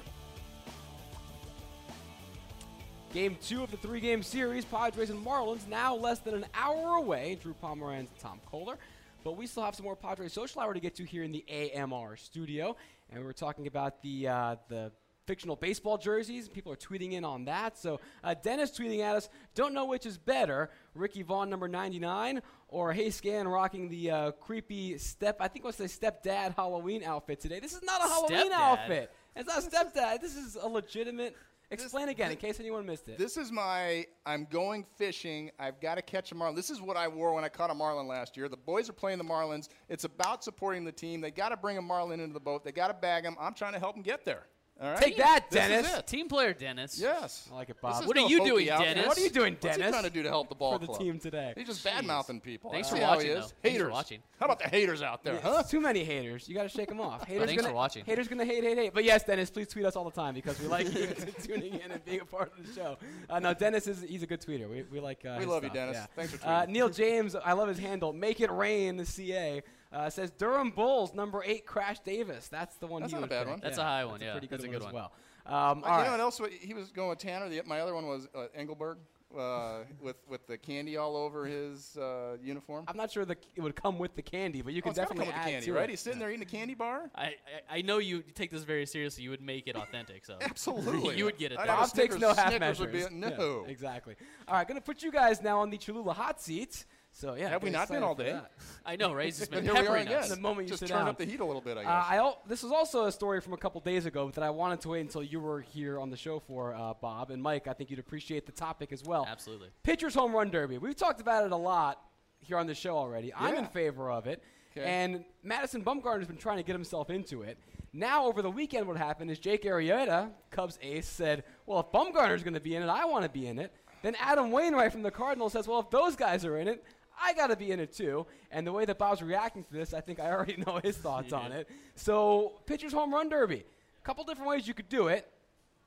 Game 3.15 3.37
two 3.41 3.63
of 3.63 3.71
the 3.71 3.77
three 3.77 4.01
game 4.01 4.25
series, 4.25 4.65
Padres 4.65 5.11
and 5.11 5.25
Marlins, 5.25 5.69
now 5.69 5.95
less 5.95 6.19
than 6.19 6.35
an 6.35 6.45
hour 6.55 6.97
away. 6.97 7.39
Drew 7.41 7.55
Pomeranz 7.63 8.09
and 8.09 8.19
Tom 8.19 8.41
Koehler. 8.53 8.75
But 9.23 9.37
we 9.37 9.47
still 9.47 9.63
have 9.63 9.77
some 9.77 9.85
more 9.85 9.95
Padres 9.95 10.33
social 10.33 10.61
hour 10.61 10.75
to 10.75 10.81
get 10.81 10.97
to 10.97 11.05
here 11.05 11.23
in 11.23 11.31
the 11.31 11.45
AMR 11.49 12.17
studio. 12.17 12.75
And 13.13 13.25
we're 13.25 13.31
talking 13.31 13.69
about 13.69 14.03
the, 14.03 14.27
uh, 14.27 14.57
the 14.69 14.91
fictional 15.27 15.57
baseball 15.57 15.99
jerseys. 15.99 16.49
People 16.49 16.73
are 16.73 16.77
tweeting 16.77 17.13
in 17.13 17.25
on 17.25 17.45
that. 17.47 17.79
So 17.79 18.01
uh, 18.25 18.35
Dennis 18.35 18.71
tweeting 18.71 19.01
at 19.01 19.17
us, 19.17 19.29
don't 19.55 19.75
know 19.75 19.85
which 19.85 20.07
is 20.07 20.19
better, 20.19 20.71
Ricky 20.95 21.23
Vaughn 21.23 21.49
number 21.51 21.69
99 21.69 22.43
or 22.69 22.93
Hey 22.93 23.11
Scan 23.11 23.47
rocking 23.47 23.89
the 23.89 24.11
uh, 24.11 24.31
creepy 24.33 24.99
step, 24.99 25.37
I 25.41 25.49
think 25.49 25.65
what's 25.65 25.79
the 25.79 25.85
stepdad 25.85 26.55
Halloween 26.57 27.03
outfit 27.05 27.41
today. 27.41 27.61
This 27.61 27.73
is 27.73 27.83
not 27.83 28.01
a 28.01 28.09
Halloween 28.09 28.51
Stepdad? 28.51 28.55
outfit. 28.55 29.11
It's 29.37 29.49
not 29.49 29.63
stepdad. 29.63 30.21
This 30.21 30.37
is 30.37 30.57
a 30.57 30.67
legitimate. 30.67 31.37
Explain 31.71 32.11
again 32.11 32.31
in 32.31 32.37
case 32.37 32.61
anyone 32.61 32.85
missed 32.85 33.09
it. 33.09 33.17
This 33.17 33.39
is 33.39 33.51
my 33.51 34.05
I'm 34.27 34.47
going 34.51 34.85
fishing. 34.99 35.51
I've 35.59 35.81
got 35.81 35.95
to 35.95 36.03
catch 36.03 36.31
a 36.31 36.35
marlin. 36.35 36.55
This 36.55 36.69
is 36.69 36.83
what 36.83 36.99
I 36.99 37.09
wore 37.09 37.33
when 37.33 37.45
I 37.45 37.49
caught 37.49 37.71
a 37.71 37.75
marlin 37.75 38.07
last 38.07 38.37
year. 38.37 38.51
The 38.51 38.59
boys 38.59 38.91
are 38.91 38.93
playing 38.93 39.17
the 39.17 39.25
marlins. 39.25 39.69
It's 39.89 40.05
about 40.05 40.45
supporting 40.45 40.85
the 40.85 40.93
team. 40.93 41.23
They 41.23 41.31
got 41.31 41.49
to 41.49 41.57
bring 41.57 41.79
a 41.79 41.83
marlin 41.83 42.21
into 42.21 42.35
the 42.35 42.41
boat. 42.41 42.63
They 42.63 42.73
got 42.73 42.89
to 42.89 42.95
bag 42.95 43.25
him. 43.25 43.37
I'm 43.41 43.55
trying 43.55 43.73
to 43.73 43.79
help 43.79 43.95
them 43.95 44.03
get 44.03 44.27
there. 44.27 44.45
All 44.81 44.91
right. 44.91 44.99
Take 45.01 45.17
that, 45.19 45.49
This 45.49 45.63
is 45.63 45.69
Dennis. 45.69 45.99
it. 45.99 46.07
Team 46.09 46.29
player 46.29 46.53
Dennis. 46.53 46.99
Yes. 46.99 47.49
I 47.53 47.55
like 47.55 47.71
it, 47.71 47.75
This 47.75 47.81
Bob. 47.83 48.03
is 48.03 48.09
What 48.09 48.17
are 48.17 48.21
no 48.23 48.27
you 48.29 48.39
hokey 48.39 48.51
doing, 48.51 48.71
outfit. 48.71 48.87
Dennis? 48.95 49.07
What 49.07 49.19
are 49.19 49.21
you 49.21 49.31
doing, 49.31 49.55
Dennis? 49.61 49.63
What's 49.63 49.77
Dennis? 49.79 49.87
he 49.87 49.93
trying 50.01 50.11
to 50.11 50.11
do 50.11 50.23
to 50.25 50.29
help 50.29 50.49
the 50.49 50.55
ball 50.57 50.73
for 50.73 50.79
the 50.81 50.87
club? 50.87 50.99
team 51.01 51.19
today? 51.21 51.53
He's 51.57 51.69
just 51.69 51.85
bad 51.85 52.05
mouthing 52.05 52.41
people. 52.41 52.73
Thanks 52.73 52.89
That's 52.89 52.99
for 53.01 53.07
how 53.07 53.13
watching, 53.15 53.27
he 53.31 53.33
is. 53.33 53.37
though. 53.37 53.41
Thanks 53.43 53.61
for 53.63 53.69
Haters. 53.69 53.93
watching. 53.93 54.23
How 54.41 54.47
about 54.47 54.59
the 54.59 54.69
haters 54.69 55.03
out 55.03 55.23
there, 55.23 55.35
Yeah, 55.35 55.41
huh? 55.43 55.57
it's 55.61 55.71
Too 55.71 55.81
many 55.81 56.03
haters. 56.03 56.49
You 56.49 56.57
got 56.57 56.65
to 56.65 56.69
shake 56.69 56.89
them 56.89 57.01
off. 57.01 57.25
Haters 57.29 57.47
Thanks 57.47 57.63
gonna, 57.63 57.71
for 57.73 57.77
watching. 57.77 58.05
Haters 58.05 58.27
gonna 58.27 58.45
hate, 58.45 58.65
hate, 58.65 58.77
hate. 58.77 58.93
But 58.95 59.05
yes, 59.05 59.23
Dennis, 59.23 59.51
please 59.51 59.69
tweet 59.69 59.85
us 59.85 59.95
all 59.95 60.05
the 60.05 60.11
time 60.11 60.35
because 60.35 60.59
we 60.61 60.67
like 60.67 60.93
you 60.93 61.07
tuning 61.45 61.75
in 61.75 61.93
and 61.93 62.05
being 62.05 62.21
a 62.21 62.25
part 62.25 62.53
of 62.59 62.67
the 62.67 62.73
show. 62.73 62.99
Uh, 63.31 63.39
no, 63.39 63.55
Dennis 63.55 63.87
is 63.87 64.03
he's 64.03 64.25
a 64.25 64.27
good 64.27 64.41
tweeter. 64.41 64.69
We, 64.69 64.83
we 64.91 64.99
like. 64.99 65.25
Uh, 65.25 65.35
We 65.35 65.41
his 65.45 65.47
love 65.47 65.63
you, 65.63 65.69
stuff, 65.69 65.75
Dennis. 65.75 65.97
yeah. 65.97 66.07
Thanks 66.17 66.33
for 66.35 66.45
Uh, 66.45 66.63
tweeting. 66.63 66.69
Neil 66.71 66.89
James, 66.89 67.37
I 67.37 67.53
love 67.53 67.69
his 67.69 67.79
handle. 67.79 68.13
Make 68.13 68.41
it 68.41 68.51
rain. 68.51 68.97
The 68.97 69.07
CA 69.07 69.63
uh, 69.93 70.09
says 70.11 70.31
Durham 70.31 70.71
Bulls 70.71 71.15
number 71.15 71.43
eight 71.45 71.67
Crash 71.67 72.01
Davis. 72.01 72.49
That's 72.49 72.77
the 72.77 72.87
one. 72.87 73.03
That's 73.03 73.13
not 73.13 73.25
a 73.25 73.27
bad 73.27 73.43
pick. 73.45 73.51
one. 73.51 73.61
That's 73.61 73.79
Yeah, 73.79 73.85
a 73.85 73.87
high 73.87 74.05
one, 74.05 74.15
That's 74.15 74.23
yeah. 74.25 74.29
a 74.31 74.33
pretty 74.33 74.47
good 74.49 74.59
That's 74.61 74.65
a 74.65 74.69
one 74.69 74.79
good 74.79 74.87
as 74.89 74.93
well. 74.93 75.13
Um, 75.45 75.81
Like, 75.83 75.91
all 75.91 75.99
you 75.99 76.05
know 76.07 76.11
what 76.13 76.21
else? 76.21 76.41
He 76.61 76.73
was 76.75 76.91
going 76.93 77.09
with 77.11 77.19
Tanner. 77.19 77.49
The, 77.49 77.63
my 77.67 77.81
other 77.81 77.95
one 77.95 78.07
was 78.07 78.29
uh, 78.35 78.47
Engelberg 78.55 78.99
uh, 79.37 79.79
with 80.01 80.17
with 80.29 80.47
the 80.47 80.59
candy 80.59 80.99
all 80.99 81.17
over 81.17 81.47
his 81.47 81.97
uh, 81.97 82.37
uniform. 82.43 82.85
I'm 82.87 82.97
not 82.99 83.11
sure 83.11 83.25
the, 83.25 83.37
it 83.57 83.61
would 83.63 83.75
come 83.75 83.99
with 83.99 84.15
the 84.15 84.21
candy, 84.23 84.61
but 84.63 84.73
you 84.75 84.81
Oh, 84.81 84.83
can 84.83 84.91
it's 84.91 84.99
definitely 84.99 85.25
come 85.25 85.35
with 85.35 85.37
add 85.37 85.47
the 85.47 85.51
candy, 85.53 85.67
to 85.67 85.73
right? 85.73 85.85
it. 85.85 85.91
He's 85.91 86.01
sitting 86.01 86.19
there 86.19 86.29
eating 86.31 86.43
a 86.43 86.45
candy 86.45 86.75
bar. 86.75 87.11
I, 87.15 87.25
I 87.71 87.79
I 87.79 87.83
know 87.83 87.97
you 87.99 88.23
take 88.35 88.51
this 88.51 88.63
very 88.65 88.85
seriously. 88.87 89.25
You 89.25 89.31
would 89.31 89.41
make 89.41 89.67
it 89.69 89.75
authentic. 89.75 90.27
So 90.27 90.37
Absolutely. 90.43 91.17
you 91.17 91.25
would 91.25 91.39
get 91.39 91.51
it. 91.53 91.59
I'd 91.59 91.67
there. 91.67 91.77
have 91.77 91.85
a 91.87 91.89
Bob 91.89 91.97
takes 91.97 92.19
no 92.19 92.35
half 92.35 92.51
Snickers 92.51 92.79
would 92.79 92.93
measures. 92.93 93.09
be- 93.09 93.15
no. 93.17 93.63
Yeah, 93.67 93.71
exactly. 93.73 94.17
All 94.47 94.55
right, 94.57 94.69
going 94.69 94.79
to 94.79 94.85
put 94.85 95.03
you 95.03 95.11
guys 95.11 95.41
now 95.43 95.59
on 95.61 95.71
the 95.71 95.79
Cholula 95.79 96.13
hot 96.13 96.41
seat. 96.41 96.85
So 97.15 97.35
yeah, 97.35 97.51
Have 97.51 97.63
we 97.63 97.69
not 97.71 97.89
been 97.89 98.03
all 98.03 98.15
day? 98.15 98.33
that. 98.33 98.51
I 98.87 98.97
know, 98.97 99.13
right? 99.13 99.27
He's 99.27 99.39
just 99.39 99.51
been 99.51 99.63
Here 99.65 99.75
we 99.75 99.81
peppering 99.81 100.09
us. 100.09 100.31
The 100.31 100.37
moment 100.41 100.67
you 100.67 100.71
Just 100.71 100.81
sit 100.81 100.89
turn 100.89 100.99
down. 101.01 101.09
up 101.09 101.19
the 101.19 101.27
heat 101.27 101.41
a 101.41 101.45
little 101.45 101.61
bit, 101.61 101.77
I 101.77 101.83
guess. 101.83 101.91
Uh, 101.91 102.05
I 102.09 102.17
al- 102.17 102.43
this 102.49 102.65
is 102.65 102.73
also 102.73 103.05
a 103.05 103.13
story 103.13 103.41
from 103.41 103.53
a 103.53 103.57
couple 103.59 103.81
days 103.83 104.07
ago 104.07 104.31
that 104.31 104.43
I 104.43 104.49
wanted 104.51 104.81
to 104.81 104.89
wait 104.89 105.03
until 105.03 105.23
you 105.23 105.39
were 105.39 105.61
here 105.61 106.01
on 106.01 106.09
the 106.11 106.17
show 106.17 106.41
for, 106.41 106.75
uh, 106.75 106.95
Bob 107.01 107.31
and 107.31 107.43
Mike. 107.43 107.69
I 107.69 107.75
think 107.75 107.91
you'd 107.91 107.99
appreciate 107.99 108.47
the 108.47 108.53
topic 108.53 108.93
as 108.93 109.05
well. 109.05 109.27
Absolutely. 109.29 109.69
Pitchers 109.83 110.15
home 110.15 110.33
run 110.35 110.51
derby. 110.51 110.79
We've 110.79 110.97
talked 110.97 111.21
about 111.21 111.45
it 111.45 111.53
a 111.53 111.57
lot 111.57 112.01
here 112.41 112.57
on 112.57 112.67
the 112.67 112.75
show 112.75 112.97
already. 112.97 113.33
I'm 113.35 113.57
in 113.57 113.67
favor 113.67 114.11
of 114.11 114.27
it. 114.27 114.43
Okay. 114.77 114.87
And 114.87 115.25
Madison 115.43 115.85
Bumgarner's 115.85 116.27
been 116.27 116.39
trying 116.39 116.57
to 116.57 116.63
get 116.63 116.73
himself 116.73 117.11
into 117.11 117.43
it. 117.43 117.59
Now, 117.93 118.25
over 118.25 118.41
the 118.41 118.51
weekend, 118.51 118.89
what 118.89 118.97
happened 118.97 119.31
is 119.31 119.39
Jake 119.39 119.65
Arrieta, 119.65 120.31
Cubs 120.51 120.79
ace, 120.81 121.07
said, 121.07 121.45
Well, 121.67 121.79
if 121.81 121.87
Bumgarner's 121.93 122.43
going 122.43 122.55
to 122.55 122.61
be 122.61 122.75
in 122.75 122.83
it, 122.83 122.89
I 122.89 123.05
want 123.05 123.25
to 123.25 123.29
be 123.29 123.47
in 123.49 123.59
it. 123.59 123.71
Then 124.03 124.17
Adam 124.19 124.51
Wainwright 124.51 124.91
from 124.91 125.03
the 125.03 125.11
Cardinals 125.11 125.53
says, 125.53 125.69
Well, 125.69 125.81
if 125.81 125.91
those 125.91 126.17
guys 126.17 126.47
are 126.47 126.57
in 126.57 126.69
it, 126.69 126.83
I 127.21 127.35
got 127.35 127.49
to 127.49 127.57
be 127.57 127.71
in 127.71 127.81
it 127.81 127.93
too. 127.93 128.27
And 128.51 128.67
the 128.67 128.73
way 128.73 128.85
that 128.85 128.99
Bob's 128.99 129.23
reacting 129.23 129.65
to 129.65 129.73
this, 129.73 129.95
I 129.95 130.01
think 130.01 130.21
I 130.21 130.31
already 130.31 130.57
know 130.67 130.81
his 130.83 130.97
thoughts 130.97 131.33
on 131.33 131.53
it. 131.53 131.69
So, 131.95 132.53
pitchers 132.67 132.93
home 132.93 133.13
run 133.13 133.29
derby. 133.29 133.65
A 133.99 134.05
couple 134.05 134.25
different 134.25 134.49
ways 134.51 134.67
you 134.67 134.75
could 134.75 134.89
do 134.89 135.09
it. 135.09 135.29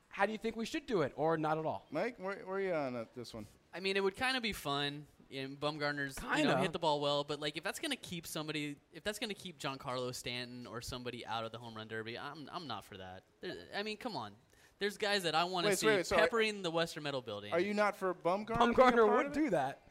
How 0.07 0.26
do 0.26 0.32
you 0.32 0.38
think 0.38 0.55
we 0.55 0.65
should 0.65 0.86
do 0.88 1.01
it, 1.01 1.11
or 1.17 1.38
not 1.38 1.57
at 1.57 1.65
all? 1.65 1.86
Mike, 1.91 2.15
where, 2.19 2.38
where 2.45 2.57
are 2.57 2.61
you 2.61 2.73
on 2.73 2.95
uh, 2.95 3.03
this 3.17 3.34
one? 3.34 3.45
I 3.73 3.82
mean, 3.82 3.97
it 3.97 4.03
would 4.03 4.15
kind 4.15 4.38
of 4.38 4.43
be 4.43 4.53
fun. 4.53 5.05
And 5.36 5.59
Bumgarner's 5.59 6.15
you 6.21 6.30
know, 6.30 6.36
Kinda. 6.36 6.57
hit 6.59 6.71
the 6.71 6.80
ball 6.80 7.01
well, 7.01 7.23
but 7.23 7.41
like 7.41 7.57
if 7.57 7.63
that's 7.63 7.80
gonna 7.80 7.95
keep 7.95 8.28
somebody, 8.28 8.76
if 8.93 9.03
that's 9.03 9.17
gonna 9.17 9.34
keep 9.34 9.59
Giancarlo 9.59 10.13
Stanton 10.13 10.67
or 10.67 10.82
somebody 10.82 11.26
out 11.26 11.43
of 11.43 11.51
the 11.51 11.57
home 11.57 11.76
run 11.76 11.88
derby, 11.88 12.17
I'm 12.17 12.47
I'm 12.53 12.67
not 12.67 12.86
for 12.86 12.95
that. 12.97 13.23
There, 13.41 13.53
I 13.76 13.82
mean, 13.82 13.97
come 13.97 14.15
on. 14.15 14.32
There's 14.80 14.97
guys 14.97 15.23
that 15.23 15.36
I 15.36 15.43
want 15.45 15.65
to 15.67 15.76
see 15.76 15.88
wait, 15.88 15.95
wait, 15.97 16.05
so 16.05 16.15
are- 16.15 16.19
peppering 16.19 16.61
the 16.61 16.69
Western 16.71 17.03
Metal 17.03 17.21
Building. 17.21 17.51
Are 17.53 17.59
you 17.59 17.73
not 17.73 17.97
for 17.97 18.13
Bumgarner? 18.13 18.47
being 18.59 18.69
a 18.69 18.73
Bumgarner 18.73 19.17
would 19.17 19.34
do 19.34 19.49
that. 19.49 19.82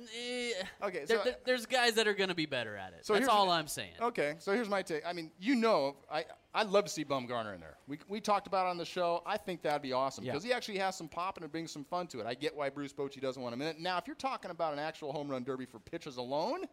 Eh, 0.00 0.52
Okay, 0.82 1.06
so- 1.06 1.22
there- 1.24 1.36
there's 1.44 1.66
guys 1.66 1.94
that 1.94 2.06
are 2.06 2.14
gonna 2.14 2.34
be 2.34 2.46
better 2.46 2.76
at 2.76 2.92
it. 2.92 3.04
So 3.04 3.14
that's 3.14 3.28
all 3.28 3.50
I'm 3.50 3.66
saying. 3.68 3.92
Okay, 4.00 4.36
so 4.38 4.52
here's 4.52 4.68
my 4.68 4.82
take. 4.82 5.04
I 5.06 5.12
mean, 5.12 5.30
you 5.38 5.54
know, 5.54 5.96
I 6.10 6.24
I'd 6.54 6.68
love 6.68 6.84
to 6.84 6.90
see 6.90 7.04
Bumgarner 7.04 7.54
in 7.54 7.60
there. 7.60 7.76
We, 7.86 7.98
we 8.08 8.20
talked 8.20 8.46
about 8.46 8.66
it 8.66 8.70
on 8.70 8.78
the 8.78 8.84
show. 8.84 9.22
I 9.26 9.36
think 9.36 9.62
that'd 9.62 9.82
be 9.82 9.92
awesome 9.92 10.24
Yeah. 10.24 10.32
because 10.32 10.42
he 10.44 10.52
actually 10.52 10.78
has 10.78 10.96
some 10.96 11.08
pop 11.08 11.36
and 11.36 11.44
it 11.44 11.52
brings 11.52 11.70
some 11.70 11.84
fun 11.84 12.06
to 12.08 12.20
it. 12.20 12.26
I 12.26 12.34
get 12.34 12.56
why 12.56 12.68
Bruce 12.70 12.92
Bochy 12.92 13.20
doesn't 13.20 13.40
want 13.40 13.52
him 13.54 13.60
in 13.62 13.68
it. 13.68 13.78
Now, 13.78 13.98
if 13.98 14.06
you're 14.06 14.16
talking 14.16 14.50
about 14.50 14.72
an 14.72 14.78
actual 14.78 15.12
home 15.12 15.28
run 15.30 15.44
derby 15.44 15.66
for 15.66 15.78
pitchers 15.78 16.16
alone, 16.16 16.64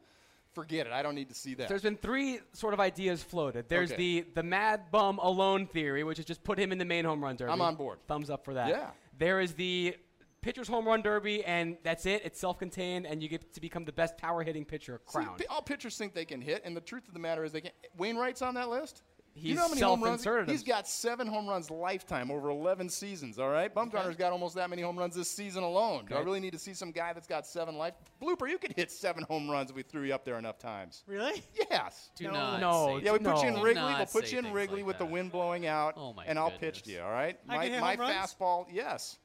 forget 0.53 0.87
it. 0.87 0.93
I 0.93 1.03
don't 1.03 1.13
need 1.13 1.27
to 1.29 1.35
see 1.35 1.53
that. 1.55 1.67
There's 1.67 1.81
been 1.83 1.97
three 1.97 2.39
sort 2.53 2.73
of 2.73 2.79
ideas 2.79 3.21
floated. 3.21 3.67
There's 3.69 3.91
Okay. 3.91 4.21
the 4.21 4.29
the 4.35 4.43
Mad 4.43 4.89
Bum 4.91 5.19
alone 5.19 5.67
theory, 5.67 6.03
which 6.03 6.17
is 6.19 6.25
just 6.25 6.43
put 6.43 6.57
him 6.57 6.71
in 6.71 6.77
the 6.77 6.85
main 6.85 7.05
home 7.05 7.21
run 7.23 7.35
derby. 7.35 7.51
I'm 7.51 7.61
on 7.61 7.75
board. 7.75 7.99
Thumbs 8.07 8.29
up 8.29 8.45
for 8.45 8.53
that. 8.55 8.69
Yeah. 8.69 8.91
There 9.17 9.39
is 9.39 9.53
the 9.53 9.97
pitcher's 10.45 10.67
home 10.67 10.85
run 10.85 11.01
derby, 11.01 11.43
and 11.43 11.75
that's 11.83 12.05
it. 12.05 12.21
It's 12.23 12.39
self-contained, 12.39 13.07
and 13.07 13.21
you 13.21 13.27
get 13.27 13.51
to 13.55 13.59
become 13.59 13.83
the 13.83 13.91
best 13.91 14.15
power 14.15 14.43
hitting 14.43 14.63
pitcher 14.63 15.01
See, 15.07 15.11
crowned. 15.17 15.39
pi- 15.39 15.45
all 15.49 15.63
pitchers 15.63 15.97
think 15.97 16.13
they 16.13 16.23
can 16.25 16.39
hit, 16.39 16.61
and 16.63 16.77
the 16.77 16.81
truth 16.81 17.07
of 17.07 17.13
the 17.15 17.19
matter 17.19 17.43
is 17.43 17.51
they 17.51 17.61
can't. 17.61 17.73
Wainwright's 17.97 18.43
on 18.43 18.53
that 18.53 18.69
list. 18.69 19.01
you 19.33 19.41
He's 19.49 19.55
know 19.55 19.63
how 19.63 19.67
many 19.69 19.81
home 19.81 20.01
runs? 20.03 20.21
self-inserted 20.21 20.49
He's 20.49 20.61
him- 20.61 20.67
got 20.67 20.87
seven 20.87 21.25
home 21.27 21.47
runs 21.49 21.69
lifetime 21.71 22.29
over 22.31 22.49
11 22.51 22.87
seasons. 22.89 23.37
All 23.39 23.49
right, 23.49 23.73
Bumgarner's 23.73 24.15
got 24.15 24.31
almost 24.31 24.53
that 24.55 24.69
many 24.69 24.81
home 24.83 24.97
runs 24.99 25.15
this 25.15 25.29
season 25.29 25.63
alone. 25.63 26.05
Do 26.07 26.15
I 26.15 26.19
really 26.21 26.39
need 26.39 26.53
to 26.53 26.59
see 26.59 26.73
some 26.75 26.91
guy 26.91 27.11
that's 27.11 27.27
got 27.27 27.45
seven 27.47 27.75
life? 27.75 27.95
Blooper, 28.21 28.47
you 28.49 28.57
could 28.59 28.71
hit 28.73 28.91
seven 28.91 29.23
home 29.23 29.49
runs 29.49 29.71
if 29.71 29.75
we 29.75 29.81
threw 29.81 30.03
you 30.03 30.13
up 30.13 30.23
there 30.25 30.37
enough 30.37 30.57
times. 30.59 31.03
Really? 31.07 31.43
Yes. 31.71 32.11
Do 32.15 32.25
No. 32.25 32.31
not 32.31 32.59
No, 32.61 32.99
say 32.99 33.05
Yeah, 33.05 33.11
we 33.13 33.19
put 33.19 33.41
you 33.41 33.49
in 33.49 33.61
Wrigley. 33.61 33.81
We'll 33.97 34.05
put 34.05 34.31
you 34.31 34.37
in 34.39 34.53
Wrigley 34.53 34.77
like 34.77 34.85
with 34.87 34.97
the 34.99 35.05
wind 35.05 35.31
blowing 35.31 35.65
out, 35.65 35.95
Oh, 35.97 36.13
my 36.13 36.23
and 36.25 36.37
I'll 36.39 36.51
pitch 36.51 36.83
to 36.83 36.91
you. 36.91 37.01
All 37.01 37.11
right, 37.11 37.37
I 37.49 37.55
my, 37.57 37.63
can 37.65 37.73
hit 37.73 37.81
my 37.81 37.95
home 37.95 37.99
runs? 38.01 38.33
fastball, 38.35 38.65
yes. 38.71 39.17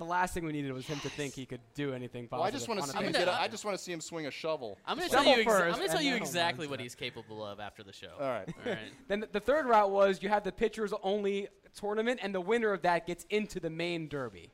The 0.00 0.06
last 0.06 0.32
thing 0.32 0.46
we 0.46 0.52
needed 0.52 0.72
was 0.72 0.86
him 0.86 0.98
to 1.00 1.10
think 1.10 1.34
he 1.34 1.44
could 1.44 1.60
do 1.74 1.92
anything 1.92 2.26
positive. 2.26 2.38
Well, 2.38 2.42
I 2.42 2.50
just 2.50 2.68
want 2.68 2.80
to 2.80 2.86
see 2.88 2.96
him 2.96 3.04
pitch. 3.12 3.16
get. 3.16 3.28
A, 3.28 3.38
I 3.38 3.48
just 3.48 3.66
want 3.66 3.76
to 3.76 3.84
see 3.84 3.92
him 3.92 4.00
swing 4.00 4.26
a 4.26 4.30
shovel. 4.30 4.78
I'm 4.86 4.96
gonna 4.96 5.10
tell 5.10 5.22
you. 5.24 5.44
Exa- 5.44 5.44
first, 5.44 5.74
I'm 5.74 5.78
gonna 5.78 5.92
tell 5.92 6.00
you 6.00 6.14
exactly 6.16 6.66
what 6.66 6.80
he's 6.80 6.94
capable 6.94 7.44
of 7.44 7.60
after 7.60 7.82
the 7.82 7.92
show. 7.92 8.12
All 8.18 8.30
right. 8.30 8.48
All 8.64 8.72
right. 8.72 8.78
Then 9.08 9.26
the 9.30 9.40
third 9.40 9.66
route 9.66 9.90
was 9.90 10.22
you 10.22 10.30
have 10.30 10.42
the 10.42 10.52
pitchers 10.52 10.94
only 11.02 11.48
tournament, 11.78 12.20
and 12.22 12.34
the 12.34 12.40
winner 12.40 12.72
of 12.72 12.80
that 12.80 13.06
gets 13.06 13.26
into 13.28 13.60
the 13.60 13.68
main 13.68 14.08
derby. 14.08 14.50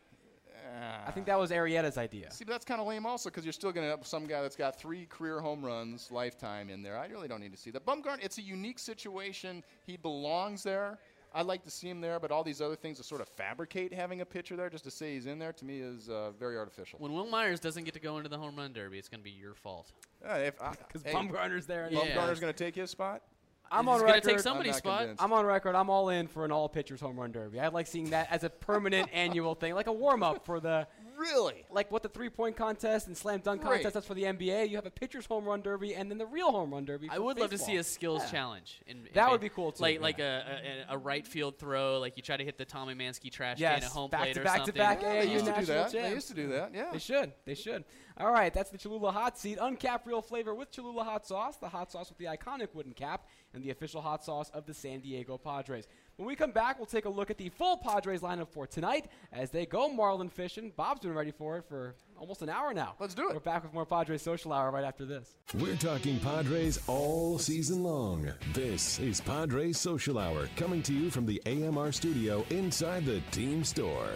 I 1.07 1.13
think 1.13 1.27
that 1.27 1.39
was 1.39 1.53
Arrieta's 1.53 1.97
idea. 1.97 2.31
See, 2.33 2.45
but 2.45 2.51
that's 2.51 2.65
kind 2.65 2.81
of 2.81 2.87
lame 2.89 3.07
also 3.07 3.31
because 3.31 3.45
you're 3.45 3.53
still 3.53 3.73
going 3.73 3.87
to 3.87 3.91
have 3.91 4.07
some 4.07 4.27
guy 4.27 4.43
that's 4.43 4.57
got 4.57 4.79
three 4.79 5.07
career 5.07 5.41
home 5.41 5.65
runs 5.65 6.11
lifetime 6.11 6.69
in 6.69 6.83
there. 6.83 6.99
I 6.99 7.07
really 7.07 7.29
don't 7.29 7.41
need 7.41 7.53
to 7.53 7.59
see 7.59 7.71
that. 7.71 7.87
Bumgarner, 7.87 8.19
it's 8.21 8.37
a 8.39 8.43
unique 8.43 8.79
situation. 8.79 9.63
He 9.87 9.97
belongs 9.97 10.63
there. 10.63 10.99
I'd 11.37 11.47
like 11.47 11.63
to 11.65 11.71
see 11.71 11.89
him 11.89 12.01
there, 12.01 12.19
but 12.19 12.31
all 12.31 12.43
these 12.43 12.61
other 12.63 12.77
things 12.77 12.97
to 12.97 13.05
sort 13.05 13.21
of 13.21 13.29
fabricate 13.29 13.93
having 13.93 14.23
a 14.23 14.25
pitcher 14.25 14.57
there 14.57 14.71
just 14.71 14.85
to 14.85 14.91
say 14.91 15.15
he's 15.15 15.27
in 15.27 15.39
there 15.39 15.53
to 15.53 15.65
me 15.65 15.81
is 15.81 16.09
uh, 16.09 16.31
very 16.33 16.57
artificial. 16.57 16.99
When 16.99 17.13
Wil 17.13 17.27
Myers 17.27 17.61
doesn't 17.61 17.85
get 17.85 17.93
to 17.95 18.01
go 18.01 18.17
into 18.17 18.31
the 18.31 18.39
home 18.39 18.57
run 18.57 18.73
derby, 18.73 18.99
it's 18.99 19.09
gonna 19.09 19.23
be 19.23 19.31
your 19.31 19.55
fault. 19.55 19.93
Uh, 20.27 20.51
Because 20.89 21.03
hey, 21.03 21.13
Bumgarner's 21.13 21.67
there. 21.67 21.85
and- 21.85 21.93
Yeah. 21.95 22.17
Bumgarner's 22.17 22.41
going 22.41 22.53
to 22.53 22.59
take 22.65 22.75
his 22.75 22.91
spot. 22.91 23.23
I'm 23.71 23.89
on 23.89 24.01
record. 24.01 24.23
take 24.23 24.41
somebody's 24.41 24.73
not 24.75 24.79
spot. 24.79 24.99
convinced. 25.01 25.23
I'm 25.23 25.33
on 25.33 25.45
record. 25.45 25.75
I'm 25.75 25.91
all 25.91 26.09
in 26.09 26.27
for 26.29 26.45
an 26.45 26.53
all 26.53 26.69
pitchers 26.69 27.01
home 27.01 27.19
run 27.19 27.33
derby. 27.33 27.61
I'd 27.61 27.73
like 27.73 27.87
seeing 27.89 28.11
that 28.11 28.29
as 28.31 28.45
a 28.45 28.49
permanent 28.51 29.09
annual 29.13 29.55
thing, 29.55 29.75
like 29.75 29.89
a 29.89 29.93
warm 29.93 30.23
up 30.23 30.47
for 30.47 30.61
the 30.61 30.87
Really? 31.27 31.65
like 31.71 31.91
what 31.91 32.03
the 32.03 32.09
three 32.09 32.31
point 32.31 32.57
contest 32.57 33.07
and 33.07 33.17
slam 33.17 33.41
dunk 33.41 33.63
Great. 33.63 33.75
contest. 33.75 33.95
That's 33.95 34.07
for 34.07 34.15
the 34.15 34.25
NBA. 34.25 34.69
You 34.69 34.77
have 34.77 34.87
a 34.87 34.91
pitchers 34.91 35.27
home 35.27 35.45
run 35.45 35.63
derby 35.63 35.95
and 35.95 36.11
then 36.11 36.19
the 36.19 36.27
real 36.27 36.51
home 36.51 36.73
run 36.73 36.85
derby. 36.85 37.09
I 37.11 37.17
for 37.17 37.23
would 37.23 37.39
love 37.39 37.51
to 37.51 37.59
see 37.59 37.77
a 37.77 37.83
skills 37.83 38.31
challenge. 38.31 38.81
In, 38.87 38.99
in 38.99 39.09
That 39.15 39.31
would 39.31 39.41
be 39.41 39.49
cool, 39.49 39.73
too, 39.73 39.83
Like 39.83 39.97
yeah. 39.97 40.01
like 40.01 40.19
a, 40.19 40.85
a, 40.91 40.95
a 40.95 40.99
right 40.99 41.27
field 41.27 41.59
throw, 41.59 41.99
like 41.99 42.17
you 42.17 42.23
try 42.23 42.37
to 42.37 42.45
hit 42.45 42.59
the 42.59 42.65
Tommy 42.65 42.95
Mansky 42.95 43.31
trash 43.31 43.59
Yes, 43.59 43.77
can 43.77 43.85
at 43.85 43.91
home 43.91 44.11
back 44.11 44.23
plate 44.23 44.35
to 44.35 44.41
or 44.41 44.45
back 44.45 44.65
to 44.65 44.73
back 44.73 45.03
Yeah, 45.03 45.15
AAU 45.15 45.23
they 45.23 45.33
used 45.33 45.45
to 45.47 45.51
do 45.53 45.57
national 45.57 45.77
that. 45.85 45.93
They 45.93 46.11
used 46.11 46.29
to 46.29 46.35
do 46.35 46.49
that. 46.49 46.71
Yeah. 46.75 46.91
They 46.93 46.99
should. 46.99 47.33
They 47.45 47.55
should. 47.55 47.85
All 48.19 48.33
right, 48.33 48.53
that's 48.53 48.71
the 48.71 48.79
Cholula 48.79 49.13
hot 49.13 49.39
seat. 49.39 49.59
Uncapped 49.61 50.07
real 50.07 50.23
flavor 50.23 50.55
with 50.55 50.71
Cholula 50.71 51.05
hot 51.05 51.27
sauce, 51.27 51.59
the 51.59 51.69
hot 51.69 51.93
sauce 51.93 52.09
with 52.09 52.17
the 52.17 52.25
iconic 52.25 52.69
wooden 52.75 52.95
cap, 52.95 53.27
and 53.53 53.63
the 53.63 53.71
official 53.71 54.01
hot 54.01 54.25
sauce 54.25 54.49
of 54.55 54.65
the 54.65 54.73
San 54.73 55.01
Diego 55.01 55.37
Padres. 55.37 55.87
When 56.17 56.27
we 56.27 56.35
come 56.35 56.51
back, 56.51 56.79
we'll 56.79 56.87
take 56.87 57.05
a 57.05 57.11
look 57.11 57.31
at 57.31 57.37
the 57.37 57.51
full 57.51 57.77
Padres 57.77 58.23
lineup 58.23 58.49
for 58.49 58.67
tonight 58.67 59.09
as 59.35 59.51
they 59.51 59.67
go 59.67 59.91
marlin 59.91 60.31
fishing. 60.31 60.73
Bob's 60.75 61.01
been 61.01 61.13
ready 61.13 61.31
for 61.31 61.59
it 61.59 61.65
for 61.69 61.95
almost 62.19 62.41
an 62.41 62.49
hour 62.49 62.73
now. 62.73 62.95
Let's 62.99 63.13
do 63.15 63.29
it. 63.29 63.35
We're 63.35 63.41
back 63.41 63.63
with 63.63 63.75
more 63.75 63.85
Padres 63.85 64.23
Social 64.23 64.55
Hour 64.55 64.71
right 64.71 64.85
after 64.85 65.05
this. 65.05 65.37
We're 65.53 65.77
talking 65.77 66.19
Padres 66.21 66.81
all 66.87 67.39
season 67.39 67.83
long. 67.83 68.33
This 68.55 68.99
is 68.99 69.21
Padres 69.21 69.77
Social 69.77 70.19
Hour 70.19 70.49
coming 70.57 70.83
to 70.85 70.95
you 70.95 71.11
from 71.11 71.27
the 71.27 71.43
AMR 71.45 71.93
studio 71.93 72.47
inside 72.49 73.05
the 73.05 73.21
team 73.31 73.63
store. 73.63 74.09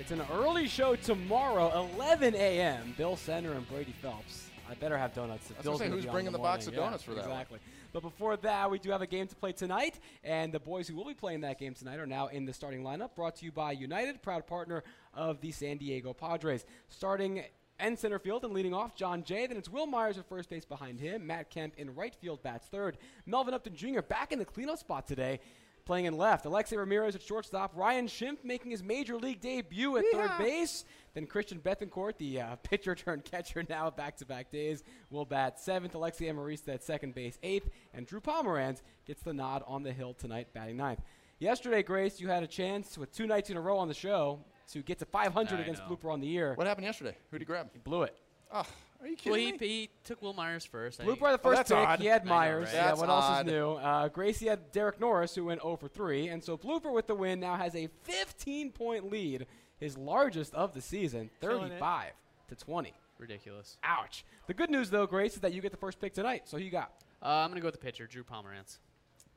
It's 0.00 0.12
an 0.12 0.22
early 0.32 0.66
show 0.66 0.96
tomorrow, 0.96 1.90
11 1.94 2.34
a.m. 2.34 2.94
Bill 2.96 3.16
Center 3.16 3.52
and 3.52 3.68
Brady 3.68 3.94
Phelps. 4.00 4.48
I 4.72 4.74
better 4.76 4.96
have 4.96 5.14
donuts. 5.14 5.50
if 5.50 5.56
I 5.66 5.70
was 5.70 5.80
gonna 5.80 5.90
say, 5.90 5.96
who's 5.96 6.06
bringing 6.06 6.28
in 6.28 6.32
the 6.32 6.38
box 6.38 6.66
of 6.66 6.72
Yeah, 6.72 6.80
donuts 6.80 7.02
for 7.02 7.12
that 7.14 7.28
one? 7.28 7.30
Exactly. 7.30 7.58
But 7.92 8.00
before 8.00 8.38
that, 8.38 8.70
we 8.70 8.78
do 8.78 8.90
have 8.90 9.02
a 9.02 9.06
game 9.06 9.26
to 9.26 9.36
play 9.36 9.52
tonight, 9.52 10.00
and 10.24 10.50
the 10.52 10.58
boys 10.58 10.88
who 10.88 10.96
will 10.96 11.04
be 11.04 11.12
playing 11.12 11.42
that 11.42 11.58
game 11.58 11.74
tonight 11.74 11.98
are 11.98 12.06
now 12.06 12.28
in 12.28 12.46
the 12.46 12.54
starting 12.54 12.82
lineup. 12.82 13.14
Brought 13.14 13.36
to 13.36 13.44
you 13.44 13.52
by 13.52 13.72
United, 13.72 14.22
proud 14.22 14.46
partner 14.46 14.82
of 15.12 15.42
the 15.42 15.52
San 15.52 15.76
Diego 15.76 16.14
Padres. 16.14 16.64
Starting 16.88 17.44
and 17.78 17.98
center 17.98 18.18
field 18.18 18.44
and 18.44 18.54
leading 18.54 18.72
off, 18.72 18.94
Jon 18.94 19.24
Jay. 19.24 19.46
Then 19.46 19.58
it's 19.58 19.68
Wil 19.68 19.86
Myers 19.86 20.16
at 20.16 20.26
first 20.26 20.48
base 20.48 20.64
behind 20.64 21.00
him. 21.00 21.26
Matt 21.26 21.50
Kemp 21.50 21.74
in 21.76 21.94
right 21.94 22.14
field 22.14 22.42
bats 22.42 22.66
third. 22.68 22.96
Melvin 23.26 23.52
Upton 23.52 23.74
Jr. 23.74 24.00
back 24.00 24.32
in 24.32 24.38
the 24.38 24.44
cleanup 24.44 24.78
spot 24.78 25.06
today. 25.06 25.40
Playing 25.84 26.04
in 26.04 26.16
left, 26.16 26.44
Alexei 26.44 26.76
Ramirez 26.76 27.16
at 27.16 27.22
shortstop, 27.22 27.72
Ryan 27.74 28.06
Schimpf 28.06 28.44
making 28.44 28.70
his 28.70 28.84
major 28.84 29.16
league 29.16 29.40
debut 29.40 29.96
at 29.96 30.04
third 30.12 30.30
base. 30.38 30.84
Then 31.14 31.26
Christian 31.26 31.58
Bethancourt, 31.58 32.18
the 32.18 32.40
uh, 32.40 32.56
pitcher 32.62 32.94
turned 32.94 33.24
catcher 33.24 33.64
now 33.68 33.90
back 33.90 34.16
to 34.18 34.26
back 34.26 34.52
days, 34.52 34.84
will 35.10 35.24
bat 35.24 35.58
seventh. 35.58 35.94
Alexei 35.96 36.26
Amarista 36.26 36.74
at 36.74 36.84
second 36.84 37.14
base 37.16 37.36
eighth. 37.42 37.68
And 37.94 38.06
Drew 38.06 38.20
Pomeranz 38.20 38.82
gets 39.06 39.22
the 39.22 39.34
nod 39.34 39.64
on 39.66 39.82
the 39.82 39.92
hill 39.92 40.14
tonight, 40.14 40.48
batting 40.54 40.76
ninth. 40.76 41.00
Yesterday, 41.40 41.82
Grace, 41.82 42.20
you 42.20 42.28
had 42.28 42.44
a 42.44 42.46
chance 42.46 42.96
with 42.96 43.12
two 43.12 43.26
nights 43.26 43.50
in 43.50 43.56
a 43.56 43.60
row 43.60 43.76
on 43.76 43.88
the 43.88 43.94
show 43.94 44.38
to 44.70 44.82
get 44.82 45.00
to 45.00 45.04
500 45.04 45.58
I 45.58 45.62
against 45.62 45.82
know. 45.82 45.96
Blooper 45.96 46.12
on 46.12 46.20
the 46.20 46.28
year. 46.28 46.54
What 46.54 46.68
happened 46.68 46.84
yesterday? 46.84 47.16
Who'd 47.32 47.40
he 47.40 47.44
grab? 47.44 47.70
He 47.72 47.80
blew 47.80 48.02
it. 48.02 48.16
Oh, 48.54 48.64
are 49.02 49.08
you 49.08 49.16
kidding 49.16 49.32
Well, 49.32 49.40
he, 49.40 49.52
me? 49.52 49.58
he 49.60 49.90
took 50.04 50.22
Wil 50.22 50.32
Myers 50.32 50.64
first. 50.64 51.00
I- 51.00 51.04
Blooper 51.04 51.30
had 51.30 51.32
the 51.32 51.48
Oh, 51.48 51.50
first 51.50 51.56
that's 51.58 51.70
pick. 51.70 51.78
odd. 51.78 52.00
He 52.00 52.06
had 52.06 52.22
I 52.22 52.24
know, 52.24 52.30
Myers. 52.30 52.64
right? 52.66 52.74
Yeah, 52.74 52.84
That's 52.86 53.00
what 53.00 53.08
else 53.08 53.24
odd. 53.24 53.46
is 53.46 53.52
new? 53.52 53.70
Uh, 53.72 54.08
Gracie 54.08 54.46
had 54.48 54.72
Derek 54.72 55.00
Norris, 55.00 55.34
who 55.34 55.44
went 55.44 55.60
0 55.62 55.76
for 55.76 55.88
3. 55.88 56.28
And 56.28 56.42
so 56.42 56.56
Blooper 56.56 56.92
with 56.92 57.06
the 57.06 57.14
win 57.14 57.40
now 57.40 57.56
has 57.56 57.74
a 57.74 57.88
15 58.04 58.70
point 58.72 59.10
lead, 59.10 59.46
his 59.78 59.98
largest 59.98 60.54
of 60.54 60.72
the 60.74 60.80
season, 60.80 61.30
Killing 61.40 61.64
it. 61.66 61.80
35 61.80 62.12
to 62.48 62.54
20. 62.56 62.94
Ridiculous. 63.18 63.76
Ouch. 63.84 64.24
The 64.46 64.54
good 64.54 64.70
news, 64.70 64.90
though, 64.90 65.06
Grace, 65.06 65.34
is 65.34 65.40
that 65.40 65.52
you 65.52 65.60
get 65.60 65.70
the 65.72 65.76
first 65.76 66.00
pick 66.00 66.12
tonight. 66.14 66.42
So 66.48 66.58
who 66.58 66.64
you 66.64 66.70
got? 66.70 66.92
Uh, 67.22 67.26
I'm 67.26 67.50
gonna 67.50 67.60
go 67.60 67.68
with 67.68 67.74
the 67.74 67.80
pitcher, 67.80 68.06
Drew 68.06 68.24
Pomeranz. 68.24 68.78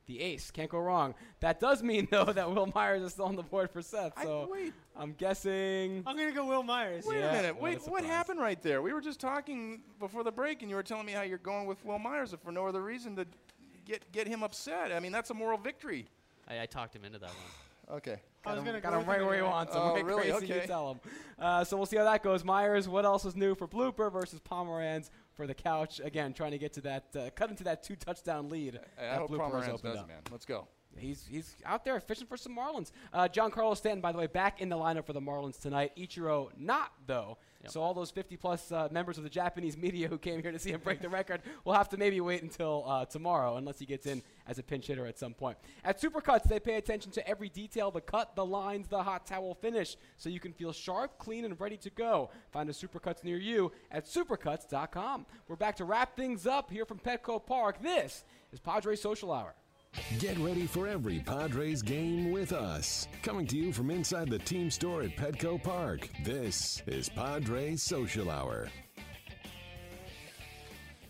The 0.06 0.20
ace. 0.20 0.50
Can't 0.52 0.70
go 0.70 0.78
wrong. 0.78 1.14
That 1.40 1.58
does 1.58 1.82
mean, 1.82 2.06
though, 2.12 2.24
that 2.26 2.48
Wil 2.50 2.70
Myers 2.74 3.02
is 3.02 3.12
still 3.12 3.24
on 3.24 3.34
the 3.36 3.42
board 3.42 3.70
for 3.70 3.82
Seth. 3.82 4.12
I- 4.16 4.22
So 4.24 4.48
wait. 4.50 4.72
I'm 4.96 5.12
guessing. 5.12 6.02
I'm 6.06 6.16
gonna 6.16 6.32
go 6.32 6.46
Wil 6.46 6.62
Myers. 6.62 7.04
Wait 7.06 7.18
Yeah, 7.18 7.30
a 7.30 7.32
minute. 7.36 7.54
what 7.60 7.60
a 7.60 7.74
Wait, 7.74 7.74
what 7.88 8.02
surprise. 8.02 8.04
happened 8.06 8.40
right 8.40 8.62
there? 8.62 8.80
We 8.82 8.92
were 8.92 9.00
just 9.00 9.20
talking 9.20 9.82
before 9.98 10.22
the 10.24 10.32
break, 10.32 10.62
and 10.62 10.70
you 10.70 10.76
were 10.76 10.82
telling 10.82 11.06
me 11.06 11.12
how 11.12 11.22
you're 11.22 11.38
going 11.38 11.66
with 11.66 11.84
Wil 11.84 11.98
Myers 11.98 12.32
if 12.32 12.40
for 12.40 12.52
no 12.52 12.66
other 12.66 12.82
reason 12.82 13.16
to 13.16 13.26
get 13.84 14.10
get 14.12 14.26
him 14.26 14.42
upset. 14.42 14.92
I 14.92 15.00
mean, 15.00 15.12
that's 15.12 15.30
a 15.30 15.34
moral 15.34 15.58
victory. 15.58 16.06
I, 16.48 16.62
I 16.62 16.66
talked 16.66 16.94
him 16.96 17.04
into 17.04 17.18
that 17.18 17.28
one. 17.30 17.36
Okay. 17.98 18.16
I 18.44 18.52
was 18.54 18.64
gonna 18.64 18.80
got 18.80 18.94
him 19.00 19.08
right 19.08 19.24
where 19.24 19.36
he 19.36 19.42
wants 19.42 19.72
him. 19.72 19.80
Oh, 19.80 19.94
right 19.94 20.04
really? 20.04 20.30
crazy, 20.32 20.46
you 20.48 20.54
Okay. 20.56 20.66
tell 20.66 20.90
him. 20.90 21.00
Uh, 21.38 21.62
so 21.62 21.76
we'll 21.76 21.86
see 21.86 21.96
how 21.96 22.02
that 22.02 22.20
goes. 22.20 22.42
Myers, 22.44 22.88
what 22.88 23.04
else 23.04 23.24
is 23.24 23.36
new 23.36 23.54
for 23.54 23.68
Blooper 23.68 24.10
versus 24.12 24.40
Pomeranz 24.40 25.10
for 25.36 25.46
the 25.46 25.54
couch? 25.54 26.00
Again, 26.02 26.32
trying 26.32 26.52
to 26.52 26.58
get 26.58 26.72
to 26.74 26.80
that, 26.82 27.04
uh, 27.14 27.30
cut 27.36 27.50
into 27.50 27.64
that 27.64 27.82
two 27.82 27.94
touchdown 27.96 28.48
lead. 28.48 28.80
I 28.98 29.02
that 29.02 29.18
hope 29.18 29.30
has 29.62 29.80
does, 29.82 29.96
up. 29.96 30.08
man. 30.08 30.22
Let's 30.30 30.46
go. 30.46 30.66
He's 30.98 31.26
he's 31.30 31.56
out 31.64 31.84
there 31.84 31.98
fishing 32.00 32.26
for 32.26 32.36
some 32.36 32.56
Marlins. 32.56 32.92
Uh, 33.12 33.28
Giancarlo 33.30 33.76
Stanton, 33.76 34.00
by 34.00 34.12
the 34.12 34.18
way, 34.18 34.26
back 34.26 34.60
in 34.60 34.68
the 34.68 34.76
lineup 34.76 35.06
for 35.06 35.12
the 35.12 35.20
Marlins 35.20 35.60
tonight. 35.60 35.92
Ichiro 35.96 36.48
not 36.58 36.92
though. 37.06 37.38
Yep. 37.62 37.72
So 37.72 37.82
all 37.82 37.94
those 37.94 38.10
50 38.10 38.36
plus 38.36 38.70
uh, 38.70 38.88
members 38.92 39.18
of 39.18 39.24
the 39.24 39.30
Japanese 39.30 39.76
media 39.76 40.08
who 40.08 40.18
came 40.18 40.40
here 40.40 40.52
to 40.52 40.58
see 40.58 40.70
him 40.70 40.80
break 40.84 41.00
the 41.00 41.08
record 41.08 41.40
will 41.64 41.72
have 41.72 41.88
to 41.88 41.96
maybe 41.96 42.20
wait 42.20 42.42
until 42.42 42.84
uh, 42.86 43.04
tomorrow, 43.06 43.56
unless 43.56 43.78
he 43.78 43.86
gets 43.86 44.06
in 44.06 44.22
as 44.46 44.58
a 44.58 44.62
pinch 44.62 44.86
hitter 44.86 45.06
at 45.06 45.18
some 45.18 45.34
point. 45.34 45.56
At 45.84 46.00
Supercuts, 46.00 46.44
they 46.44 46.60
pay 46.60 46.76
attention 46.76 47.10
to 47.12 47.28
every 47.28 47.48
detail: 47.48 47.90
the 47.90 48.00
cut, 48.00 48.36
the 48.36 48.44
lines, 48.44 48.88
the 48.88 49.02
hot 49.02 49.26
towel 49.26 49.54
finish, 49.54 49.96
so 50.16 50.28
you 50.28 50.40
can 50.40 50.52
feel 50.52 50.72
sharp, 50.72 51.18
clean, 51.18 51.44
and 51.44 51.58
ready 51.60 51.76
to 51.78 51.90
go. 51.90 52.30
Find 52.52 52.68
a 52.70 52.72
Supercuts 52.72 53.24
near 53.24 53.38
you 53.38 53.72
at 53.90 54.06
supercuts.com. 54.06 55.26
We're 55.48 55.56
back 55.56 55.76
to 55.76 55.84
wrap 55.84 56.16
things 56.16 56.46
up 56.46 56.70
here 56.70 56.84
from 56.84 56.98
Petco 56.98 57.44
Park. 57.44 57.82
This 57.82 58.24
is 58.52 58.60
Padre 58.60 58.96
Social 58.96 59.32
Hour. 59.32 59.54
Get 60.18 60.38
ready 60.38 60.66
for 60.66 60.86
every 60.86 61.20
Padres 61.20 61.82
game 61.82 62.30
with 62.30 62.52
us. 62.52 63.08
Coming 63.22 63.46
to 63.48 63.56
you 63.56 63.72
from 63.72 63.90
inside 63.90 64.30
the 64.30 64.38
team 64.38 64.70
store 64.70 65.02
at 65.02 65.16
Petco 65.16 65.62
Park, 65.62 66.08
this 66.24 66.82
is 66.86 67.08
Padres 67.08 67.82
Social 67.82 68.30
Hour. 68.30 68.68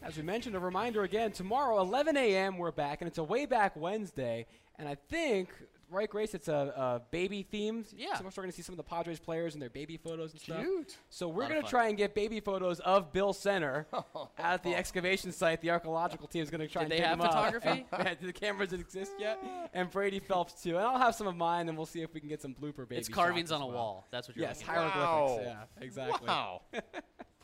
As 0.03 0.17
we 0.17 0.23
mentioned, 0.23 0.55
a 0.57 0.61
reminder 0.61 1.03
again 1.03 1.33
tomorrow, 1.33 1.81
11 1.81 2.17
a.m. 2.17 2.59
We're 2.59 2.71
back, 2.71 3.01
and 3.01 3.09
it's 3.09 3.19
a 3.19 3.25
way 3.25 3.45
back 3.45 3.77
Wednesday. 3.77 4.47
And 4.79 4.89
I 4.89 4.95
think, 4.95 5.49
right, 5.91 6.09
Grace, 6.09 6.35
it's 6.35 6.49
a, 6.49 6.53
a 6.77 7.03
baby 7.11 7.47
themed. 7.51 7.93
Yeah. 7.97 8.17
So 8.17 8.25
we're 8.25 8.31
going 8.31 8.51
to 8.51 8.57
see 8.57 8.63
some 8.63 8.73
of 8.73 8.77
the 8.77 8.83
Padres 8.83 9.19
players 9.21 9.55
and 9.55 9.63
their 9.63 9.71
baby 9.71 9.97
photos 9.97 10.33
and 10.33 10.41
stuff. 10.41 10.61
Cute. 10.61 10.97
So 11.11 11.29
we're 11.29 11.49
going 11.49 11.63
to 11.63 11.69
try 11.69 11.89
and 11.89 11.97
get 11.97 12.15
baby 12.15 12.41
photos 12.41 12.81
of 12.81 13.13
Bill 13.13 13.33
Center 13.33 13.87
oh, 13.93 14.31
at 14.39 14.63
the 14.63 14.71
oh. 14.71 14.79
excavation 14.79 15.33
site. 15.33 15.61
The 15.61 15.71
archaeological 15.71 16.27
team 16.29 16.43
is 16.43 16.51
going 16.51 16.61
to 16.61 16.69
try 16.69 16.83
Did 16.83 16.85
and 16.85 16.93
they 16.93 16.97
dig 16.97 17.07
have 17.07 17.19
him 17.19 17.21
up. 17.23 17.33
photography? 17.33 17.87
And- 17.93 18.05
yeah, 18.07 18.15
the 18.21 18.33
cameras 18.33 18.73
exist 18.73 19.13
yet? 19.19 19.39
And 19.75 19.91
Brady 19.91 20.21
Phelps 20.21 20.63
too. 20.63 20.77
And 20.77 20.87
I'll 20.87 20.99
have 20.99 21.15
some 21.15 21.27
of 21.27 21.37
mine, 21.37 21.69
and 21.69 21.77
we'll 21.77 21.87
see 21.87 22.01
if 22.01 22.15
we 22.15 22.21
can 22.21 22.31
get 22.31 22.41
some 22.41 22.55
blooper 22.55 22.89
baby. 22.89 22.97
It's 22.97 23.09
carvings 23.11 23.51
shots 23.51 23.61
on 23.61 23.63
as 23.63 23.65
a 23.65 23.67
well. 23.67 23.75
wall. 23.77 24.07
That's 24.11 24.27
what 24.27 24.37
you're 24.37 24.47
Yes, 24.47 24.61
looking 24.61 24.75
for. 24.75 24.81
hieroglyphics. 24.81 25.47
Wow. 25.47 25.67
Yeah, 25.79 25.85
exactly. 25.85 26.29
Wow. 26.29 26.63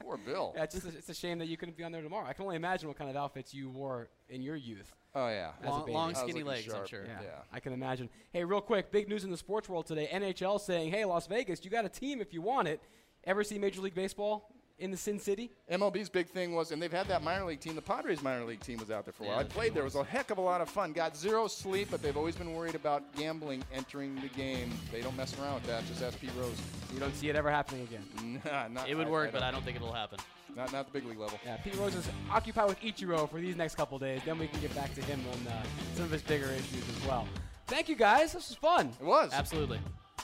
Poor 0.02 0.16
Bill. 0.16 0.52
Yeah, 0.56 0.64
it's 0.64 0.74
just 0.74 0.86
a, 0.86 0.90
it's 0.96 1.08
a 1.08 1.14
shame 1.14 1.38
that 1.38 1.46
you 1.48 1.56
couldn't 1.56 1.76
be 1.76 1.84
on 1.84 1.92
there 1.92 2.02
tomorrow. 2.02 2.26
I 2.26 2.32
can 2.32 2.44
only 2.44 2.56
imagine 2.56 2.88
what 2.88 2.96
kind 2.98 3.08
of 3.10 3.16
outfits 3.16 3.52
you 3.54 3.70
wore 3.70 4.08
in 4.28 4.42
your 4.42 4.56
youth. 4.56 4.92
Oh 5.14 5.28
yeah. 5.28 5.50
As 5.62 5.66
a 5.66 5.70
Long, 5.70 5.80
baby. 5.82 5.92
long 5.92 6.14
skinny 6.14 6.32
looking 6.42 6.46
legs, 6.46 6.72
I'm 6.72 6.86
sure. 6.86 7.04
Yeah, 7.04 7.20
Yeah. 7.22 7.28
I 7.52 7.60
can 7.60 7.72
imagine. 7.72 8.08
Hey, 8.32 8.44
real 8.44 8.60
quick, 8.60 8.90
big 8.90 9.08
news 9.08 9.24
in 9.24 9.30
the 9.30 9.36
sports 9.36 9.68
world 9.68 9.86
today. 9.86 10.08
NHL 10.12 10.58
saying, 10.60 10.90
"Hey, 10.90 11.04
Las 11.04 11.26
Vegas, 11.26 11.64
you 11.64 11.70
got 11.70 11.84
a 11.84 11.88
team 11.90 12.20
if 12.20 12.32
you 12.32 12.40
want 12.42 12.68
it. 12.68 12.80
Ever 13.24 13.44
see 13.44 13.58
Major 13.58 13.80
League 13.82 13.94
Baseball 13.94 14.52
in 14.82 14.90
the 14.90 14.96
Sin 14.96 15.18
City? 15.18 15.50
MLB's 15.70 16.08
big 16.08 16.28
thing 16.28 16.54
was, 16.54 16.72
and 16.72 16.82
they've 16.82 16.92
had 16.92 17.06
that 17.08 17.22
minor 17.22 17.44
league 17.46 17.60
team. 17.60 17.74
The 17.76 17.80
Padres 17.82 18.20
minor 18.22 18.44
league 18.44 18.60
team 18.60 18.78
was 18.78 18.90
out 18.90 19.04
there 19.04 19.12
for 19.12 19.24
a 19.24 19.26
while. 19.28 19.36
Yeah, 19.36 19.42
I 19.42 19.44
played 19.44 19.74
there. 19.74 19.82
It 19.82 19.86
was 19.86 19.94
a 19.94 20.04
heck 20.04 20.30
of 20.30 20.38
a 20.38 20.40
lot 20.42 20.60
of 20.60 20.68
fun. 20.68 20.92
Got 20.92 21.16
zero 21.16 21.46
sleep, 21.46 21.88
but 21.90 22.02
they've 22.02 22.16
always 22.16 22.36
been 22.36 22.52
worried 22.54 22.74
about 22.74 23.14
gambling 23.16 23.62
entering 23.72 24.16
the 24.16 24.28
game. 24.28 24.70
They 24.90 25.00
don't 25.00 25.16
mess 25.16 25.38
around 25.38 25.54
with 25.54 25.66
that. 25.68 25.86
Just 25.86 26.02
ask 26.02 26.20
Pete 26.20 26.30
Rose. 26.38 26.60
You 26.92 26.98
don't 27.00 27.14
see 27.14 27.28
it 27.28 27.36
ever 27.36 27.50
happening 27.50 27.82
again." 27.82 28.40
Nah, 28.52 28.68
not, 28.68 28.88
It 28.88 28.96
would 28.96 29.06
I- 29.06 29.10
work, 29.10 29.28
I 29.28 29.32
but 29.32 29.42
I 29.44 29.50
don't 29.52 29.64
think 29.64 29.76
it'll 29.76 29.92
happen. 29.92 30.18
Not, 30.56 30.72
not 30.72 30.86
the 30.92 30.92
big 30.98 31.08
league 31.08 31.18
level. 31.18 31.38
Yeah, 31.46 31.56
Pete 31.56 31.76
Rose 31.76 31.94
is 31.94 32.06
occupied 32.30 32.68
with 32.68 32.80
Ichiro 32.80 33.30
for 33.30 33.40
these 33.40 33.56
next 33.56 33.76
couple 33.76 33.98
days. 33.98 34.20
Then 34.26 34.38
we 34.38 34.48
can 34.48 34.60
get 34.60 34.74
back 34.74 34.94
to 34.96 35.00
him 35.02 35.20
on 35.32 35.52
uh, 35.52 35.62
some 35.94 36.04
of 36.04 36.10
his 36.10 36.20
bigger 36.22 36.46
issues 36.50 36.84
as 36.88 37.06
well. 37.06 37.26
Thank 37.68 37.88
you 37.88 37.96
guys. 37.96 38.32
This 38.34 38.48
was 38.50 38.56
fun. 38.58 38.92
It 39.00 39.06
was. 39.06 39.32
Absolutely. 39.32 39.78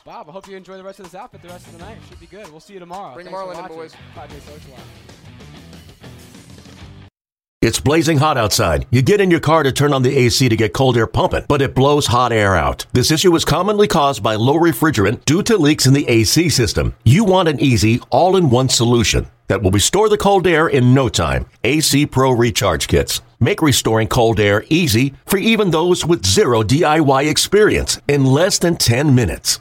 Bob, 0.08 0.26
I 0.26 0.32
hope 0.32 0.48
you 0.48 0.56
enjoy 0.56 0.78
the 0.78 0.82
rest 0.82 1.00
of 1.00 1.04
this 1.04 1.14
outfit 1.14 1.42
the 1.42 1.48
rest 1.48 1.66
of 1.66 1.74
the 1.74 1.80
night. 1.80 1.98
Should 2.08 2.18
be 2.18 2.24
good. 2.24 2.48
We'll 2.50 2.60
see 2.60 2.72
you 2.72 2.78
tomorrow. 2.78 3.12
Bring 3.12 3.26
Thanks 3.26 3.38
for 3.38 3.46
Marlon 3.46 3.56
in, 3.56 3.60
watching. 3.60 3.76
boys. 3.76 3.96
Padres 4.14 4.42
Social 4.42 4.72
Hour. 4.72 4.80
It's 7.60 7.78
blazing 7.78 8.16
hot 8.16 8.38
outside. 8.38 8.86
You 8.90 9.02
get 9.02 9.20
in 9.20 9.30
your 9.30 9.40
car 9.40 9.64
to 9.64 9.70
turn 9.70 9.92
on 9.92 10.00
the 10.02 10.16
AC 10.16 10.48
to 10.48 10.56
get 10.56 10.72
cold 10.72 10.96
air 10.96 11.06
pumping, 11.06 11.44
but 11.46 11.60
it 11.60 11.74
blows 11.74 12.06
hot 12.06 12.32
air 12.32 12.56
out. 12.56 12.86
This 12.94 13.10
issue 13.10 13.36
is 13.36 13.44
commonly 13.44 13.86
caused 13.86 14.22
by 14.22 14.36
low 14.36 14.54
refrigerant 14.54 15.26
due 15.26 15.42
to 15.42 15.58
leaks 15.58 15.84
in 15.84 15.92
the 15.92 16.08
AC 16.08 16.48
system. 16.48 16.94
You 17.04 17.24
want 17.24 17.50
an 17.50 17.60
easy, 17.60 18.00
all 18.08 18.36
in 18.36 18.48
one 18.48 18.70
solution 18.70 19.26
that 19.48 19.60
will 19.60 19.72
restore 19.72 20.08
the 20.08 20.16
cold 20.16 20.46
air 20.46 20.68
in 20.68 20.94
no 20.94 21.10
time. 21.10 21.44
AC 21.64 22.06
Pro 22.06 22.30
Recharge 22.30 22.88
Kits. 22.88 23.20
Make 23.40 23.60
restoring 23.60 24.08
cold 24.08 24.40
air 24.40 24.64
easy 24.70 25.12
for 25.26 25.36
even 25.36 25.70
those 25.70 26.06
with 26.06 26.24
zero 26.24 26.62
DIY 26.62 27.28
experience 27.30 28.00
in 28.08 28.24
less 28.24 28.58
than 28.58 28.76
10 28.78 29.14
minutes. 29.14 29.60